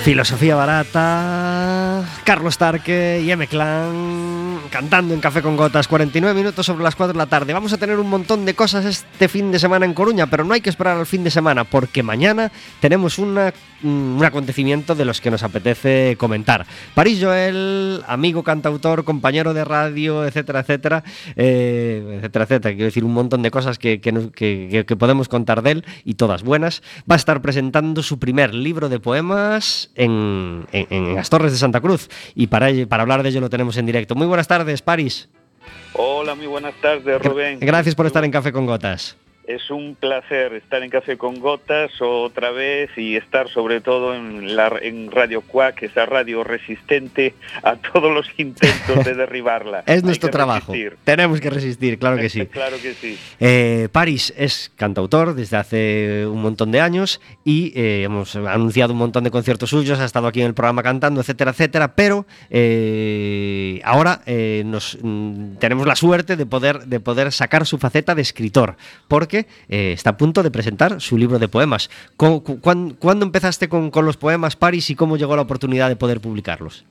Filosofía 0.07 0.55
barata, 0.55 2.05
Carlos 2.23 2.59
Tarque 2.59 3.21
y 3.25 3.33
M-Clan 3.33 4.45
cantando 4.69 5.14
en 5.14 5.21
Café 5.21 5.43
con 5.43 5.57
Gotas, 5.57 5.89
49 5.89 6.39
minutos 6.39 6.67
sobre 6.67 6.83
las 6.83 6.95
4 6.95 7.12
de 7.12 7.19
la 7.19 7.27
tarde. 7.27 7.53
Vamos 7.53 7.73
a 7.73 7.79
tener 7.79 7.99
un 7.99 8.09
montón 8.09 8.45
de 8.45 8.55
cosas 8.55 8.85
este 8.85 9.29
fin 9.29 9.53
de 9.53 9.59
semana 9.59 9.85
en 9.85 9.95
Coruña, 9.95 10.27
pero 10.27 10.45
no 10.45 10.55
hay 10.55 10.61
que 10.61 10.71
esperar 10.71 10.97
al 10.97 11.07
fin 11.07 11.25
de 11.25 11.31
semana 11.31 11.64
porque 11.64 12.03
mañana 12.03 12.51
tenemos 12.81 13.19
una, 13.19 13.53
un 13.83 14.23
acontecimiento 14.25 14.95
de 14.95 15.05
los 15.05 15.21
que 15.21 15.31
nos 15.31 15.43
apetece 15.43 16.17
comentar. 16.19 16.67
París 16.95 17.19
Joel, 17.23 18.03
amigo 18.07 18.43
cantautor, 18.43 19.05
compañero 19.05 19.53
de 19.53 19.64
radio, 19.64 20.25
etcétera, 20.25 20.61
etcétera, 20.61 21.05
eh, 21.37 22.14
etcétera, 22.19 22.45
etcétera. 22.45 22.75
Quiero 22.75 22.87
decir, 22.87 23.05
un 23.05 23.14
montón 23.14 23.43
de 23.43 23.51
cosas 23.51 23.79
que, 23.79 24.01
podemos 24.99 25.29
contar 25.29 25.62
de 25.62 25.71
él 25.73 25.85
y 26.05 26.14
todas 26.14 26.43
buenas. 26.43 26.83
Va 27.11 27.14
a 27.14 27.17
estar 27.17 27.43
presentando 27.43 28.03
su 28.03 28.19
primer 28.19 28.55
libro 28.55 28.89
de 28.89 29.01
poemas 29.01 29.91
en, 29.95 30.67
en, 30.73 30.87
en 30.91 31.19
Astorres 31.19 31.53
de 31.53 31.59
Santa 31.59 31.81
Cruz 31.81 32.09
y 32.35 32.47
para, 32.47 32.69
para 32.89 33.03
hablar 33.03 33.23
de 33.23 33.29
ello 33.29 33.41
lo 33.41 33.51
tenemos 33.51 33.77
en 33.77 33.87
directo. 33.87 34.14
Muy 34.14 34.27
buenas 34.27 34.49
tardes, 34.49 34.56
París. 34.83 35.29
Hola, 35.93 36.35
muy 36.35 36.47
buenas 36.47 36.75
tardes, 36.81 37.23
Rubén. 37.23 37.59
Gracias 37.61 37.95
por 37.95 38.07
estar 38.07 38.25
en 38.25 38.31
Café 38.31 38.53
con 38.53 38.67
Gotas. 38.67 39.17
Es 39.47 39.70
un 39.70 39.94
placer 39.94 40.55
estar 40.55 40.82
en 40.82 40.90
Café 40.90 41.16
con 41.16 41.38
Gotas 41.38 41.92
otra 42.01 42.51
vez 42.51 42.90
y 42.97 43.14
estar 43.14 43.49
sobre 43.49 43.80
todo 43.80 44.12
en, 44.12 44.57
la, 44.57 44.72
en 44.82 45.09
Radio 45.09 45.40
Cuac, 45.40 45.84
esa 45.84 46.05
radio 46.05 46.42
resistente 46.42 47.32
a 47.62 47.76
todos 47.76 48.12
los 48.12 48.26
intentos 48.38 49.05
de 49.05 49.14
derribarla. 49.14 49.84
es 49.86 50.03
nuestro 50.03 50.30
trabajo. 50.30 50.72
Tenemos 51.05 51.40
que 51.40 51.51
resistir, 51.51 51.97
claro 51.97 52.16
que 52.16 52.28
sí. 52.28 52.44
claro 52.51 52.76
que 52.82 52.94
sí. 52.94 53.16
Eh, 53.38 53.88
Paris 53.92 54.34
es 54.36 54.72
cantautor 54.74 55.34
desde 55.34 55.57
hace 55.57 56.26
un 56.26 56.42
montón 56.42 56.72
de 56.72 56.80
años 56.80 57.20
y 57.44 57.72
eh, 57.76 58.03
hemos 58.03 58.34
anunciado 58.34 58.94
un 58.94 58.99
montón 58.99 59.22
de 59.22 59.30
conciertos 59.30 59.70
suyos, 59.70 60.01
ha 60.01 60.05
estado 60.07 60.26
aquí 60.26 60.40
en 60.40 60.49
el 60.49 60.55
programa 60.55 60.82
cantando, 60.82 61.20
etcétera, 61.20 61.53
etcétera, 61.53 61.94
pero 61.94 62.26
eh, 62.51 63.80
ahora 63.84 64.22
nos, 64.64 64.99
mm, 65.01 65.59
tenemos 65.59 65.86
la 65.86 65.94
suerte 65.94 66.34
de 66.34 66.47
poder, 66.47 66.86
de 66.86 66.99
poder 66.99 67.30
sacar 67.30 67.64
su 67.64 67.78
faceta 67.78 68.16
de 68.16 68.22
escritor, 68.22 68.76
porque 69.07 69.36
eh, 69.68 69.93
está 69.93 70.11
a 70.11 70.16
punto 70.16 70.43
de 70.43 70.51
presentar 70.51 71.01
su 71.01 71.18
libro 71.18 71.39
de 71.39 71.49
poemas. 71.49 71.91
¿Cuándo, 72.16 73.24
empezaste 73.26 73.68
con, 73.68 73.91
los 74.05 74.16
poemas, 74.16 74.57
Paris, 74.57 74.91
y 74.91 74.95
cómo 74.95 75.16
llegó 75.16 75.37
la 75.37 75.43
oportunidad 75.43 75.89
de 75.89 75.97
poder 75.97 76.20
publicarlos? 76.20 76.84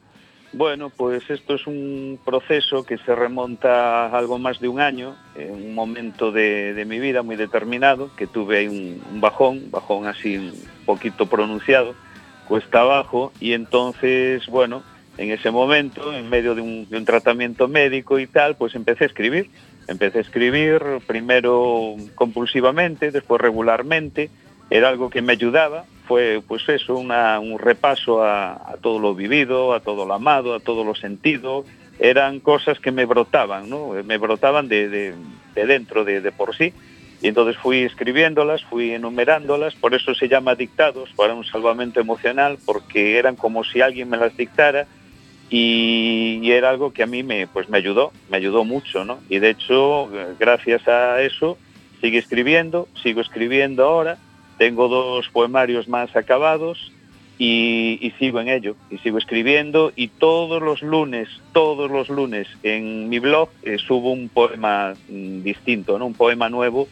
Bueno, 0.53 0.89
pues 0.89 1.29
esto 1.29 1.55
es 1.55 1.67
un 1.67 2.17
proceso 2.23 2.85
que 2.85 2.97
se 2.99 3.13
remonta 3.13 4.05
a 4.05 4.17
algo 4.17 4.37
más 4.39 4.59
de 4.59 4.69
un 4.69 4.79
año, 4.79 5.15
en 5.35 5.51
un 5.51 5.75
momento 5.75 6.31
de, 6.31 6.85
mi 6.87 6.99
vida 6.99 7.23
muy 7.23 7.35
determinado, 7.35 8.09
que 8.15 8.27
tuve 8.27 8.59
ahí 8.59 8.67
un, 8.67 9.19
bajón, 9.19 9.69
bajón 9.69 10.07
así 10.07 10.37
un 10.37 10.53
poquito 10.85 11.25
pronunciado, 11.25 11.93
cuesta 12.47 12.81
abajo, 12.81 13.33
y 13.41 13.51
entonces, 13.51 14.45
bueno, 14.47 14.83
en 15.17 15.31
ese 15.31 15.51
momento, 15.51 16.13
en 16.13 16.29
medio 16.29 16.53
un, 16.53 16.87
de 16.89 16.97
un 16.97 17.05
tratamiento 17.05 17.67
médico 17.67 18.19
y 18.19 18.27
tal, 18.27 18.55
pues 18.55 18.75
empecé 18.75 19.05
a 19.05 19.07
escribir 19.07 19.49
Empecé 19.88 20.19
a 20.19 20.21
escribir 20.21 20.81
primero 21.05 21.95
compulsivamente, 22.15 23.11
después 23.11 23.41
regularmente, 23.41 24.29
era 24.69 24.89
algo 24.89 25.09
que 25.09 25.21
me 25.21 25.33
ayudaba, 25.33 25.86
fue 26.07 26.41
pues 26.47 26.67
eso, 26.69 26.97
un 26.97 27.59
repaso 27.59 28.23
a, 28.23 28.75
todo 28.81 28.99
lo 28.99 29.13
vivido, 29.13 29.73
a 29.73 29.79
todo 29.79 30.05
lo 30.05 30.13
amado, 30.13 30.53
a 30.55 30.59
todo 30.59 30.83
lo 30.83 30.95
sentido, 30.95 31.65
eran 31.99 32.39
cosas 32.39 32.79
que 32.79 32.91
me 32.91 33.05
brotaban, 33.05 33.69
¿no? 33.69 33.91
me 34.03 34.17
brotaban 34.17 34.67
de, 34.67 35.13
dentro, 35.53 36.03
de, 36.03 36.31
por 36.31 36.55
sí, 36.55 36.73
y 37.21 37.27
entonces 37.27 37.57
fui 37.57 37.83
escribiéndolas, 37.83 38.63
fui 38.65 38.91
enumerándolas, 38.91 39.75
por 39.75 39.93
eso 39.93 40.13
se 40.13 40.27
llama 40.27 40.55
dictados, 40.55 41.09
para 41.15 41.33
un 41.33 41.45
salvamento 41.45 41.99
emocional, 41.99 42.57
porque 42.65 43.17
eran 43.17 43.36
como 43.36 43.63
si 43.63 43.81
alguien 43.81 44.09
me 44.09 44.17
las 44.17 44.36
dictara, 44.36 44.88
y, 45.57 46.51
era 46.51 46.69
algo 46.69 46.91
que 46.91 47.01
a 47.01 47.05
mí 47.05 47.23
me, 47.23 47.47
pues 47.47 47.69
me 47.69 47.77
ayudó, 47.77 48.11
me 48.29 48.35
ayudó 48.35 48.65
mucho, 48.65 49.05
¿no? 49.05 49.19
Y 49.29 49.39
de 49.39 49.51
hecho, 49.51 50.09
gracias 50.37 50.85
a 50.87 51.21
eso, 51.21 51.57
sigo 52.01 52.17
escribiendo, 52.17 52.89
sigo 53.01 53.21
escribiendo 53.21 53.85
ahora, 53.85 54.17
tengo 54.57 54.89
dos 54.89 55.29
poemarios 55.29 55.87
más 55.87 56.13
acabados 56.13 56.91
y, 57.37 58.11
sigo 58.19 58.41
en 58.41 58.49
ello, 58.49 58.75
y 58.89 58.97
sigo 58.97 59.17
escribiendo 59.17 59.93
y 59.95 60.09
todos 60.09 60.61
los 60.61 60.81
lunes, 60.81 61.29
todos 61.53 61.89
los 61.89 62.09
lunes 62.09 62.49
en 62.63 63.07
mi 63.07 63.19
blog 63.19 63.49
eh, 63.63 63.77
subo 63.77 64.11
un 64.11 64.27
poema 64.27 64.93
mm, 65.07 65.41
distinto, 65.41 65.97
¿no? 65.97 66.07
Un 66.07 66.15
poema 66.15 66.49
nuevo 66.49 66.89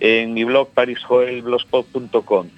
en 0.00 0.34
mi 0.34 0.42
blog 0.42 0.70
parisjoelblogspot.com. 0.70 2.48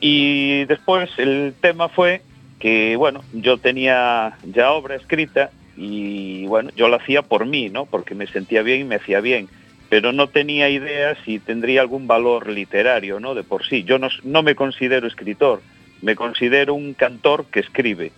Y 0.00 0.66
después 0.66 1.10
el 1.18 1.52
tema 1.60 1.88
fue 1.88 2.22
que 2.60 2.94
bueno, 2.96 3.24
yo 3.32 3.56
tenía 3.56 4.36
ya 4.44 4.70
obra 4.72 4.94
escrita 4.94 5.50
y 5.76 6.46
bueno, 6.46 6.70
yo 6.76 6.88
la 6.88 6.98
hacía 6.98 7.22
por 7.22 7.46
mí, 7.46 7.70
¿no? 7.70 7.86
Porque 7.86 8.14
me 8.14 8.26
sentía 8.26 8.62
bien 8.62 8.82
y 8.82 8.84
me 8.84 8.96
hacía 8.96 9.20
bien, 9.20 9.48
pero 9.88 10.12
no 10.12 10.28
tenía 10.28 10.68
idea 10.68 11.16
si 11.24 11.38
tendría 11.38 11.80
algún 11.80 12.06
valor 12.06 12.48
literario, 12.48 13.18
¿no? 13.18 13.34
De 13.34 13.42
por 13.42 13.64
sí. 13.66 13.82
Yo 13.84 13.98
no, 13.98 14.08
no 14.22 14.42
me 14.42 14.54
considero 14.54 15.06
escritor, 15.06 15.62
me 16.02 16.14
considero 16.14 16.74
un 16.74 16.92
cantor 16.92 17.46
que 17.46 17.60
escribe. 17.60 18.12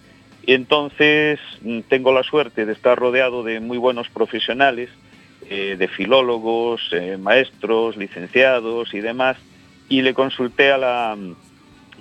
Y 0.45 0.55
entonces 0.55 1.38
mm, 1.62 1.80
tengo 1.88 2.12
la 2.12 2.24
suerte 2.24 2.66
de 2.66 2.72
estar 2.72 2.99
rodeado 2.99 3.45
de 3.45 3.61
muy 3.61 3.78
buenos 3.78 4.09
profesionales, 4.09 4.90
eh, 5.49 5.76
de 5.78 5.86
filólogos, 5.86 6.80
eh, 6.93 7.16
maestros, 7.16 7.97
licenciados 7.97 8.93
y 8.93 9.01
demás, 9.01 9.36
y 9.88 10.03
le 10.03 10.14
consulté 10.14 10.72
a 10.72 10.78
la 10.78 11.16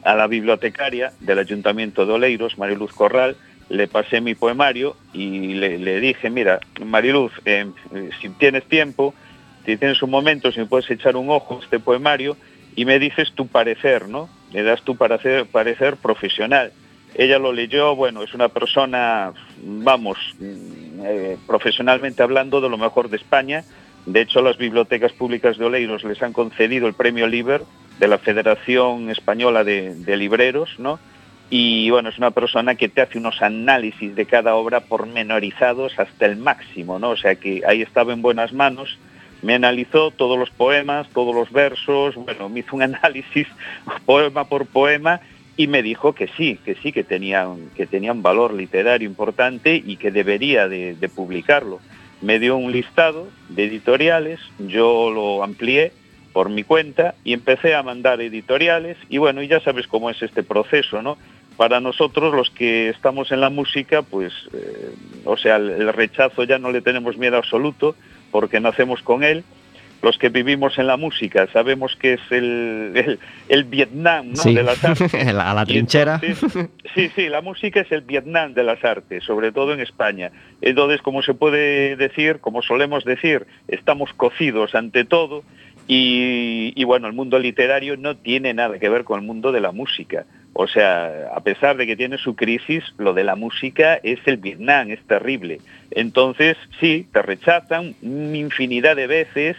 a 0.04 0.16
la 0.16 0.28
bibliotecaria 0.28 1.12
del 1.20 1.40
Ayuntamiento 1.40 2.06
de 2.06 2.14
Oleiros, 2.14 2.58
Mariluz 2.58 2.94
Corral, 2.94 3.36
le 3.70 3.88
pasé 3.88 4.20
mi 4.20 4.36
poemario 4.36 4.98
y 5.14 5.54
le, 5.54 6.00
dije, 6.02 6.30
mira, 6.30 6.60
Mariluz, 6.84 7.32
eh, 7.46 7.68
si 8.20 8.30
tienes 8.30 8.66
tiempo, 8.66 9.14
si 9.66 9.78
tienes 9.78 10.02
un 10.02 10.10
momento, 10.10 10.52
si 10.52 10.60
me 10.60 10.66
puedes 10.66 10.90
echar 10.92 11.16
un 11.16 11.30
ojo 11.30 11.58
a 11.58 11.64
este 11.64 11.80
poemario 11.80 12.36
y 12.76 12.86
me 12.86 13.00
dices 13.00 13.32
tu 13.34 13.48
parecer, 13.48 14.10
¿no? 14.10 14.30
Me 14.54 14.64
das 14.64 14.82
tu 14.82 14.98
parecer, 14.98 15.46
parecer 15.46 15.96
profesional. 15.98 16.74
Ella 17.16 17.40
lo 17.40 17.54
leyó, 17.54 17.96
bueno, 17.96 18.24
es 18.24 18.34
una 18.34 18.50
persona, 18.50 19.34
vamos, 19.64 20.18
mm, 20.40 21.06
eh, 21.06 21.38
profesionalmente 21.48 22.24
hablando, 22.24 22.62
de 22.62 22.70
lo 22.70 22.78
mejor 22.78 23.10
de 23.10 23.18
España. 23.18 23.64
De 24.06 24.22
hecho, 24.22 24.42
las 24.42 24.58
bibliotecas 24.58 25.12
públicas 25.14 25.58
de 25.58 25.66
Oleiros 25.66 26.04
les 26.04 26.22
han 26.24 26.34
concedido 26.34 26.88
el 26.88 26.94
premio 26.94 27.28
Liber 27.28 27.62
de 28.02 28.08
la 28.08 28.18
Federación 28.18 29.12
Española 29.12 29.64
de, 29.64 30.18
Libreros, 30.18 30.80
¿no? 30.80 31.00
Y 31.52 31.92
bueno, 31.92 32.10
es 32.10 32.18
una 32.18 32.32
persona 32.32 32.74
que 32.74 32.90
te 32.90 33.02
hace 33.02 33.20
unos 33.20 33.44
análisis 33.44 34.16
de 34.16 34.26
cada 34.26 34.56
obra 34.56 34.80
pormenorizados 34.80 36.00
hasta 36.00 36.26
el 36.26 36.38
máximo, 36.38 36.98
¿no? 36.98 37.12
O 37.12 37.16
sea 37.16 37.36
que 37.36 37.62
ahí 37.68 37.84
estaba 37.84 38.12
en 38.12 38.24
buenas 38.24 38.54
manos, 38.54 38.98
me 39.44 39.54
analizó 39.54 40.10
todos 40.10 40.40
los 40.40 40.50
poemas, 40.50 41.10
todos 41.10 41.36
los 41.36 41.52
versos, 41.52 42.16
bueno, 42.16 42.50
me 42.50 42.62
hizo 42.62 42.76
un 42.76 42.82
análisis 42.92 43.48
poema 44.08 44.46
por 44.46 44.66
poema 44.66 45.22
y 45.56 45.68
me 45.68 45.84
dijo 45.84 46.14
que 46.14 46.28
sí, 46.36 46.58
que 46.66 46.74
sí, 46.74 46.92
que 46.92 47.04
tenía, 47.04 47.48
que 47.76 47.86
tenía 47.86 48.14
un 48.14 48.24
valor 48.24 48.52
literario 48.52 49.08
importante 49.08 49.76
y 49.76 49.98
que 49.98 50.10
debería 50.10 50.68
de 50.68 51.12
publicarlo. 51.16 51.80
Me 52.22 52.40
dio 52.40 52.58
un 52.58 52.72
listado 52.72 53.28
de 53.50 53.66
editoriales, 53.66 54.40
yo 54.58 55.12
lo 55.12 55.44
amplié 55.44 55.92
por 56.34 56.50
mi 56.50 56.64
cuenta 56.64 57.16
y 57.24 57.34
empecé 57.34 57.76
a 57.76 57.84
mandar 57.84 58.22
editoriales 58.22 58.98
y 59.10 59.18
bueno, 59.18 59.42
y 59.42 59.48
ya 59.48 59.60
sabes 59.60 59.88
cómo 59.88 60.10
es 60.10 60.22
este 60.22 60.44
proceso, 60.44 61.02
¿no? 61.02 61.18
Para 61.58 61.80
nosotros 61.80 62.34
los 62.34 62.50
que 62.50 62.90
estamos 62.90 63.32
en 63.32 63.42
la 63.42 63.50
música, 63.50 64.02
pues, 64.02 64.34
eh, 64.54 64.96
o 65.26 65.38
sea, 65.38 65.58
el, 65.58 65.92
rechazo 65.94 66.44
ya 66.44 66.58
no 66.58 66.72
le 66.72 66.82
tenemos 66.82 67.18
miedo 67.18 67.38
absoluto 67.38 67.96
porque 68.32 68.60
nacemos 68.60 69.02
con 69.02 69.24
él. 69.24 69.44
Los 70.02 70.18
que 70.18 70.30
vivimos 70.30 70.80
en 70.80 70.88
la 70.88 70.98
música 70.98 71.48
sabemos 71.54 71.96
que 71.96 72.14
es 72.14 72.22
el, 72.32 73.20
el, 73.50 73.64
Vietnam 73.66 74.34
¿no? 74.34 74.52
de 74.52 74.64
las 74.64 74.84
artes. 74.84 75.14
a 75.28 75.54
la 75.54 75.64
trinchera. 75.64 76.20
sí, 76.96 77.12
sí, 77.16 77.30
la 77.30 77.42
música 77.42 77.82
es 77.82 77.92
el 77.92 78.02
Vietnam 78.02 78.56
de 78.56 78.64
las 78.64 78.84
artes, 78.84 79.24
sobre 79.24 79.52
todo 79.52 79.74
en 79.74 79.80
España. 79.80 80.32
Entonces, 80.62 81.04
como 81.04 81.22
se 81.22 81.36
puede 81.36 81.96
decir, 81.98 82.40
como 82.40 82.64
solemos 82.64 83.06
decir, 83.06 83.46
estamos 83.68 84.12
cocidos 84.14 84.74
ante 84.74 85.06
todo 85.06 85.44
y, 85.88 86.84
bueno, 86.84 87.08
el 87.08 87.14
mundo 87.14 87.38
literario 87.40 87.98
no 87.98 88.16
tiene 88.16 88.54
nada 88.54 88.80
que 88.80 88.90
ver 88.90 89.04
con 89.04 89.20
el 89.20 89.26
mundo 89.26 89.52
de 89.52 89.62
la 89.62 89.72
música. 89.72 90.26
O 90.54 90.68
sea, 90.68 91.30
a 91.34 91.42
pesar 91.42 91.78
de 91.78 91.88
que 91.88 91.96
tiene 91.96 92.18
su 92.18 92.36
crisis, 92.36 92.84
lo 92.98 93.14
de 93.14 93.24
la 93.24 93.36
música 93.36 93.96
es 93.96 94.20
el 94.26 94.38
Vietnam, 94.38 94.92
es 94.92 95.02
terrible. 95.08 95.60
Entonces, 95.92 96.58
sí, 96.80 97.08
te 97.12 97.22
rechazan 97.22 97.96
infinidad 98.02 98.96
de 98.96 99.08
veces, 99.08 99.58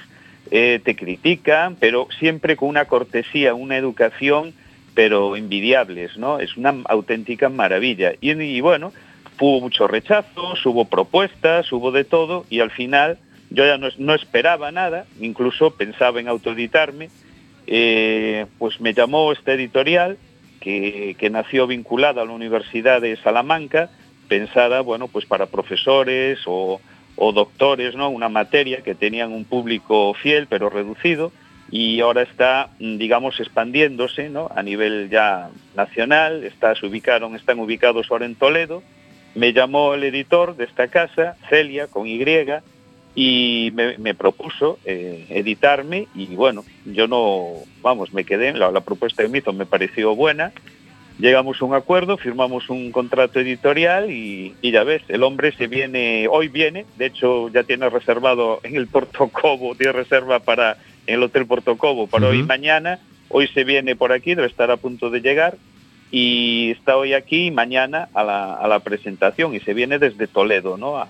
eh, 0.50 0.80
te 0.84 0.96
critican, 0.96 1.76
pero 1.76 2.08
siempre 2.18 2.56
con 2.56 2.68
una 2.68 2.84
cortesía, 2.84 3.54
una 3.54 3.76
educación, 3.76 4.52
pero 4.94 5.36
envidiables, 5.36 6.16
¿no? 6.18 6.40
Es 6.40 6.56
una 6.56 6.74
auténtica 6.88 7.48
maravilla. 7.48 8.12
Y, 8.20 8.32
y 8.32 8.60
bueno, 8.60 8.92
hubo 9.40 9.60
muchos 9.60 9.90
rechazos, 9.90 10.64
hubo 10.66 10.84
propuestas, 10.84 11.72
hubo 11.72 11.90
de 11.90 12.04
todo, 12.04 12.44
y 12.50 12.60
al 12.60 12.70
final 12.70 13.18
yo 13.55 13.66
ya 13.66 13.78
no, 13.78 14.14
esperaba 14.14 14.72
nada, 14.72 15.07
incluso 15.20 15.72
pensaba 15.72 16.20
en 16.20 16.28
autoeditarme, 16.28 17.11
eh, 17.66 18.46
pues 18.59 18.80
me 18.80 18.94
llamó 18.94 19.32
esta 19.32 19.53
editorial 19.53 20.18
que, 20.61 21.28
nació 21.30 21.66
vinculada 21.66 22.22
a 22.22 22.24
la 22.24 22.32
Universidad 22.32 23.00
de 23.00 23.16
Salamanca, 23.16 23.90
pensada, 24.28 24.80
bueno, 24.80 25.09
pues 25.09 25.26
para 25.26 25.46
profesores 25.46 26.40
o, 26.46 26.80
doctores, 27.16 27.94
¿no? 27.94 28.09
Una 28.09 28.28
materia 28.28 28.82
que 28.82 28.96
tenían 28.96 29.32
un 29.32 29.44
público 29.44 30.12
fiel 30.14 30.48
pero 30.48 30.70
reducido 30.70 31.30
y 31.70 32.00
ahora 32.00 32.22
está, 32.22 32.70
digamos, 32.80 33.38
expandiéndose, 33.38 34.28
¿no? 34.28 34.50
A 34.55 34.62
nivel 34.62 35.09
ya 35.09 35.50
nacional, 35.76 36.50
ubicaron, 36.82 37.36
están 37.36 37.61
ubicados 37.61 38.09
ahora 38.11 38.26
en 38.26 38.34
Toledo. 38.34 38.82
Me 39.36 39.53
llamó 39.53 39.94
el 39.94 40.03
editor 40.03 40.57
de 40.57 40.64
esta 40.64 40.88
casa, 40.88 41.36
Celia, 41.48 41.86
con 41.86 42.09
Y, 42.09 42.18
y 43.14 43.72
me, 43.74 44.14
propuso 44.14 44.78
eh, 44.84 45.26
editarme 45.30 46.08
y 46.14 46.26
bueno, 46.34 46.64
yo 46.86 47.06
no, 47.08 47.52
vamos, 47.82 48.12
me 48.14 48.24
quedé, 48.24 48.52
la, 48.54 48.70
la 48.70 48.80
propuesta 48.80 49.22
de 49.22 49.28
me 49.28 49.42
me 49.52 49.66
pareció 49.66 50.14
buena, 50.14 50.52
llegamos 51.18 51.60
a 51.60 51.64
un 51.64 51.74
acuerdo, 51.74 52.16
firmamos 52.16 52.68
un 52.70 52.90
contrato 52.90 53.40
editorial 53.40 54.10
y, 54.10 54.54
ya 54.62 54.82
ves, 54.84 55.02
el 55.08 55.22
hombre 55.22 55.52
se 55.52 55.66
viene, 55.66 56.26
hoy 56.28 56.48
viene, 56.48 56.86
de 56.96 57.06
hecho 57.06 57.48
ya 57.50 57.64
tiene 57.64 57.88
reservado 57.90 58.60
en 58.62 58.76
el 58.76 58.86
Porto 58.86 59.28
Cobo, 59.28 59.74
tiene 59.74 59.92
reserva 59.92 60.40
para 60.40 60.78
en 61.06 61.16
el 61.16 61.22
Hotel 61.22 61.46
Portocobo 61.46 62.06
para 62.06 62.28
hoy 62.28 62.40
y 62.40 62.42
mañana. 62.42 62.98
Hoy 63.28 63.48
se 63.48 63.64
viene 63.64 63.96
por 63.96 64.12
aquí, 64.12 64.34
debe 64.34 64.46
estar 64.46 64.70
a 64.70 64.76
punto 64.76 65.10
de 65.10 65.20
llegar 65.20 65.56
y 66.10 66.70
está 66.72 66.96
hoy 66.96 67.14
aquí 67.14 67.46
y 67.46 67.50
mañana 67.50 68.08
a 68.14 68.22
la, 68.22 68.80
presentación 68.80 69.54
y 69.54 69.60
se 69.60 69.74
viene 69.74 69.98
desde 69.98 70.26
Toledo, 70.26 70.76
¿no? 70.76 70.98
A, 70.98 71.08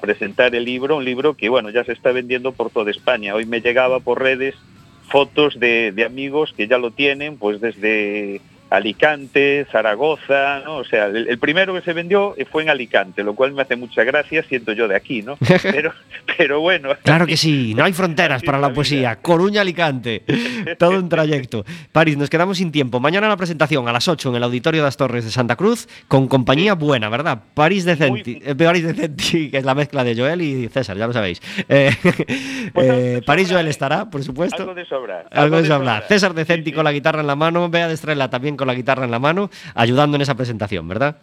presentar 0.00 0.54
el 0.54 0.64
libro, 0.64 0.96
un 0.96 1.04
libro 1.04 1.34
que, 1.34 1.48
bueno, 1.48 1.70
ya 1.70 1.84
se 1.84 1.92
está 1.92 2.12
vendiendo 2.12 2.52
por 2.52 2.70
toda 2.70 2.90
España. 2.90 3.34
Hoy 3.34 3.46
me 3.46 3.60
llegaba 3.60 4.00
por 4.00 4.22
redes 4.22 4.54
fotos 5.08 5.58
de, 5.60 5.92
de 5.92 6.04
amigos 6.04 6.52
que 6.56 6.66
ya 6.66 6.78
lo 6.78 6.90
tienen, 6.90 7.36
pues 7.36 7.60
desde 7.60 8.40
Alicante, 8.76 9.66
Zaragoza, 9.70 10.60
¿no? 10.64 10.76
O 10.76 10.84
sea, 10.84 11.06
el, 11.06 11.38
primero 11.38 11.74
que 11.74 11.80
se 11.82 11.92
vendió 11.92 12.34
fue 12.50 12.62
en 12.62 12.70
Alicante, 12.70 13.22
lo 13.22 13.34
cual 13.34 13.52
me 13.52 13.62
hace 13.62 13.76
mucha 13.76 14.04
gracia, 14.04 14.42
siento 14.42 14.72
yo 14.72 14.88
de 14.88 14.96
aquí, 14.96 15.22
¿no? 15.22 15.36
Pero, 15.62 15.92
pero 16.36 16.60
bueno. 16.60 16.90
Claro 17.02 17.26
que 17.26 17.36
sí, 17.36 17.74
no 17.74 17.84
hay 17.84 17.92
fronteras 17.92 18.42
para 18.42 18.58
la 18.58 18.72
poesía. 18.74 19.16
Coruña, 19.16 19.60
Alicante, 19.60 20.22
todo 20.78 20.98
un 20.98 21.08
trayecto. 21.08 21.64
París, 21.92 22.16
nos 22.16 22.30
quedamos 22.30 22.58
sin 22.58 22.72
tiempo. 22.72 23.00
Mañana 23.00 23.28
la 23.28 23.36
presentación 23.36 23.88
a 23.88 23.92
las 23.92 24.08
8 24.08 24.30
en 24.30 24.36
el 24.36 24.42
Auditorio 24.42 24.82
de 24.82 24.86
las 24.86 24.96
Torres 24.96 25.24
de 25.24 25.30
Santa 25.30 25.56
Cruz, 25.56 25.88
con 26.08 26.28
compañía 26.28 26.74
buena, 26.74 27.08
¿verdad? 27.08 27.42
París 27.54 27.84
Decenti, 27.84 28.40
eh, 28.44 28.54
París 28.54 28.84
Decenti, 28.84 29.50
que 29.50 29.58
es 29.58 29.64
la 29.64 29.74
mezcla 29.74 30.04
de 30.04 30.16
Joel 30.16 30.42
y 30.42 30.68
César, 30.68 30.96
ya 30.96 31.06
lo 31.06 31.12
sabéis. 31.12 31.40
Eh, 31.68 31.90
pues 32.72 32.90
eh, 32.90 33.22
París 33.24 33.50
Joel 33.50 33.68
estará, 33.68 34.10
por 34.10 34.22
supuesto. 34.22 34.62
Algo 34.62 34.74
de 34.74 34.84
sobra. 34.86 35.26
Algo, 35.30 35.60
de 35.60 35.66
sobra. 35.66 36.02
César 36.08 36.34
Decenti 36.34 36.72
con 36.72 36.84
la 36.84 36.92
guitarra 36.92 37.20
en 37.20 37.26
la 37.26 37.36
mano, 37.36 37.68
Bea 37.68 37.88
de 37.88 37.94
Estrella 37.94 38.28
también 38.28 38.56
con 38.56 38.63
la 38.64 38.74
guitarra 38.74 39.04
en 39.04 39.10
la 39.10 39.18
mano, 39.18 39.50
ayudando 39.74 40.16
en 40.16 40.22
esa 40.22 40.34
presentación, 40.34 40.88
¿verdad? 40.88 41.18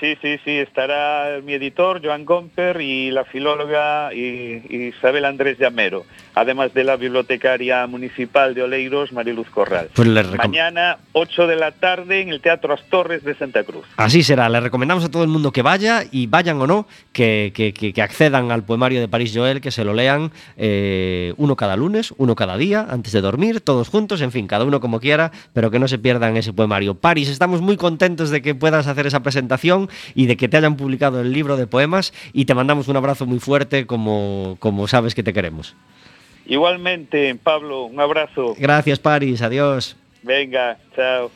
Sí, 0.00 0.16
sí, 0.22 0.38
sí, 0.44 0.52
estará 0.52 1.40
mi 1.42 1.54
editor, 1.54 2.00
Joan 2.04 2.24
Gomper, 2.24 2.80
y 2.80 3.10
la 3.10 3.24
filóloga 3.24 4.14
Isabel 4.14 5.24
Andrés 5.24 5.58
Llamero, 5.58 6.04
además 6.36 6.72
de 6.72 6.84
la 6.84 6.94
bibliotecaria 6.94 7.84
municipal 7.88 8.54
de 8.54 8.62
Oleiros, 8.62 9.12
Mariluz 9.12 9.50
Corral. 9.50 9.88
Pues 9.94 10.08
Mañana, 10.36 10.98
8 11.12 11.48
de 11.48 11.56
la 11.56 11.72
tarde, 11.72 12.20
en 12.20 12.28
el 12.28 12.40
Teatro 12.40 12.74
Astorres 12.74 13.24
de 13.24 13.34
Santa 13.34 13.64
Cruz. 13.64 13.86
Así 13.96 14.22
será, 14.22 14.48
le 14.48 14.60
recomendamos 14.60 15.04
a 15.04 15.10
todo 15.10 15.24
el 15.24 15.28
mundo 15.28 15.50
que 15.50 15.62
vaya, 15.62 16.04
y 16.12 16.28
vayan 16.28 16.60
o 16.60 16.68
no, 16.68 16.86
que, 17.12 17.52
que, 17.52 18.02
accedan 18.02 18.52
al 18.52 18.62
poemario 18.62 19.00
de 19.00 19.08
París 19.08 19.32
Joel, 19.34 19.60
que 19.60 19.72
se 19.72 19.82
lo 19.82 19.94
lean 19.94 20.30
eh, 20.56 21.34
uno 21.38 21.56
cada 21.56 21.76
lunes, 21.76 22.14
uno 22.18 22.36
cada 22.36 22.56
día, 22.56 22.86
antes 22.88 23.12
de 23.12 23.20
dormir, 23.20 23.60
todos 23.60 23.88
juntos, 23.88 24.20
en 24.20 24.30
fin, 24.30 24.46
cada 24.46 24.64
uno 24.64 24.78
como 24.78 25.00
quiera, 25.00 25.32
pero 25.52 25.72
que 25.72 25.80
no 25.80 25.88
se 25.88 25.98
pierdan 25.98 26.36
ese 26.36 26.52
poemario. 26.52 26.94
París, 26.94 27.28
estamos 27.28 27.60
muy 27.60 27.76
contentos 27.76 28.30
de 28.30 28.42
que 28.42 28.54
puedas 28.54 28.86
hacer 28.86 29.08
esa 29.08 29.24
presentación 29.24 29.87
y 30.14 30.26
de 30.26 30.36
que 30.36 30.48
te 30.48 30.56
hayan 30.56 30.76
publicado 30.76 31.20
el 31.20 31.32
libro 31.32 31.56
de 31.56 31.66
poemas 31.66 32.12
y 32.32 32.44
te 32.44 32.54
mandamos 32.54 32.88
un 32.88 32.96
abrazo 32.96 33.26
muy 33.26 33.38
fuerte 33.38 33.86
como, 33.86 34.56
como 34.60 34.88
sabes 34.88 35.14
que 35.14 35.22
te 35.22 35.32
queremos. 35.32 35.76
Igualmente, 36.46 37.34
Pablo, 37.34 37.84
un 37.84 38.00
abrazo. 38.00 38.54
Gracias, 38.58 38.98
Paris, 38.98 39.42
adiós. 39.42 39.96
Venga, 40.22 40.78
chao. 40.96 41.30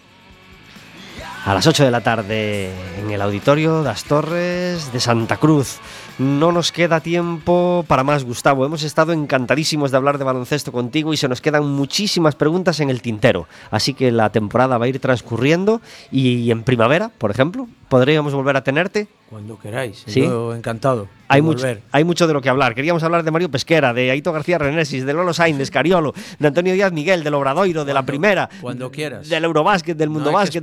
A 1.44 1.54
las 1.54 1.66
8 1.66 1.84
de 1.84 1.90
la 1.90 2.02
tarde 2.02 2.70
en 3.00 3.10
el 3.10 3.20
auditorio 3.20 3.78
de 3.78 3.84
las 3.84 4.04
Torres 4.04 4.92
de 4.92 5.00
Santa 5.00 5.38
Cruz. 5.38 5.80
No 6.20 6.52
nos 6.52 6.70
queda 6.70 7.00
tiempo 7.00 7.84
para 7.88 8.04
más, 8.04 8.22
Gustavo. 8.22 8.64
Hemos 8.64 8.84
estado 8.84 9.12
encantadísimos 9.12 9.90
de 9.90 9.96
hablar 9.96 10.18
de 10.18 10.24
baloncesto 10.24 10.70
contigo 10.70 11.12
y 11.12 11.16
se 11.16 11.26
nos 11.26 11.40
quedan 11.40 11.66
muchísimas 11.66 12.36
preguntas 12.36 12.78
en 12.78 12.90
el 12.90 13.02
tintero. 13.02 13.48
Así 13.72 13.92
que 13.92 14.12
la 14.12 14.30
temporada 14.30 14.78
va 14.78 14.84
a 14.84 14.88
ir 14.88 15.00
transcurriendo 15.00 15.80
y 16.12 16.48
en 16.52 16.62
primavera, 16.62 17.10
por 17.18 17.32
ejemplo, 17.32 17.66
podríamos 17.88 18.34
volver 18.34 18.56
a 18.56 18.62
tenerte. 18.62 19.08
Cuando 19.28 19.58
queráis, 19.58 20.04
¿Sí? 20.06 20.22
encantado. 20.22 21.08
Hay 21.26 21.40
mucho, 21.40 21.66
hay 21.90 22.04
mucho 22.04 22.26
de 22.26 22.34
lo 22.34 22.42
que 22.42 22.50
hablar. 22.50 22.74
Queríamos 22.74 23.02
hablar 23.02 23.22
de 23.24 23.30
Mario 23.30 23.50
Pesquera, 23.50 23.94
de 23.94 24.10
Aito 24.10 24.30
García 24.30 24.58
Renesis, 24.58 25.06
de 25.06 25.14
Lolo 25.14 25.32
Sainz, 25.32 25.56
de 25.56 25.62
Escariolo, 25.62 26.12
de 26.38 26.48
Antonio 26.48 26.74
Díaz 26.74 26.92
Miguel, 26.92 27.24
del 27.24 27.32
Obradoiro, 27.32 27.86
de 27.86 27.94
la 27.94 28.02
Primera. 28.02 28.50
Cuando 28.60 28.90
quieras. 28.90 29.30
Del 29.30 29.44
Eurobásquet, 29.44 29.96
del 29.96 30.10
Mundo 30.10 30.30
Básquet, 30.30 30.60